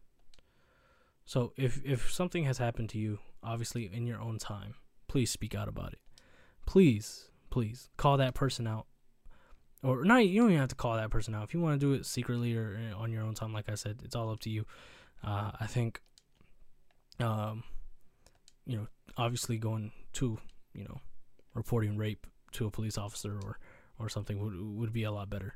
So 1.25 1.53
if 1.57 1.81
if 1.83 2.11
something 2.11 2.43
has 2.45 2.57
happened 2.57 2.89
to 2.89 2.97
you, 2.97 3.19
obviously 3.41 3.89
in 3.91 4.05
your 4.05 4.21
own 4.21 4.37
time, 4.37 4.75
please 5.07 5.31
speak 5.31 5.55
out 5.55 5.67
about 5.67 5.93
it. 5.93 5.99
Please, 6.65 7.29
please 7.49 7.89
call 7.97 8.17
that 8.17 8.33
person 8.33 8.67
out. 8.67 8.87
Or 9.83 10.05
not, 10.05 10.25
you 10.25 10.41
don't 10.41 10.49
even 10.49 10.61
have 10.61 10.69
to 10.69 10.75
call 10.75 10.95
that 10.95 11.09
person 11.09 11.35
out. 11.35 11.43
If 11.43 11.53
you 11.53 11.59
want 11.59 11.79
to 11.79 11.85
do 11.85 11.93
it 11.93 12.05
secretly 12.05 12.55
or 12.55 12.79
uh, 12.93 12.97
on 12.97 13.11
your 13.11 13.21
own 13.21 13.33
time, 13.33 13.51
like 13.51 13.69
I 13.69 13.75
said, 13.75 13.99
it's 14.03 14.15
all 14.15 14.31
up 14.31 14.39
to 14.41 14.49
you. 14.49 14.65
Uh, 15.21 15.51
I 15.59 15.67
think, 15.67 15.99
um, 17.19 17.63
you 18.65 18.77
know, 18.77 18.87
obviously 19.17 19.57
going 19.57 19.91
to, 20.13 20.37
you 20.73 20.83
know, 20.83 21.01
reporting 21.53 21.97
rape 21.97 22.25
to 22.53 22.65
a 22.65 22.71
police 22.71 22.97
officer 22.97 23.39
or 23.43 23.59
or 23.99 24.09
something 24.09 24.39
would 24.39 24.59
would 24.59 24.93
be 24.93 25.03
a 25.03 25.11
lot 25.11 25.29
better. 25.29 25.55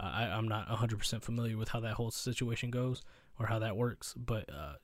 Uh, 0.00 0.10
I 0.12 0.22
I'm 0.24 0.48
not 0.48 0.68
100% 0.68 1.22
familiar 1.22 1.56
with 1.56 1.68
how 1.68 1.80
that 1.80 1.94
whole 1.94 2.10
situation 2.10 2.70
goes 2.70 3.02
or 3.38 3.46
how 3.46 3.58
that 3.58 3.76
works, 3.76 4.14
but 4.16 4.48
uh, 4.50 4.74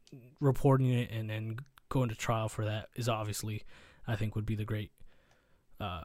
reporting 0.41 0.91
it 0.93 1.11
and 1.11 1.29
then 1.29 1.57
going 1.89 2.09
to 2.09 2.15
trial 2.15 2.49
for 2.49 2.65
that 2.65 2.89
is 2.97 3.09
obviously, 3.09 3.63
I 4.07 4.17
think, 4.17 4.35
would 4.35 4.47
be 4.47 4.57
the 4.57 4.65
great, 4.65 4.93
uh, 5.81 6.03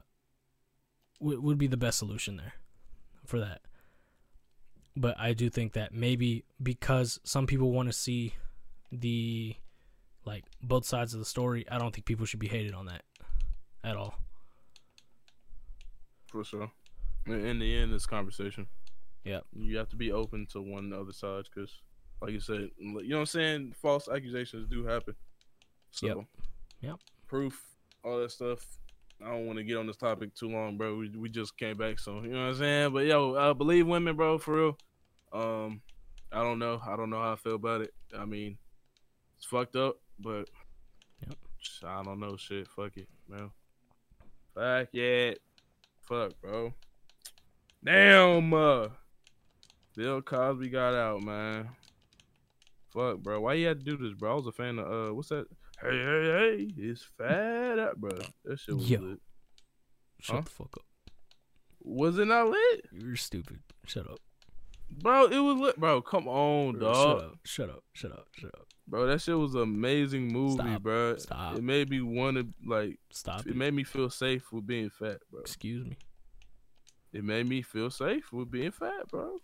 would 1.20 1.40
would 1.44 1.58
be 1.58 1.68
the 1.68 1.78
best 1.78 2.00
solution 2.00 2.38
there, 2.38 2.54
for 3.26 3.40
that. 3.40 3.62
But 4.96 5.20
I 5.20 5.34
do 5.34 5.50
think 5.50 5.74
that 5.74 5.94
maybe 5.94 6.44
because 6.62 7.20
some 7.24 7.48
people 7.48 7.72
want 7.72 7.90
to 7.90 7.94
see 7.94 8.34
the 8.92 9.56
like 10.30 10.46
both 10.62 10.86
sides 10.86 11.14
of 11.14 11.20
the 11.20 11.26
story. 11.26 11.66
I 11.72 11.78
don't 11.80 11.94
think 11.94 12.06
people 12.06 12.26
should 12.26 12.40
be 12.40 12.48
hated 12.48 12.74
on 12.76 12.86
that 12.86 13.02
at 13.84 13.98
all. 13.98 14.14
For 16.28 16.44
sure. 16.44 16.72
In 17.26 17.58
the 17.60 17.76
end, 17.76 17.94
it's 17.94 18.06
conversation. 18.06 18.68
Yeah. 19.24 19.40
You 19.56 19.78
have 19.78 19.90
to 19.90 19.96
be 19.96 20.12
open 20.12 20.46
to 20.52 20.62
one 20.62 20.94
other 20.94 21.12
side 21.12 21.46
because, 21.54 21.82
like 22.22 22.32
you 22.32 22.40
said, 22.40 22.70
you 22.78 22.94
know 22.94 23.16
what 23.18 23.22
I'm 23.22 23.26
saying? 23.26 23.74
False 23.82 24.08
accusations 24.08 24.68
do 24.70 24.86
happen. 24.86 25.16
So, 25.92 26.08
Yep. 26.08 26.18
Yep. 26.82 27.00
proof, 27.28 27.62
all 28.04 28.20
that 28.20 28.32
stuff. 28.32 28.60
I 29.22 29.30
don't 29.32 29.48
want 29.48 29.58
to 29.58 29.64
get 29.64 29.78
on 29.78 29.88
this 29.88 29.98
topic 29.98 30.34
too 30.36 30.50
long, 30.50 30.78
bro. 30.78 30.96
We, 30.96 31.10
we 31.10 31.30
just 31.30 31.58
came 31.58 31.76
back, 31.76 32.00
so 32.00 32.22
you 32.22 32.30
know 32.30 32.44
what 32.44 32.50
I'm 32.54 32.56
saying. 32.56 32.94
But 32.94 33.06
yo, 33.06 33.34
uh, 33.34 33.54
believe 33.54 33.86
women, 33.88 34.16
bro, 34.16 34.38
for 34.38 34.56
real. 34.56 34.78
Um, 35.34 35.82
I 36.32 36.44
don't 36.44 36.60
know. 36.60 36.80
I 36.86 36.96
don't 36.96 37.10
know 37.10 37.20
how 37.22 37.34
I 37.34 37.36
feel 37.36 37.56
about 37.56 37.82
it. 37.82 37.94
I 38.18 38.26
mean, 38.26 38.58
it's 39.38 39.46
fucked 39.46 39.76
up, 39.76 39.98
but 40.20 40.50
Yep. 41.28 41.38
I 41.86 42.04
don't 42.04 42.20
know. 42.20 42.38
Shit, 42.38 42.68
fuck 42.68 42.96
it, 42.98 43.08
man. 43.28 43.52
Fuck 44.56 44.94
it, 44.94 45.40
fuck, 46.02 46.32
bro. 46.42 46.74
Damn, 47.84 48.54
uh, 48.54 48.88
Bill 49.96 50.22
Cosby 50.22 50.70
got 50.70 50.94
out, 50.96 51.22
man. 51.24 51.70
Fuck, 52.90 53.20
bro. 53.20 53.40
Why 53.42 53.54
you 53.54 53.68
had 53.68 53.80
to 53.80 53.86
do 53.86 53.98
this, 53.98 54.14
bro? 54.18 54.32
I 54.32 54.36
was 54.36 54.48
a 54.48 54.52
fan 54.52 54.80
of 54.80 55.10
uh, 55.10 55.14
what's 55.14 55.30
that? 55.30 55.46
Hey, 55.82 55.90
hey, 55.98 56.26
hey, 56.26 56.74
it's 56.78 57.04
fat 57.18 57.80
up, 57.80 57.98
bro. 57.98 58.12
That 58.46 58.60
shit 58.60 58.76
was 58.76 58.90
Yo. 58.90 59.00
lit. 59.00 59.20
Shut 60.20 60.36
Huh? 60.38 60.42
the 60.42 60.50
fuck 60.50 60.78
up. 60.78 60.86
Was 61.82 62.18
it 62.18 62.26
not 62.26 62.50
lit, 62.50 62.86
You're 62.92 63.16
stupid. 63.16 63.60
Shut 63.86 64.10
up. 64.10 64.20
bro? 64.90 65.26
It 65.28 65.40
was 65.40 65.58
lit, 65.60 65.80
bro. 65.80 66.02
Come 66.02 66.28
on, 66.28 66.74
Shut 66.74 66.82
dog, 66.82 67.22
up. 67.22 67.36
Shut 67.46 67.70
up. 67.70 67.84
Shut 67.94 68.12
up. 68.12 68.28
Shut 68.38 68.54
up. 68.56 68.68
Bro. 68.90 69.06
That 69.08 69.22
shit 69.22 69.38
was 69.38 69.56
an 69.56 69.62
amazing 69.62 70.28
movie, 70.32 70.56
Stop. 70.56 70.82
bro. 70.84 71.18
Stop. 71.18 71.56
It 71.58 71.64
made 71.64 71.90
me 71.90 72.02
want 72.02 72.38
to 72.38 72.48
like. 72.66 73.00
Stop 73.12 73.42
It 73.42 73.48
it. 73.52 73.56
made 73.56 73.74
me 73.74 73.84
feel 73.84 74.10
safe 74.10 74.52
with 74.52 74.66
being 74.68 74.90
fat, 74.90 75.18
bro. 75.32 75.42
Excuse 75.42 75.86
me. 75.86 75.98
It 77.14 77.24
made 77.24 77.48
me 77.48 77.62
feel 77.62 77.90
safe 77.90 78.32
with 78.32 78.52
being 78.52 78.72
fat, 78.72 79.08
bro. 79.10 79.40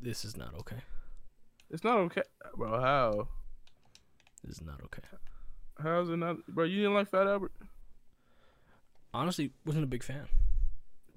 This 0.00 0.24
is 0.24 0.36
not 0.36 0.54
okay. 0.60 0.82
It's 1.70 1.84
not 1.84 1.98
okay, 1.98 2.22
bro. 2.56 2.80
How? 2.80 3.28
This 4.44 4.56
is 4.56 4.62
not 4.62 4.80
okay. 4.84 5.02
How's 5.82 6.08
it 6.08 6.16
not, 6.16 6.44
bro? 6.46 6.64
You 6.64 6.76
didn't 6.82 6.94
like 6.94 7.08
Fat 7.10 7.26
Albert? 7.26 7.52
Honestly, 9.12 9.50
wasn't 9.64 9.84
a 9.84 9.86
big 9.88 10.02
fan. 10.02 10.26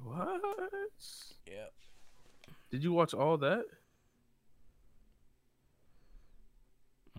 What? 0.04 0.42
Yeah. 1.46 1.66
Did 2.72 2.84
you 2.84 2.94
watch 2.94 3.14
all 3.14 3.38
that? 3.38 3.66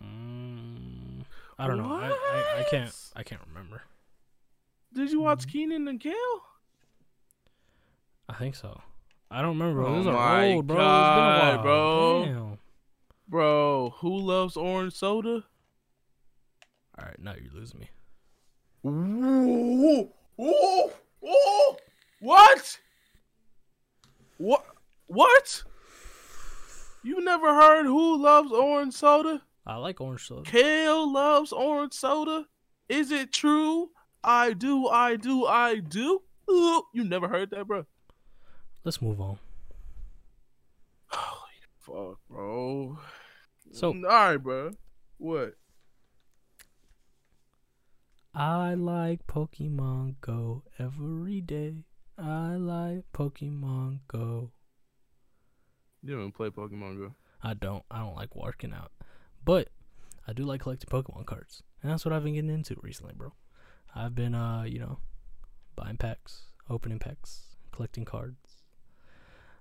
Mm, 0.03 1.23
I 1.59 1.67
don't 1.67 1.79
know. 1.79 1.93
I, 1.93 2.09
I, 2.09 2.61
I 2.61 2.63
can't. 2.71 2.95
I 3.17 3.23
can't 3.23 3.41
remember. 3.49 3.83
Did 4.93 5.11
you 5.11 5.21
watch 5.21 5.41
Mm-hmm. 5.47 5.51
Kenan 5.51 5.89
and 5.89 6.01
Kel? 6.01 6.15
I 8.29 8.35
think 8.35 8.55
so. 8.55 8.81
I 9.31 9.43
don't 9.43 9.59
remember. 9.59 9.83
Bro. 9.83 9.91
Oh 9.91 9.95
Those 9.97 10.07
are 10.09 10.13
my 10.13 10.53
old, 10.53 10.67
bro. 10.67 10.77
God, 10.77 11.05
it's 11.07 11.17
been 11.17 11.25
a 11.25 11.57
while, 11.57 11.63
bro. 11.63 12.25
Damn. 12.51 12.59
Bro, 13.29 13.95
who 13.99 14.19
loves 14.19 14.57
orange 14.57 14.95
soda? 14.95 15.45
All 16.99 17.05
right, 17.07 17.19
now 17.21 17.35
you're 17.41 17.53
losing 17.53 17.81
me. 17.81 17.91
Ooh, 18.85 20.11
ooh, 20.41 20.91
ooh. 21.25 21.77
What? 22.21 22.79
What? 24.39 24.65
What? 25.07 25.63
You 27.03 27.23
never 27.25 27.55
heard 27.55 27.87
who 27.87 28.21
loves 28.21 28.51
orange 28.53 28.95
soda? 28.95 29.43
I 29.67 29.77
like 29.77 30.01
orange 30.01 30.27
soda. 30.27 30.51
Kel 30.51 31.13
loves 31.13 31.53
orange 31.53 31.93
soda. 31.93 32.47
Is 32.89 33.11
it 33.11 33.33
true? 33.33 33.91
I 34.25 34.53
do, 34.53 34.87
I 34.89 35.17
do, 35.17 35.47
I 35.47 35.77
do. 35.77 36.23
Ooh, 36.51 36.83
you 36.93 37.05
never 37.05 37.29
heard 37.29 37.51
that, 37.51 37.67
bro? 37.67 37.87
Let's 38.85 39.01
move 39.01 39.21
on. 39.21 39.39
Holy 41.07 41.61
fuck, 41.79 42.19
bro. 42.29 42.99
So- 43.73 43.89
all 43.91 44.01
right, 44.03 44.37
bro. 44.37 44.73
What? 45.19 45.55
I 48.35 48.75
like 48.75 49.27
Pokemon 49.27 50.15
Go 50.21 50.63
every 50.79 51.41
day. 51.41 51.85
I 52.17 52.55
like 52.57 53.05
Pokemon 53.13 54.01
Go. 54.09 54.53
You 56.03 56.13
don't 56.13 56.21
even 56.21 56.33
play 56.33 56.49
Pokemon 56.51 56.99
Go. 56.99 57.15
I 57.43 57.55
don't. 57.55 57.83
I 57.91 57.99
don't 58.01 58.15
like 58.15 58.35
working 58.37 58.73
out, 58.73 58.93
but 59.45 59.69
I 60.27 60.33
do 60.33 60.45
like 60.45 60.61
collecting 60.61 60.89
Pokemon 60.89 61.27
cards, 61.27 61.63
and 61.83 61.91
that's 61.91 62.05
what 62.05 62.13
I've 62.13 62.25
been 62.25 62.35
getting 62.35 62.51
into 62.51 62.77
recently, 62.83 63.15
bro. 63.17 63.33
I've 63.95 64.15
been, 64.15 64.35
uh, 64.35 64.63
you 64.63 64.79
know, 64.79 64.99
buying 65.75 65.97
packs, 65.97 66.43
opening 66.69 66.99
packs, 66.99 67.57
collecting 67.73 68.05
cards. 68.05 68.63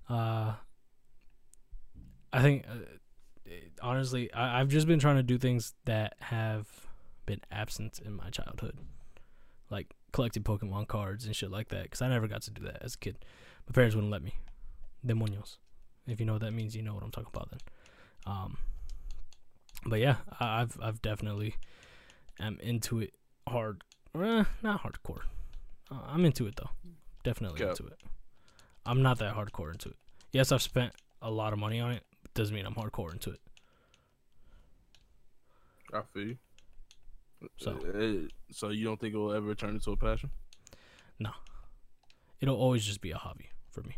Uh, 0.07 0.53
I 2.32 2.41
think, 2.41 2.65
uh, 2.69 3.51
honestly, 3.82 4.32
I, 4.34 4.59
I've 4.59 4.67
just 4.67 4.88
been 4.88 4.99
trying 4.99 5.15
to 5.15 5.23
do 5.23 5.38
things 5.38 5.73
that 5.86 6.15
have 6.19 6.67
been 7.25 7.41
absent 7.51 7.99
in 8.03 8.13
my 8.13 8.30
childhood, 8.30 8.77
like 9.69 9.95
collecting 10.11 10.43
Pokemon 10.43 10.88
cards 10.88 11.25
and 11.25 11.36
shit 11.36 11.51
like 11.51 11.69
that, 11.69 11.84
because 11.84 12.01
I 12.01 12.09
never 12.09 12.27
got 12.27 12.41
to 12.43 12.51
do 12.51 12.63
that 12.63 12.84
as 12.84 12.95
a 12.95 12.97
kid. 12.97 13.17
My 13.67 13.73
parents 13.73 13.95
wouldn't 13.95 14.11
let 14.11 14.23
me. 14.23 14.34
Demonios. 15.05 15.57
If 16.07 16.19
you 16.19 16.25
know 16.25 16.34
what 16.34 16.41
that 16.41 16.51
means, 16.51 16.75
you 16.75 16.82
know 16.82 16.93
what 16.93 17.03
I'm 17.03 17.11
talking 17.11 17.30
about 17.34 17.49
then. 17.51 17.59
Um, 18.25 18.57
but 19.86 19.99
yeah, 19.99 20.17
I've 20.39 20.77
I've 20.82 21.01
definitely 21.01 21.55
am 22.39 22.59
into 22.61 22.99
it 22.99 23.13
hard. 23.47 23.84
Eh, 24.15 24.43
not 24.61 24.84
hardcore. 24.84 25.21
Uh, 25.91 25.99
I'm 26.07 26.25
into 26.25 26.47
it 26.47 26.55
though. 26.55 26.69
Definitely 27.23 27.59
Cap. 27.59 27.69
into 27.71 27.88
it. 27.88 27.99
I'm 28.86 29.01
not 29.01 29.19
that 29.19 29.36
hardcore 29.36 29.71
into 29.71 29.89
it. 29.89 29.95
Yes, 30.32 30.51
I've 30.51 30.61
spent 30.61 30.93
a 31.21 31.30
lot 31.30 31.53
of 31.53 31.59
money 31.59 31.80
on 31.80 31.91
it. 31.91 32.03
But 32.21 32.34
doesn't 32.34 32.55
mean 32.55 32.65
I'm 32.65 32.75
hardcore 32.75 33.11
into 33.11 33.32
it. 33.32 33.39
I 35.93 36.01
feel 36.13 36.23
you. 36.23 36.38
So. 37.57 37.71
Uh, 37.71 38.27
so 38.51 38.69
you 38.69 38.86
don't 38.86 38.99
think 38.99 39.13
it 39.13 39.17
will 39.17 39.34
ever 39.34 39.55
turn 39.55 39.71
into 39.71 39.91
a 39.91 39.97
passion? 39.97 40.30
No, 41.19 41.32
it'll 42.39 42.55
always 42.57 42.86
just 42.86 43.01
be 43.01 43.11
a 43.11 43.17
hobby 43.17 43.49
for 43.71 43.82
me. 43.84 43.97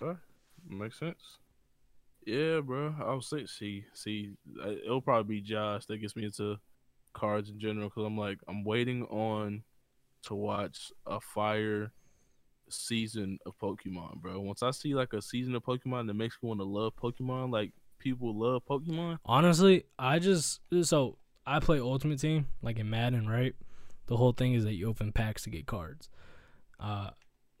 Okay, 0.00 0.18
makes 0.68 0.98
sense. 0.98 1.38
Yeah, 2.26 2.60
bro. 2.60 2.94
I 3.00 3.14
was 3.14 3.28
say, 3.28 3.46
see, 3.46 3.84
see, 3.94 4.34
it'll 4.84 5.00
probably 5.00 5.36
be 5.36 5.40
Josh 5.40 5.86
that 5.86 5.98
gets 5.98 6.14
me 6.14 6.24
into 6.24 6.56
cards 7.12 7.50
in 7.50 7.58
general 7.58 7.88
because 7.88 8.04
I'm 8.04 8.16
like, 8.16 8.38
I'm 8.48 8.64
waiting 8.64 9.04
on 9.04 9.62
to 10.24 10.34
watch 10.34 10.92
a 11.06 11.20
fire 11.20 11.92
season 12.68 13.38
of 13.44 13.58
Pokemon, 13.58 14.20
bro. 14.20 14.40
Once 14.40 14.62
I 14.62 14.70
see 14.70 14.94
like 14.94 15.12
a 15.12 15.22
season 15.22 15.54
of 15.54 15.64
Pokemon 15.64 16.06
that 16.06 16.14
makes 16.14 16.38
me 16.42 16.48
want 16.48 16.60
to 16.60 16.64
love 16.64 16.94
Pokemon, 16.96 17.52
like 17.52 17.72
people 17.98 18.38
love 18.38 18.62
Pokemon. 18.68 19.18
Honestly, 19.24 19.84
I 19.98 20.18
just 20.18 20.60
so 20.82 21.18
I 21.46 21.60
play 21.60 21.80
Ultimate 21.80 22.20
Team 22.20 22.48
like 22.62 22.78
in 22.78 22.88
Madden, 22.88 23.28
right? 23.28 23.54
The 24.06 24.16
whole 24.16 24.32
thing 24.32 24.54
is 24.54 24.64
that 24.64 24.74
you 24.74 24.88
open 24.88 25.12
packs 25.12 25.42
to 25.42 25.50
get 25.50 25.66
cards. 25.66 26.08
Uh, 26.78 27.10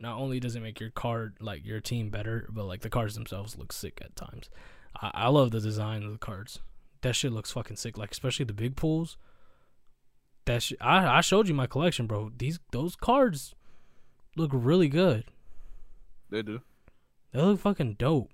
not 0.00 0.18
only 0.18 0.40
does 0.40 0.56
it 0.56 0.62
make 0.62 0.80
your 0.80 0.90
card 0.90 1.36
like 1.40 1.64
your 1.64 1.80
team 1.80 2.10
better, 2.10 2.48
but 2.50 2.64
like 2.64 2.80
the 2.80 2.90
cards 2.90 3.14
themselves 3.14 3.56
look 3.56 3.72
sick 3.72 4.00
at 4.02 4.16
times. 4.16 4.50
I, 5.00 5.10
I 5.14 5.28
love 5.28 5.50
the 5.50 5.60
design 5.60 6.02
of 6.02 6.12
the 6.12 6.18
cards. 6.18 6.60
That 7.02 7.14
shit 7.14 7.32
looks 7.32 7.52
fucking 7.52 7.76
sick. 7.76 7.98
Like 7.98 8.10
especially 8.12 8.44
the 8.44 8.52
big 8.52 8.76
pools. 8.76 9.16
That 10.44 10.62
shit, 10.62 10.78
I 10.80 11.18
I 11.18 11.20
showed 11.20 11.48
you 11.48 11.54
my 11.54 11.66
collection, 11.66 12.06
bro. 12.06 12.32
These 12.36 12.58
those 12.72 12.96
cards 12.96 13.54
look 14.36 14.50
really 14.52 14.88
good. 14.88 15.24
They 16.30 16.42
do. 16.42 16.60
They 17.32 17.40
look 17.40 17.60
fucking 17.60 17.94
dope. 17.98 18.30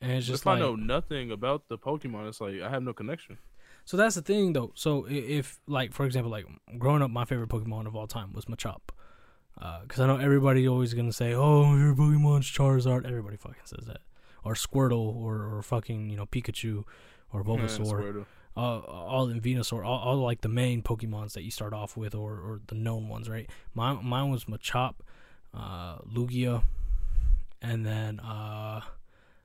And 0.00 0.12
it's 0.12 0.26
just 0.26 0.42
if 0.42 0.46
I 0.46 0.58
know 0.58 0.76
nothing 0.76 1.30
about 1.30 1.68
the 1.68 1.76
Pokemon, 1.76 2.28
it's 2.28 2.40
like 2.40 2.60
I 2.62 2.70
have 2.70 2.82
no 2.82 2.92
connection. 2.92 3.38
So 3.84 3.96
that's 3.96 4.14
the 4.14 4.22
thing, 4.22 4.52
though. 4.52 4.72
So 4.74 5.06
if, 5.08 5.58
like, 5.66 5.92
for 5.92 6.06
example, 6.06 6.30
like 6.30 6.46
growing 6.78 7.02
up, 7.02 7.10
my 7.10 7.24
favorite 7.24 7.48
Pokemon 7.48 7.86
of 7.86 7.96
all 7.96 8.06
time 8.06 8.32
was 8.32 8.46
Machop. 8.46 8.80
Because 9.54 10.00
I 10.00 10.06
know 10.06 10.16
everybody 10.16 10.66
always 10.68 10.94
gonna 10.94 11.12
say, 11.12 11.34
"Oh, 11.34 11.76
your 11.76 11.94
Pokemon's 11.94 12.46
Charizard." 12.46 13.04
Everybody 13.06 13.36
fucking 13.36 13.60
says 13.64 13.86
that, 13.86 14.00
or 14.44 14.54
Squirtle, 14.54 15.14
or 15.14 15.44
or 15.44 15.62
fucking 15.62 16.08
you 16.10 16.16
know 16.16 16.26
Pikachu, 16.26 16.84
or 17.32 17.44
Bulbasaur, 17.44 18.00
Squirtle. 18.00 18.26
uh, 18.56 18.78
all 18.80 19.28
in 19.28 19.40
Venusaur, 19.40 19.84
all, 19.84 19.98
all 19.98 20.16
like 20.16 20.40
the 20.40 20.48
main 20.48 20.82
Pokemons 20.82 21.32
that 21.34 21.42
you 21.42 21.50
start 21.50 21.72
off 21.74 21.96
with, 21.96 22.14
or 22.14 22.32
or 22.32 22.60
the 22.68 22.74
known 22.74 23.08
ones, 23.08 23.28
right? 23.28 23.48
Mine 23.74 23.98
mine 24.02 24.30
was 24.30 24.46
Machop, 24.46 24.94
uh, 25.52 25.98
Lugia, 25.98 26.62
and 27.60 27.84
then 27.84 28.18
uh, 28.20 28.80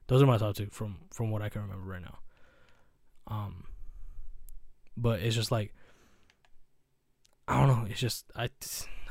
those 0.08 0.22
are 0.22 0.26
my 0.26 0.38
top 0.38 0.56
two 0.56 0.68
from 0.72 0.98
from 1.12 1.30
what 1.30 1.42
I 1.42 1.50
can 1.50 1.62
remember 1.62 1.84
right 1.92 2.02
now. 2.02 2.20
Um, 3.28 3.66
but 4.96 5.20
it's 5.22 5.36
just 5.36 5.52
like 5.52 5.74
I 7.48 7.60
don't 7.60 7.68
know. 7.68 7.88
It's 7.90 8.00
just 8.00 8.26
I 8.36 8.50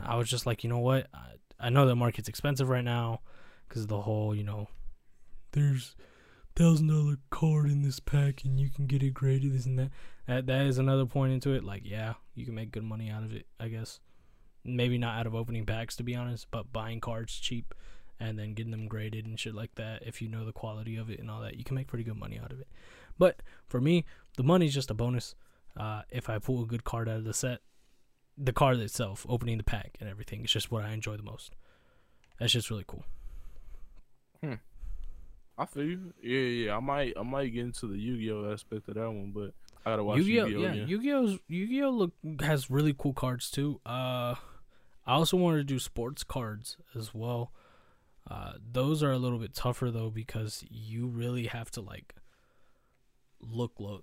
I 0.00 0.16
was 0.16 0.28
just 0.28 0.46
like 0.46 0.64
you 0.64 0.70
know 0.70 0.78
what 0.78 1.06
I 1.14 1.34
I 1.58 1.70
know 1.70 1.86
the 1.86 1.94
market's 1.94 2.28
expensive 2.28 2.68
right 2.68 2.84
now 2.84 3.20
because 3.68 3.86
the 3.86 4.02
whole 4.02 4.34
you 4.34 4.44
know 4.44 4.68
there's 5.52 5.94
thousand 6.56 6.88
dollar 6.88 7.16
card 7.30 7.66
in 7.66 7.82
this 7.82 8.00
pack 8.00 8.44
and 8.44 8.60
you 8.60 8.70
can 8.70 8.86
get 8.86 9.02
it 9.02 9.14
graded, 9.14 9.52
this 9.52 9.66
and 9.66 9.78
that. 9.78 9.90
That 10.26 10.46
that 10.46 10.66
is 10.66 10.78
another 10.78 11.06
point 11.06 11.32
into 11.32 11.52
it. 11.52 11.64
Like, 11.64 11.82
yeah, 11.84 12.14
you 12.34 12.44
can 12.44 12.54
make 12.54 12.72
good 12.72 12.84
money 12.84 13.10
out 13.10 13.24
of 13.24 13.34
it, 13.34 13.46
I 13.60 13.68
guess. 13.68 14.00
Maybe 14.64 14.96
not 14.96 15.18
out 15.18 15.26
of 15.26 15.34
opening 15.34 15.66
packs 15.66 15.96
to 15.96 16.02
be 16.02 16.16
honest, 16.16 16.46
but 16.50 16.72
buying 16.72 17.00
cards 17.00 17.38
cheap 17.38 17.74
and 18.18 18.38
then 18.38 18.54
getting 18.54 18.70
them 18.70 18.88
graded 18.88 19.26
and 19.26 19.38
shit 19.38 19.54
like 19.54 19.74
that. 19.74 20.02
If 20.06 20.22
you 20.22 20.28
know 20.28 20.44
the 20.44 20.52
quality 20.52 20.96
of 20.96 21.10
it 21.10 21.20
and 21.20 21.30
all 21.30 21.40
that, 21.42 21.56
you 21.56 21.64
can 21.64 21.74
make 21.74 21.88
pretty 21.88 22.04
good 22.04 22.16
money 22.16 22.40
out 22.42 22.52
of 22.52 22.60
it. 22.60 22.68
But 23.18 23.42
for 23.66 23.80
me, 23.80 24.04
the 24.36 24.42
money's 24.42 24.74
just 24.74 24.90
a 24.90 24.94
bonus. 24.94 25.34
Uh, 25.76 26.02
if 26.10 26.30
I 26.30 26.38
pull 26.38 26.62
a 26.62 26.66
good 26.66 26.84
card 26.84 27.08
out 27.08 27.16
of 27.16 27.24
the 27.24 27.34
set, 27.34 27.60
the 28.36 28.52
card 28.52 28.78
itself, 28.78 29.24
opening 29.28 29.58
the 29.58 29.64
pack 29.64 29.96
and 30.00 30.08
everything, 30.08 30.42
it's 30.42 30.52
just 30.52 30.70
what 30.70 30.84
I 30.84 30.92
enjoy 30.92 31.16
the 31.16 31.22
most. 31.22 31.54
That's 32.38 32.52
just 32.52 32.70
really 32.70 32.84
cool. 32.86 33.04
I 35.56 35.66
feel 35.66 35.84
you. 35.84 36.12
Yeah, 36.20 36.38
yeah. 36.66 36.76
I 36.76 36.80
might, 36.80 37.12
I 37.16 37.22
might 37.22 37.46
get 37.52 37.64
into 37.64 37.86
the 37.86 37.96
Yu-Gi-Oh 37.96 38.52
aspect 38.52 38.88
of 38.88 38.94
that 38.94 39.06
one, 39.08 39.30
but 39.32 39.52
I 39.86 39.90
gotta 39.90 40.02
watch 40.02 40.18
Yu-Gi-Oh, 40.18 40.46
Yu-Gi-Oh. 40.46 40.60
yeah, 40.60 40.72
again. 40.72 40.88
Yu-Gi-Oh's 40.88 41.38
Yu-Gi-Oh 41.46 41.90
look 41.90 42.12
has 42.40 42.70
really 42.70 42.92
cool 42.98 43.12
cards 43.12 43.50
too. 43.52 43.80
Uh, 43.86 44.34
I 45.06 45.12
also 45.14 45.36
wanted 45.36 45.58
to 45.58 45.64
do 45.64 45.78
sports 45.78 46.24
cards 46.24 46.76
as 46.96 47.14
well. 47.14 47.52
Uh, 48.28 48.54
those 48.72 49.02
are 49.02 49.12
a 49.12 49.18
little 49.18 49.38
bit 49.38 49.54
tougher 49.54 49.92
though 49.92 50.10
because 50.10 50.64
you 50.68 51.06
really 51.06 51.46
have 51.46 51.70
to 51.72 51.80
like 51.80 52.14
look 53.40 53.74
look. 53.78 54.02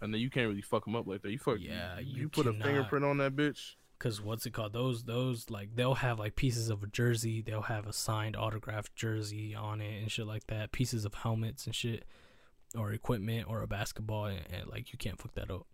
And 0.00 0.12
then 0.12 0.20
you 0.20 0.30
can't 0.30 0.48
really 0.48 0.62
fuck 0.62 0.84
them 0.84 0.94
up 0.94 1.06
like 1.06 1.22
that. 1.22 1.30
You 1.30 1.38
fuck. 1.38 1.58
Yeah, 1.58 1.98
you, 1.98 2.22
you 2.22 2.28
put 2.28 2.46
a 2.46 2.52
fingerprint 2.52 3.04
on 3.04 3.18
that 3.18 3.34
bitch. 3.34 3.74
Cause 3.98 4.20
what's 4.20 4.44
it 4.44 4.52
called? 4.52 4.74
Those 4.74 5.04
those 5.04 5.48
like 5.48 5.74
they'll 5.74 5.94
have 5.94 6.18
like 6.18 6.36
pieces 6.36 6.68
of 6.68 6.82
a 6.82 6.86
jersey. 6.86 7.40
They'll 7.40 7.62
have 7.62 7.86
a 7.86 7.94
signed 7.94 8.36
autographed 8.36 8.94
jersey 8.94 9.54
on 9.54 9.80
it 9.80 10.02
and 10.02 10.10
shit 10.12 10.26
like 10.26 10.48
that. 10.48 10.70
Pieces 10.70 11.06
of 11.06 11.14
helmets 11.14 11.64
and 11.64 11.74
shit, 11.74 12.04
or 12.76 12.92
equipment 12.92 13.46
or 13.48 13.62
a 13.62 13.66
basketball, 13.66 14.26
and, 14.26 14.40
and 14.52 14.68
like 14.68 14.92
you 14.92 14.98
can't 14.98 15.18
fuck 15.18 15.34
that 15.34 15.50
up. 15.50 15.66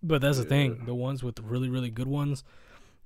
But 0.00 0.20
that's 0.20 0.38
the 0.38 0.44
thing. 0.44 0.84
The 0.86 0.94
ones 0.94 1.24
with 1.24 1.34
the 1.34 1.42
really 1.42 1.68
really 1.68 1.90
good 1.90 2.06
ones 2.06 2.44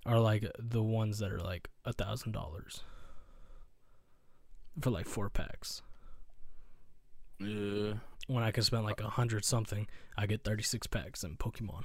are 0.05 0.21
like 0.21 0.45
the 0.59 0.83
ones 0.83 1.19
that 1.21 1.33
are 1.33 1.41
like 1.41 1.69
a 1.87 1.95
thousand 1.95 2.33
dollars 2.33 2.83
for 4.79 4.91
like 4.91 5.07
four 5.07 5.31
packs. 5.31 5.81
Yeah. 7.39 7.95
When 8.29 8.43
I 8.43 8.51
can 8.51 8.63
spend 8.63 8.85
like 8.85 9.01
a 9.01 9.09
hundred 9.09 9.45
something, 9.45 9.87
I 10.17 10.27
get 10.27 10.43
thirty 10.45 10.63
six 10.63 10.87
packs 10.87 11.23
in 11.23 11.37
Pokemon. 11.37 11.85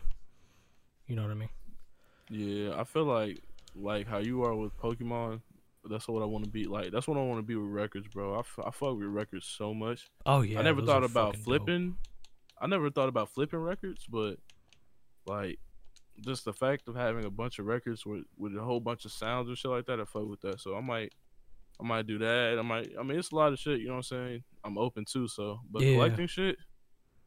You 1.08 1.16
know 1.16 1.24
what 1.24 1.32
I 1.32 1.36
mean? 1.36 1.49
Yeah, 2.30 2.80
I 2.80 2.84
feel 2.84 3.04
like 3.06 3.41
like 3.76 4.08
how 4.08 4.18
you 4.20 4.43
are 4.43 4.56
with 4.56 4.76
Pokemon. 4.78 5.41
That's 5.89 6.08
what 6.08 6.22
I 6.22 6.26
want 6.26 6.45
to 6.45 6.49
be 6.49 6.66
like. 6.66 6.91
That's 6.91 7.08
what 7.08 7.18
I 7.18 7.22
want 7.22 7.39
to 7.39 7.43
be 7.45 7.56
with 7.56 7.70
records, 7.70 8.08
bro. 8.08 8.36
I, 8.36 8.39
f- 8.39 8.60
I 8.66 8.70
fuck 8.72 8.97
with 8.97 9.08
records 9.08 9.45
so 9.45 9.74
much. 9.74 10.10
Oh 10.26 10.41
yeah. 10.41 10.60
I 10.60 10.62
never 10.62 10.82
thought 10.82 11.04
about 11.04 11.36
fucking 11.36 11.39
dope. 11.39 11.45
flipping. 11.45 11.97
I 12.60 12.68
never 12.68 12.89
thought 12.91 13.10
about 13.10 13.30
flipping 13.30 13.60
records, 13.60 14.06
but 14.08 14.36
like 15.26 15.60
just 16.24 16.45
the 16.45 16.54
fact 16.54 16.88
of 16.88 16.95
having 16.95 17.26
a 17.26 17.30
bunch 17.32 17.60
of 17.60 17.66
records 17.66 18.06
with 18.06 18.24
with 18.38 18.56
a 18.56 18.62
whole 18.62 18.80
bunch 18.80 19.06
of 19.06 19.12
sounds 19.12 19.47
and 19.47 19.58
shit 19.58 19.72
like 19.72 19.86
that, 19.88 19.99
I 19.99 20.06
fuck 20.06 20.28
with 20.28 20.41
that. 20.41 20.60
So 20.60 20.76
I 20.76 20.82
might 20.82 21.14
I 21.82 21.88
might 21.88 22.05
do 22.07 22.17
that. 22.19 22.57
I 22.59 22.61
might 22.61 22.89
I 22.99 23.03
mean 23.03 23.17
it's 23.17 23.32
a 23.32 23.36
lot 23.36 23.51
of 23.53 23.59
shit, 23.59 23.79
you 23.79 23.88
know 23.88 23.93
what 23.93 24.11
I'm 24.11 24.27
saying? 24.27 24.43
I'm 24.63 24.77
open 24.77 25.05
too, 25.05 25.27
so 25.27 25.59
but 25.71 25.82
Yeah. 25.82 25.93
collecting 25.95 26.27
shit 26.27 26.57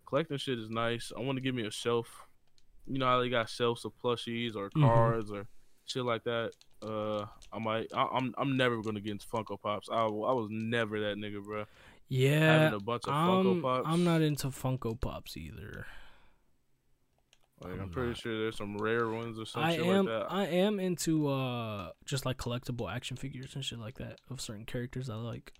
collecting 0.07 0.36
shit 0.36 0.59
is 0.59 0.70
nice. 0.70 1.12
I 1.16 1.20
want 1.20 1.36
to 1.36 1.42
give 1.42 1.55
me 1.55 1.66
a 1.66 1.70
shelf. 1.70 2.09
You 2.86 2.98
know 2.98 3.07
how 3.07 3.20
they 3.20 3.28
got 3.30 3.48
shelves 3.48 3.84
of 3.84 3.92
plushies 4.02 4.55
or 4.55 4.70
Mhm. 4.70 4.82
cards 4.82 5.30
or 5.32 5.46
shit 5.86 6.05
like 6.05 6.24
that. 6.24 6.52
Uh, 6.82 7.24
I 7.52 7.59
might. 7.59 7.88
I, 7.94 8.05
I'm. 8.12 8.34
I'm 8.36 8.57
never 8.59 8.82
gonna 8.82 9.00
get 9.00 9.12
into 9.12 9.26
Funko 9.26 9.59
Pops. 9.59 9.88
I, 9.90 10.02
I 10.05 10.09
was 10.09 10.48
never 10.50 11.00
that 11.00 11.16
nigga, 11.16 11.42
bro. 11.42 11.64
Yeah, 12.09 12.59
Having 12.64 12.74
a 12.80 12.80
bunch 12.84 13.05
of 13.07 13.14
Funko 13.14 13.52
I'm, 13.52 13.62
Pops. 13.62 13.88
I'm 13.88 14.05
not 14.05 14.20
into 14.20 14.48
Funko 14.48 15.00
Pops 15.00 15.36
either. 15.38 15.86
Like, 17.61 17.74
I'm, 17.74 17.82
I'm 17.82 17.88
pretty 17.90 18.09
not. 18.11 18.18
sure 18.18 18.38
there's 18.38 18.57
some 18.57 18.76
rare 18.76 19.09
ones 19.09 19.38
or 19.38 19.46
some 19.46 19.62
I 19.62 19.76
shit 19.76 19.86
am 19.86 20.07
like 20.07 20.07
that. 20.07 20.26
I 20.28 20.46
am 20.46 20.80
into 20.80 21.28
uh 21.28 21.90
just 22.05 22.26
like 22.26 22.36
collectible 22.36 22.92
action 22.92 23.16
figures 23.16 23.55
and 23.55 23.64
shit 23.64 23.78
like 23.78 23.98
that 23.98 24.20
of 24.28 24.40
certain 24.40 24.64
characters 24.64 25.09
I 25.09 25.14
like. 25.14 25.52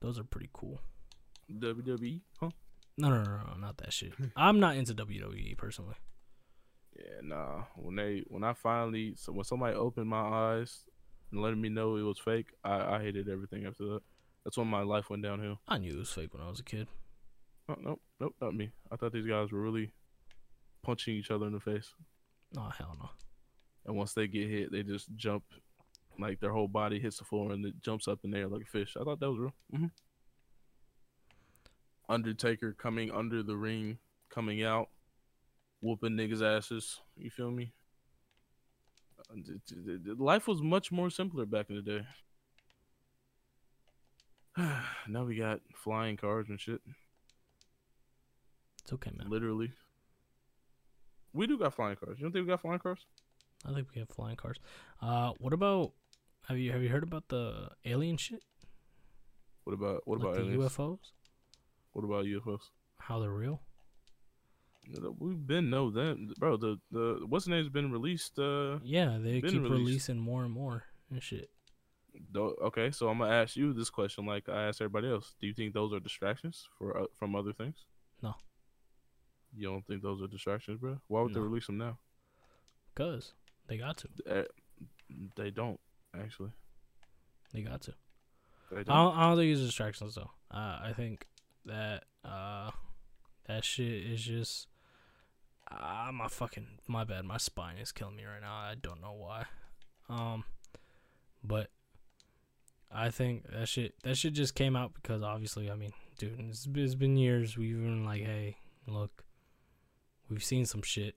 Those 0.00 0.18
are 0.18 0.24
pretty 0.24 0.48
cool. 0.52 0.80
WWE, 1.52 2.20
huh? 2.40 2.50
No, 2.96 3.10
no, 3.10 3.22
no, 3.22 3.30
no, 3.30 3.54
not 3.58 3.78
that 3.78 3.92
shit. 3.92 4.12
I'm 4.36 4.58
not 4.60 4.76
into 4.76 4.94
WWE 4.94 5.56
personally. 5.56 5.96
Yeah, 6.96 7.20
nah. 7.22 7.64
When 7.76 7.96
they, 7.96 8.24
when 8.28 8.42
I 8.44 8.54
finally, 8.54 9.14
so 9.16 9.32
when 9.32 9.44
somebody 9.44 9.74
opened 9.74 10.08
my 10.08 10.20
eyes 10.20 10.84
and 11.30 11.40
letting 11.40 11.60
me 11.60 11.68
know 11.68 11.96
it 11.96 12.02
was 12.02 12.18
fake, 12.18 12.48
I, 12.64 12.96
I 12.96 13.02
hated 13.02 13.28
everything 13.28 13.66
after 13.66 13.84
that. 13.84 14.00
That's 14.44 14.58
when 14.58 14.66
my 14.66 14.82
life 14.82 15.10
went 15.10 15.22
downhill. 15.22 15.60
I 15.68 15.78
knew 15.78 15.92
it 15.92 15.98
was 15.98 16.10
fake 16.10 16.34
when 16.34 16.42
I 16.42 16.50
was 16.50 16.60
a 16.60 16.64
kid. 16.64 16.88
Oh, 17.68 17.76
nope, 17.80 18.00
nope, 18.18 18.34
not 18.40 18.54
me. 18.54 18.70
I 18.90 18.96
thought 18.96 19.12
these 19.12 19.26
guys 19.26 19.52
were 19.52 19.60
really 19.60 19.92
punching 20.82 21.14
each 21.14 21.30
other 21.30 21.46
in 21.46 21.52
the 21.52 21.60
face. 21.60 21.94
Oh 22.56 22.70
hell 22.76 22.96
no. 22.98 23.10
And 23.86 23.96
once 23.96 24.12
they 24.12 24.26
get 24.26 24.48
hit, 24.48 24.72
they 24.72 24.82
just 24.82 25.08
jump, 25.16 25.44
like 26.18 26.40
their 26.40 26.52
whole 26.52 26.68
body 26.68 27.00
hits 27.00 27.18
the 27.18 27.24
floor 27.24 27.52
and 27.52 27.64
it 27.64 27.80
jumps 27.80 28.08
up 28.08 28.20
in 28.24 28.30
the 28.30 28.38
air 28.38 28.48
like 28.48 28.62
a 28.62 28.66
fish. 28.66 28.96
I 29.00 29.04
thought 29.04 29.20
that 29.20 29.30
was 29.30 29.38
real. 29.38 29.54
hmm 29.74 29.86
Undertaker 32.10 32.72
coming 32.72 33.10
under 33.10 33.42
the 33.42 33.56
ring, 33.56 33.98
coming 34.30 34.64
out, 34.64 34.88
whooping 35.82 36.12
niggas' 36.12 36.42
asses. 36.42 37.00
You 37.18 37.30
feel 37.30 37.50
me? 37.50 37.72
Life 40.16 40.48
was 40.48 40.62
much 40.62 40.90
more 40.90 41.10
simpler 41.10 41.44
back 41.44 41.68
in 41.68 41.76
the 41.76 41.82
day. 41.82 42.06
now 45.08 45.24
we 45.24 45.36
got 45.36 45.60
flying 45.74 46.16
cars 46.16 46.46
and 46.48 46.58
shit. 46.58 46.80
It's 48.82 48.92
okay, 48.92 49.10
man. 49.14 49.28
Literally. 49.28 49.72
We 51.32 51.46
do 51.46 51.58
got 51.58 51.74
flying 51.74 51.96
cars. 51.96 52.16
You 52.18 52.24
don't 52.24 52.32
think 52.32 52.46
we 52.46 52.50
got 52.52 52.60
flying 52.60 52.78
cars? 52.78 53.04
I 53.66 53.72
think 53.72 53.88
we 53.94 54.00
have 54.00 54.08
flying 54.08 54.36
cars. 54.36 54.56
Uh, 55.02 55.32
what 55.38 55.52
about? 55.52 55.92
Have 56.48 56.58
you 56.58 56.72
have 56.72 56.82
you 56.82 56.88
heard 56.88 57.02
about 57.02 57.28
the 57.28 57.68
alien 57.84 58.16
shit? 58.16 58.42
What 59.64 59.74
about 59.74 60.02
what 60.06 60.20
like 60.20 60.28
about 60.28 60.36
the 60.36 60.42
aliens? 60.52 60.72
UFOs? 60.76 60.98
What 61.92 62.04
about 62.04 62.24
UFOs? 62.24 62.60
How 62.98 63.18
they're 63.20 63.30
real? 63.30 63.60
We've 65.18 65.46
been 65.46 65.68
know 65.68 65.90
that, 65.90 66.34
bro. 66.38 66.56
The 66.56 66.78
the 66.90 67.20
what's 67.28 67.44
the 67.44 67.50
name's 67.50 67.68
been 67.68 67.92
released. 67.92 68.38
Uh, 68.38 68.78
Yeah, 68.82 69.18
they 69.20 69.40
keep 69.42 69.52
released. 69.62 69.70
releasing 69.70 70.18
more 70.18 70.44
and 70.44 70.52
more 70.52 70.84
and 71.10 71.22
shit. 71.22 71.50
okay, 72.34 72.90
so 72.90 73.08
I'm 73.08 73.18
gonna 73.18 73.30
ask 73.32 73.54
you 73.56 73.74
this 73.74 73.90
question, 73.90 74.24
like 74.24 74.48
I 74.48 74.62
asked 74.68 74.80
everybody 74.80 75.10
else. 75.10 75.34
Do 75.40 75.46
you 75.46 75.52
think 75.52 75.74
those 75.74 75.92
are 75.92 76.00
distractions 76.00 76.66
for 76.78 76.96
uh, 76.96 77.04
from 77.18 77.36
other 77.36 77.52
things? 77.52 77.84
No. 78.22 78.34
You 79.56 79.68
don't 79.68 79.86
think 79.86 80.02
those 80.02 80.22
are 80.22 80.26
distractions, 80.26 80.78
bro? 80.80 80.98
Why 81.08 81.22
would 81.22 81.34
they 81.34 81.40
release 81.40 81.66
them 81.66 81.78
now? 81.78 81.98
Cause 82.94 83.32
they 83.66 83.76
got 83.76 83.98
to. 83.98 84.08
Uh, 84.28 84.42
they 85.36 85.50
don't 85.50 85.80
actually. 86.18 86.50
They 87.52 87.62
got 87.62 87.82
to. 87.82 87.94
They 88.70 88.80
I 88.80 88.82
don't. 88.82 88.86
don't, 88.86 89.16
I 89.16 89.28
don't 89.28 89.36
think 89.38 89.52
it's 89.52 89.60
distractions 89.60 90.14
though. 90.14 90.30
Uh, 90.50 90.78
I 90.82 90.92
think 90.94 91.26
that 91.64 92.04
uh, 92.24 92.70
that 93.46 93.64
shit 93.64 94.06
is 94.06 94.22
just 94.22 94.66
ah 95.70 96.10
my 96.12 96.28
fucking 96.28 96.66
my 96.86 97.04
bad. 97.04 97.24
My 97.24 97.38
spine 97.38 97.78
is 97.78 97.92
killing 97.92 98.16
me 98.16 98.24
right 98.24 98.40
now. 98.40 98.54
I 98.54 98.74
don't 98.80 99.00
know 99.00 99.12
why. 99.12 99.44
Um, 100.08 100.44
but 101.44 101.70
I 102.90 103.10
think 103.10 103.50
that 103.52 103.68
shit 103.68 103.94
that 104.02 104.16
shit 104.16 104.32
just 104.32 104.54
came 104.54 104.76
out 104.76 104.92
because 104.94 105.22
obviously 105.22 105.70
I 105.70 105.74
mean, 105.74 105.92
dude, 106.18 106.40
it's, 106.48 106.66
it's 106.74 106.94
been 106.94 107.16
years. 107.16 107.56
We've 107.56 107.76
been 107.80 108.04
like, 108.04 108.22
hey, 108.22 108.56
look, 108.86 109.24
we've 110.28 110.44
seen 110.44 110.66
some 110.66 110.82
shit. 110.82 111.16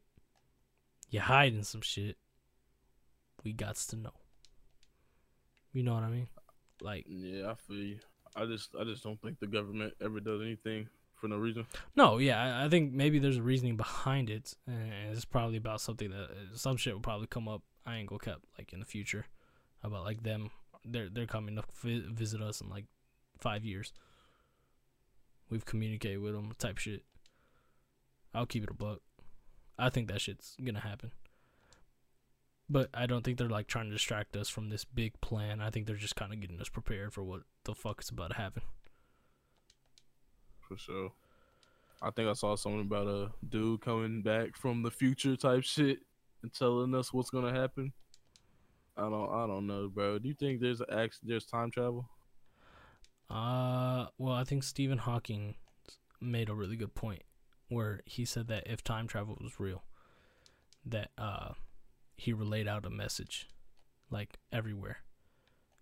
You're 1.10 1.24
hiding 1.24 1.64
some 1.64 1.82
shit. 1.82 2.18
We 3.44 3.54
got 3.54 3.76
to 3.76 3.96
know. 3.96 4.14
You 5.74 5.84
know 5.84 5.94
what 5.94 6.04
I 6.04 6.10
mean? 6.10 6.28
Like. 6.82 7.06
Yeah, 7.08 7.52
I 7.52 7.56
feel 7.56 7.78
you. 7.78 8.00
I 8.36 8.46
just 8.46 8.76
I 8.80 8.84
just 8.84 9.04
don't 9.04 9.22
think 9.22 9.40
the 9.40 9.48
government 9.48 9.94
ever 10.02 10.20
does 10.20 10.42
anything 10.42 10.88
for 11.16 11.28
no 11.28 11.38
reason. 11.38 11.66
No, 11.96 12.18
yeah, 12.18 12.64
I, 12.64 12.70
think 12.70 12.94
maybe 12.94 13.20
there's 13.20 13.38
a 13.38 13.44
reasoning 13.44 13.78
behind 13.78 14.30
it, 14.30 14.54
and 14.66 15.12
it's 15.12 15.26
probably 15.26 15.58
about 15.58 15.82
something 15.82 16.10
that 16.10 16.24
uh, 16.24 16.56
some 16.56 16.78
shit 16.78 16.94
will 16.94 17.02
probably 17.02 17.28
come 17.28 17.48
up. 17.48 17.62
I 17.86 17.98
ain't 17.98 18.10
gonna 18.10 18.20
kept 18.20 18.46
like 18.58 18.74
in 18.74 18.80
the 18.80 18.86
future 18.86 19.26
about 19.84 20.04
like 20.04 20.24
them. 20.24 20.50
They're 20.86 21.10
they're 21.10 21.28
coming 21.28 21.56
to 21.56 21.64
vi- 21.84 22.06
visit 22.12 22.42
us 22.42 22.62
in 22.62 22.70
like 22.70 22.86
five 23.40 23.64
years. 23.66 23.94
We've 25.50 25.66
communicated 25.66 26.20
with 26.20 26.34
them, 26.34 26.54
type 26.58 26.78
shit. 26.78 27.04
I'll 28.34 28.46
keep 28.46 28.64
it 28.64 28.70
a 28.70 28.74
buck. 28.74 29.00
I 29.78 29.90
think 29.90 30.08
that 30.08 30.22
shit's 30.22 30.56
gonna 30.64 30.80
happen. 30.80 31.12
But 32.70 32.90
I 32.94 33.06
don't 33.06 33.24
think 33.24 33.38
they're 33.38 33.50
like 33.50 33.68
trying 33.68 33.86
to 33.88 33.92
distract 33.92 34.36
us 34.38 34.48
from 34.48 34.70
this 34.70 34.86
big 34.86 35.20
plan. 35.20 35.60
I 35.60 35.70
think 35.70 35.88
they're 35.88 35.96
just 35.98 36.16
kind 36.16 36.32
of 36.32 36.40
getting 36.40 36.62
us 36.62 36.70
prepared 36.70 37.14
for 37.14 37.24
what 37.24 37.42
the 37.66 37.76
fuck 37.76 38.02
is 38.02 38.10
about 38.10 38.32
to 38.32 38.38
happen. 38.38 38.64
for 40.60 40.78
sure. 40.78 41.12
I 42.02 42.12
think 42.12 42.30
I 42.30 42.34
saw 42.34 42.56
something 42.56 42.82
about 42.82 43.08
a 43.08 43.32
dude 43.48 43.82
coming 43.82 44.22
back 44.22 44.56
from 44.56 44.82
the 44.84 44.92
future 44.92 45.36
type 45.36 45.64
shit 45.64 46.00
and 46.42 46.54
telling 46.54 46.96
us 46.96 47.14
what's 47.14 47.30
gonna 47.30 47.54
happen. 47.54 47.92
I 48.98 49.02
don't 49.04 49.30
I 49.32 49.48
don't 49.48 49.68
know, 49.68 49.90
bro. 49.90 50.20
Do 50.20 50.28
you 50.28 50.34
think 50.34 50.62
there's 50.62 50.82
act 50.92 51.20
there's 51.24 51.46
time 51.46 51.72
travel? 51.72 52.10
Uh, 53.30 54.08
well, 54.18 54.34
I 54.36 54.44
think 54.44 54.64
Stephen 54.64 54.98
Hawking 54.98 55.56
made 56.20 56.50
a 56.50 56.54
really 56.54 56.76
good 56.76 56.94
point 56.94 57.24
where 57.72 58.02
he 58.06 58.26
said 58.26 58.48
that 58.48 58.68
if 58.68 58.84
time 58.84 59.08
travel 59.08 59.38
was 59.42 59.60
real, 59.60 59.84
that 60.86 61.12
uh, 61.18 61.54
he 62.18 62.34
relayed 62.34 62.68
out 62.68 62.86
a 62.86 62.90
message, 62.90 63.48
like 64.10 64.40
everywhere, 64.52 64.98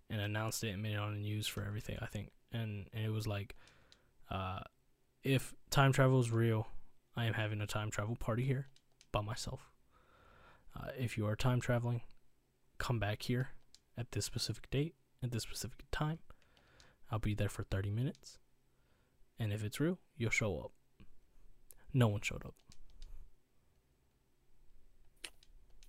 and 0.10 0.22
announced 0.22 0.64
it 0.64 0.70
and 0.70 0.84
made 0.84 0.94
it 0.94 1.00
on 1.00 1.14
the 1.14 1.20
news 1.20 1.48
for 1.48 1.64
everything. 1.64 1.98
I 2.02 2.06
think, 2.06 2.30
and, 2.52 2.88
and 2.94 3.06
it 3.06 3.12
was 3.12 3.28
like, 3.28 3.56
uh, 4.30 4.60
if 5.24 5.54
time 5.70 5.92
travel 5.92 6.20
is 6.20 6.32
real, 6.32 6.68
I 7.16 7.26
am 7.26 7.34
having 7.34 7.62
a 7.62 7.68
time 7.68 7.90
travel 7.90 8.16
party 8.16 8.44
here 8.44 8.68
by 9.12 9.22
myself. 9.22 9.70
Uh, 10.80 10.90
if 10.98 11.18
you 11.18 11.26
are 11.26 11.36
time 11.36 11.60
traveling, 11.60 12.02
come 12.78 13.00
back 13.00 13.24
here 13.24 13.50
at 13.98 14.12
this 14.12 14.26
specific 14.26 14.70
date 14.70 14.94
at 15.24 15.32
this 15.32 15.44
specific 15.44 15.84
time. 15.92 16.20
I'll 17.12 17.20
be 17.20 17.34
there 17.34 17.50
for 17.50 17.64
30 17.64 17.90
minutes. 17.90 18.38
And 19.40 19.52
if 19.52 19.64
it's 19.64 19.80
real, 19.80 19.98
you'll 20.18 20.30
show 20.30 20.58
up. 20.60 20.72
No 21.94 22.08
one 22.08 22.22
showed 22.22 22.46
up. 22.46 22.56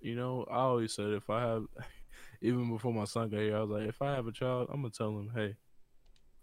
You 0.01 0.17
know, 0.17 0.47
I 0.51 0.57
always 0.57 0.95
said 0.95 1.11
if 1.11 1.29
I 1.29 1.43
have, 1.43 1.65
even 2.41 2.71
before 2.71 2.95
my 2.95 3.05
son 3.05 3.29
got 3.29 3.41
here, 3.41 3.57
I 3.57 3.61
was 3.61 3.71
like, 3.71 3.89
if 3.89 4.01
I 4.01 4.15
have 4.15 4.27
a 4.27 4.33
child, 4.33 4.69
I'm 4.73 4.81
gonna 4.81 4.91
tell 4.91 5.11
him, 5.11 5.31
hey, 5.35 5.57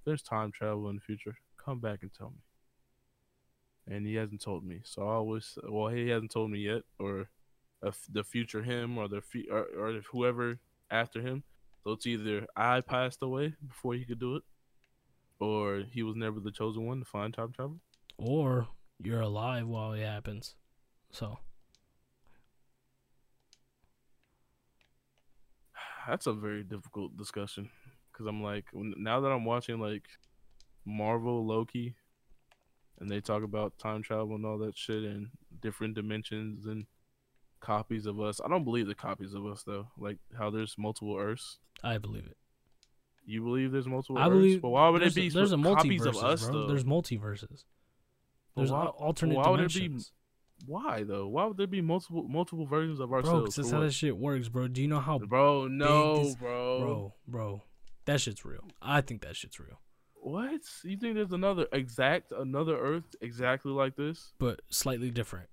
there's 0.05 0.21
time 0.21 0.51
travel 0.51 0.89
in 0.89 0.95
the 0.95 1.01
future, 1.01 1.35
come 1.57 1.79
back 1.79 1.99
and 2.03 2.13
tell 2.13 2.29
me. 2.29 3.95
And 3.95 4.05
he 4.05 4.15
hasn't 4.15 4.41
told 4.41 4.63
me, 4.63 4.81
so 4.83 5.01
I 5.01 5.13
always, 5.13 5.57
well, 5.67 5.87
he 5.87 6.09
hasn't 6.09 6.31
told 6.31 6.51
me 6.51 6.59
yet, 6.59 6.83
or 6.99 7.29
if 7.83 8.05
the 8.11 8.23
future 8.23 8.63
him 8.63 8.97
or 8.97 9.07
the 9.07 9.21
or, 9.51 9.65
or 9.77 10.01
whoever 10.11 10.59
after 10.91 11.21
him. 11.21 11.43
So 11.83 11.93
it's 11.93 12.05
either 12.05 12.47
I 12.55 12.81
passed 12.81 13.19
away 13.21 13.55
before 13.65 13.93
he 13.93 14.05
could 14.05 14.19
do 14.19 14.35
it, 14.35 14.43
or 15.39 15.83
he 15.89 16.03
was 16.03 16.15
never 16.15 16.39
the 16.39 16.51
chosen 16.51 16.85
one 16.85 16.99
to 16.99 17.05
find 17.05 17.33
time 17.33 17.53
travel, 17.53 17.79
or 18.17 18.67
you're 19.03 19.21
alive 19.21 19.67
while 19.67 19.93
it 19.93 20.03
happens. 20.03 20.55
So 21.11 21.39
that's 26.07 26.27
a 26.27 26.33
very 26.33 26.63
difficult 26.63 27.17
discussion 27.17 27.69
because 28.11 28.25
I'm 28.27 28.41
like 28.41 28.65
now 28.73 29.19
that 29.21 29.29
I'm 29.29 29.45
watching 29.45 29.79
like 29.79 30.07
Marvel 30.85 31.45
Loki, 31.45 31.95
and 32.99 33.09
they 33.09 33.19
talk 33.19 33.43
about 33.43 33.77
time 33.77 34.01
travel 34.01 34.35
and 34.35 34.45
all 34.45 34.57
that 34.59 34.77
shit 34.77 35.03
and 35.03 35.29
different 35.61 35.95
dimensions 35.95 36.65
and 36.65 36.85
copies 37.59 38.05
of 38.05 38.19
us. 38.19 38.39
I 38.43 38.47
don't 38.47 38.63
believe 38.63 38.87
the 38.87 38.95
copies 38.95 39.33
of 39.33 39.45
us 39.45 39.63
though. 39.63 39.87
Like 39.97 40.17
how 40.37 40.49
there's 40.49 40.75
multiple 40.77 41.17
Earths. 41.17 41.59
I 41.83 41.97
believe 41.97 42.25
it. 42.25 42.37
You 43.25 43.43
believe 43.43 43.71
there's 43.73 43.87
multiple? 43.87 44.17
I 44.17 44.27
Earths? 44.27 44.33
believe. 44.33 44.61
But 44.61 44.69
why 44.69 44.89
would 44.89 45.03
it 45.03 45.13
be 45.13 45.27
a, 45.27 45.31
there's 45.31 45.51
a 45.51 45.57
copies 45.57 46.01
multiverse 46.01 46.07
of 46.07 46.23
us 46.23 46.45
bro. 46.45 46.53
though? 46.53 46.67
There's 46.67 46.85
multiverses. 46.85 47.63
There's 48.57 48.71
why- 48.71 48.85
alternate 48.87 49.35
why 49.37 49.49
would 49.49 49.59
it 49.61 49.73
be. 49.73 49.97
Why 50.65 51.03
though? 51.03 51.27
Why 51.27 51.45
would 51.45 51.57
there 51.57 51.67
be 51.67 51.81
multiple 51.81 52.23
multiple 52.27 52.65
versions 52.65 52.99
of 52.99 53.09
Bro, 53.09 53.21
'cause 53.21 53.29
ourselves? 53.29 53.55
that's 53.55 53.71
how 53.71 53.79
that 53.81 53.91
shit 53.93 54.17
works, 54.17 54.49
bro. 54.49 54.67
Do 54.67 54.81
you 54.81 54.87
know 54.87 54.99
how, 54.99 55.19
Bro, 55.19 55.67
no, 55.67 56.23
this- 56.23 56.35
bro. 56.35 56.79
bro, 56.79 57.13
bro? 57.27 57.61
That 58.05 58.19
shit's 58.21 58.43
real. 58.43 58.67
I 58.81 59.01
think 59.01 59.21
that 59.21 59.35
shit's 59.35 59.59
real, 59.59 59.79
What? 60.15 60.61
You 60.83 60.97
think 60.97 61.13
there's 61.15 61.31
another 61.31 61.67
exact 61.71 62.31
another 62.31 62.75
Earth 62.77 63.15
exactly 63.21 63.71
like 63.71 63.95
this? 63.95 64.33
but 64.39 64.61
slightly 64.69 65.11
different. 65.11 65.49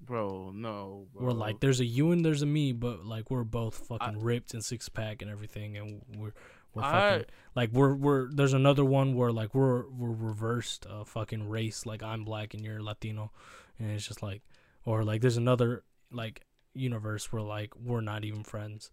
Bro, 0.00 0.52
no. 0.54 1.08
Bro. 1.12 1.24
We're 1.26 1.32
like, 1.32 1.60
there's 1.60 1.80
a 1.80 1.84
you 1.84 2.10
and 2.10 2.24
there's 2.24 2.40
a 2.40 2.46
me, 2.46 2.72
but 2.72 3.04
like 3.04 3.30
we're 3.30 3.44
both 3.44 3.86
fucking 3.86 4.22
ripped 4.22 4.54
and 4.54 4.64
six 4.64 4.88
pack 4.88 5.20
and 5.20 5.30
everything, 5.30 5.76
and 5.76 6.02
we're 6.16 6.32
we're 6.74 6.82
I- 6.82 7.10
fucking 7.10 7.24
like 7.56 7.70
we're 7.72 7.94
we're. 7.94 8.28
There's 8.32 8.52
another 8.54 8.84
one 8.84 9.14
where 9.14 9.32
like 9.32 9.54
we're 9.54 9.88
we're 9.88 10.12
reversed 10.12 10.86
uh, 10.88 11.04
fucking 11.04 11.48
race, 11.48 11.84
like 11.86 12.02
I'm 12.02 12.24
black 12.24 12.54
and 12.54 12.64
you're 12.64 12.80
Latino, 12.82 13.32
and 13.78 13.90
it's 13.90 14.06
just 14.06 14.22
like, 14.22 14.42
or 14.84 15.02
like 15.04 15.20
there's 15.20 15.36
another 15.36 15.82
like 16.12 16.42
universe 16.74 17.32
where 17.32 17.42
like 17.42 17.74
we're 17.76 18.00
not 18.00 18.24
even 18.24 18.44
friends, 18.44 18.90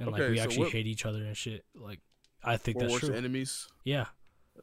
and 0.00 0.10
like 0.10 0.28
we 0.28 0.36
so 0.38 0.42
actually 0.42 0.58
what- 0.64 0.72
hate 0.72 0.86
each 0.86 1.06
other 1.06 1.24
and 1.24 1.36
shit. 1.36 1.64
Like, 1.74 2.00
I 2.42 2.56
think 2.56 2.78
that's 2.78 2.92
worse 2.92 3.00
true. 3.02 3.14
enemies, 3.14 3.68
yeah, 3.84 4.06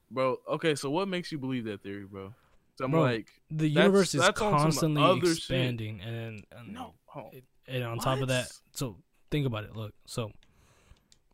bro. 0.09 0.37
Okay, 0.49 0.75
so 0.75 0.89
what 0.89 1.07
makes 1.07 1.31
you 1.31 1.37
believe 1.37 1.63
that 1.65 1.81
theory, 1.83 2.05
bro? 2.05 2.33
So 2.77 2.85
I'm 2.85 2.91
Bro, 2.91 3.01
like, 3.01 3.27
the 3.49 3.67
That's- 3.69 3.71
universe 3.75 4.13
is 4.15 4.21
that's 4.21 4.39
constantly 4.39 5.19
shit. 5.21 5.29
expanding, 5.37 6.01
and, 6.01 6.45
and 6.51 6.73
no. 6.73 6.93
Oh, 7.15 7.29
it- 7.33 7.43
and 7.67 7.83
on 7.83 7.99
top 7.99 8.19
of 8.21 8.27
that, 8.29 8.51
so 8.73 8.97
think 9.29 9.45
about 9.45 9.63
it. 9.65 9.75
Look, 9.75 9.93
so 10.05 10.31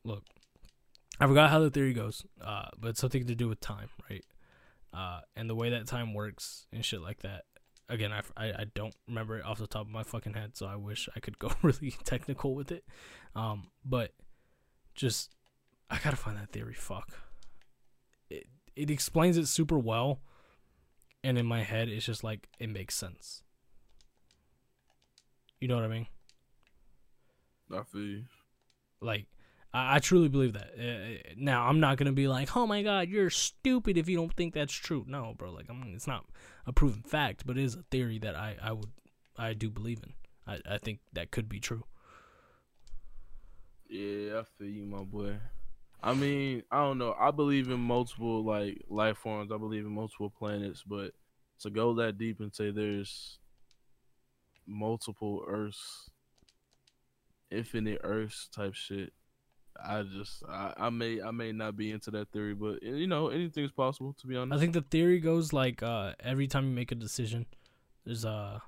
look, 0.03 0.24
I 1.20 1.28
forgot 1.28 1.49
how 1.49 1.59
the 1.59 1.70
theory 1.70 1.93
goes, 1.93 2.26
uh, 2.41 2.68
but 2.80 2.89
it's 2.89 2.99
something 2.99 3.26
to 3.26 3.36
do 3.36 3.47
with 3.47 3.59
time, 3.59 3.89
right? 4.09 4.24
Uh, 4.93 5.22
and 5.36 5.49
the 5.49 5.55
way 5.55 5.70
that 5.70 5.88
time 5.88 6.13
works 6.13 6.68
and 6.72 6.84
shit 6.84 7.01
like 7.01 7.22
that. 7.22 7.43
Again, 7.89 8.11
I, 8.11 8.22
I, 8.36 8.47
I 8.49 8.65
don't 8.76 8.95
remember 9.07 9.38
it 9.38 9.45
off 9.45 9.59
the 9.59 9.68
top 9.68 9.84
of 9.84 9.91
my 9.91 10.03
fucking 10.03 10.34
head, 10.34 10.57
so 10.57 10.65
I 10.65 10.76
wish 10.76 11.07
I 11.15 11.20
could 11.20 11.39
go 11.39 11.51
really 11.61 11.95
technical 12.03 12.53
with 12.53 12.72
it. 12.72 12.84
Um, 13.36 13.68
but 13.86 14.11
just 14.93 15.34
I 15.89 15.99
gotta 16.03 16.18
find 16.18 16.38
that 16.38 16.51
theory. 16.51 16.74
Fuck. 16.74 17.18
It 18.30 18.47
it 18.76 18.89
explains 18.91 19.38
it 19.38 19.47
super 19.47 19.80
well, 19.80 20.20
and 21.24 21.38
in 21.38 21.45
my 21.45 21.63
head, 21.63 21.88
it's 21.88 22.05
just 22.05 22.24
like 22.24 22.49
it 22.59 22.70
makes 22.70 22.95
sense. 22.95 23.43
You 25.61 25.68
know 25.68 25.76
what 25.76 25.86
I 25.86 25.88
mean? 25.88 26.07
I 27.74 27.84
feel 27.84 28.01
you. 28.01 28.24
Like, 29.01 29.26
I, 29.78 29.99
truly 29.99 30.30
believe 30.30 30.53
that. 30.53 30.71
Uh, 30.78 31.34
now, 31.38 31.67
I'm 31.67 31.80
not 31.80 31.97
gonna 31.97 32.11
be 32.13 32.28
like, 32.28 32.55
"Oh 32.55 32.65
my 32.65 32.84
god, 32.84 33.09
you're 33.09 33.30
stupid 33.30 33.97
if 33.97 34.07
you 34.07 34.17
don't 34.17 34.34
think 34.34 34.53
that's 34.53 34.73
true." 34.73 35.05
No, 35.07 35.34
bro. 35.38 35.51
Like, 35.51 35.69
I'm. 35.69 35.84
It's 35.93 36.07
not 36.07 36.25
a 36.65 36.73
proven 36.73 37.01
fact, 37.01 37.43
but 37.45 37.57
it 37.57 37.63
is 37.63 37.75
a 37.75 37.84
theory 37.91 38.19
that 38.19 38.36
I, 38.36 38.55
I 38.61 38.71
would, 38.71 38.91
I 39.38 39.53
do 39.53 39.69
believe 39.69 39.99
in. 40.03 40.13
I, 40.45 40.75
I 40.75 40.78
think 40.78 40.99
that 41.13 41.32
could 41.32 41.49
be 41.49 41.59
true. 41.59 41.84
Yeah, 43.89 44.39
I 44.39 44.43
feel 44.57 44.67
you, 44.67 44.86
my 44.86 45.03
boy. 45.03 45.38
I 46.01 46.13
mean, 46.13 46.63
I 46.71 46.80
don't 46.80 46.97
know. 46.97 47.15
I 47.19 47.32
believe 47.32 47.69
in 47.69 47.80
multiple 47.80 48.43
like 48.43 48.82
life 48.89 49.17
forms. 49.17 49.51
I 49.51 49.57
believe 49.57 49.86
in 49.86 49.91
multiple 49.91 50.30
planets, 50.30 50.84
but 50.86 51.13
to 51.59 51.69
go 51.69 51.93
that 51.95 52.17
deep 52.17 52.39
and 52.39 52.53
say 52.53 52.71
there's 52.71 53.39
multiple 54.65 55.43
Earths, 55.47 56.09
infinite 57.49 58.01
Earths 58.03 58.47
type 58.49 58.73
shit, 58.73 59.13
I 59.84 60.03
just 60.03 60.43
I, 60.47 60.73
I 60.78 60.89
may 60.89 61.21
I 61.21 61.32
may 61.32 61.51
not 61.51 61.75
be 61.75 61.91
into 61.91 62.11
that 62.11 62.32
theory, 62.32 62.53
but 62.53 62.82
you 62.84 63.07
know 63.07 63.30
anything's 63.30 63.71
possible. 63.71 64.13
To 64.13 64.28
be 64.28 64.36
honest, 64.36 64.57
I 64.57 64.59
think 64.59 64.73
the 64.73 64.82
theory 64.82 65.19
goes 65.19 65.53
like, 65.53 65.84
uh, 65.84 66.13
every 66.19 66.47
time 66.47 66.65
you 66.65 66.71
make 66.73 66.91
a 66.91 66.95
decision, 66.95 67.45
there's 68.05 68.25
a 68.25 68.61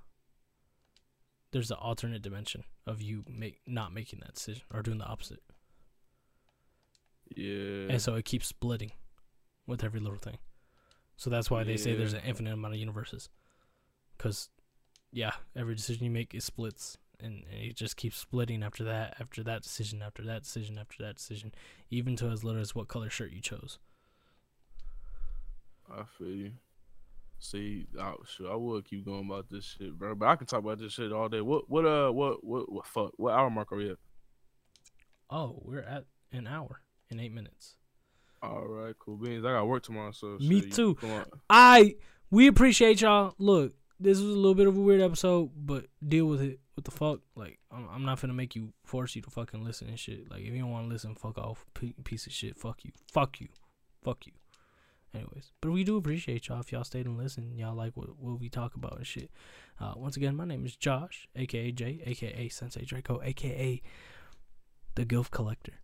there's 1.51 1.71
an 1.71 1.77
alternate 1.77 2.21
dimension 2.21 2.63
of 2.85 3.01
you 3.01 3.23
make 3.27 3.59
not 3.65 3.93
making 3.93 4.19
that 4.19 4.35
decision 4.35 4.63
or 4.73 4.81
doing 4.81 4.99
the 4.99 5.05
opposite, 5.05 5.41
yeah. 7.35 7.87
and 7.89 8.01
so 8.01 8.15
it 8.15 8.25
keeps 8.25 8.47
splitting 8.47 8.91
with 9.65 9.83
every 9.83 9.99
little 9.99 10.17
thing. 10.17 10.37
So 11.17 11.29
that's 11.29 11.49
why 11.51 11.63
they 11.63 11.75
say 11.75 11.95
there's 11.95 12.13
an 12.13 12.21
infinite 12.25 12.53
amount 12.53 12.75
of 12.75 12.79
universes, 12.79 13.29
because 14.17 14.49
yeah, 15.11 15.31
every 15.55 15.75
decision 15.75 16.03
you 16.05 16.11
make 16.11 16.33
it 16.33 16.43
splits, 16.43 16.97
and 17.21 17.43
and 17.51 17.61
it 17.63 17.75
just 17.75 17.97
keeps 17.97 18.17
splitting 18.17 18.63
after 18.63 18.83
that, 18.83 19.17
after 19.19 19.43
that 19.43 19.63
decision, 19.63 20.01
after 20.01 20.23
that 20.23 20.43
decision, 20.43 20.77
after 20.77 21.03
that 21.03 21.15
decision, 21.15 21.53
even 21.89 22.15
to 22.17 22.27
as 22.27 22.43
little 22.43 22.61
as 22.61 22.75
what 22.75 22.87
color 22.87 23.09
shirt 23.09 23.31
you 23.31 23.41
chose. 23.41 23.79
I 25.91 26.03
feel 26.17 26.27
you. 26.27 26.51
See, 27.39 27.87
I, 27.99 28.13
sure, 28.27 28.51
I 28.51 28.55
would 28.55 28.85
keep 28.85 29.05
going 29.05 29.25
about 29.25 29.49
this 29.49 29.63
shit, 29.77 29.97
bro. 29.97 30.13
But 30.13 30.27
I 30.27 30.35
can 30.35 30.45
talk 30.45 30.59
about 30.59 30.77
this 30.77 30.93
shit 30.93 31.11
all 31.13 31.29
day. 31.29 31.41
What, 31.41 31.69
what, 31.69 31.85
uh, 31.85 32.11
what, 32.11 32.43
what, 32.43 32.71
what, 32.71 32.85
fuck? 32.85 33.13
What 33.15 33.33
hour 33.33 33.49
mark 33.49 33.71
are 33.71 33.77
we 33.77 33.91
at? 33.91 33.97
Oh, 35.29 35.61
we're 35.63 35.81
at 35.81 36.05
an 36.33 36.47
hour 36.47 36.81
and 37.09 37.21
eight 37.21 37.31
minutes. 37.31 37.75
All 38.43 38.67
right, 38.67 38.93
cool 38.99 39.15
beans. 39.15 39.45
I 39.45 39.53
got 39.53 39.67
work 39.67 39.83
tomorrow, 39.83 40.11
so 40.11 40.37
Me 40.39 40.61
shit, 40.61 40.73
too. 40.73 40.97
I 41.49 41.95
we 42.29 42.47
appreciate 42.47 43.01
y'all. 43.01 43.33
Look, 43.37 43.73
this 43.99 44.19
was 44.19 44.31
a 44.33 44.37
little 44.37 44.55
bit 44.55 44.67
of 44.67 44.77
a 44.77 44.81
weird 44.81 45.01
episode, 45.01 45.51
but 45.55 45.87
deal 46.05 46.25
with 46.25 46.41
it. 46.41 46.59
What 46.75 46.85
the 46.85 46.91
fuck? 46.91 47.19
Like, 47.35 47.59
I'm, 47.71 47.87
I'm 47.93 48.05
not 48.05 48.21
gonna 48.21 48.33
make 48.33 48.55
you 48.55 48.73
force 48.85 49.15
you 49.15 49.21
to 49.23 49.29
fucking 49.29 49.63
listen 49.63 49.89
and 49.89 49.99
shit. 49.99 50.31
Like, 50.31 50.41
if 50.41 50.53
you 50.53 50.59
don't 50.59 50.71
want 50.71 50.87
to 50.87 50.93
listen, 50.93 51.15
fuck 51.15 51.37
off, 51.37 51.65
P- 51.73 51.95
piece 52.03 52.25
of 52.25 52.33
shit. 52.33 52.57
Fuck 52.57 52.85
you. 52.85 52.91
Fuck 53.11 53.41
you. 53.41 53.49
Fuck 54.03 54.25
you. 54.25 54.33
Anyways, 55.13 55.51
but 55.59 55.71
we 55.71 55.83
do 55.83 55.97
appreciate 55.97 56.47
y'all 56.47 56.59
if 56.59 56.71
y'all 56.71 56.83
stayed 56.83 57.07
and 57.07 57.17
listened. 57.17 57.57
Y'all 57.57 57.75
like 57.75 57.97
what, 57.97 58.19
what 58.19 58.39
we 58.39 58.47
talk 58.47 58.75
about 58.75 58.97
and 58.97 59.07
shit. 59.07 59.31
Uh, 59.79 59.93
once 59.95 60.15
again, 60.15 60.35
my 60.35 60.45
name 60.45 60.65
is 60.65 60.75
Josh, 60.75 61.27
aka 61.35 61.71
Jay, 61.71 62.01
aka 62.05 62.47
Sensei 62.47 62.85
Draco, 62.85 63.19
aka 63.23 63.81
the 64.95 65.05
Gilf 65.05 65.31
Collector. 65.31 65.81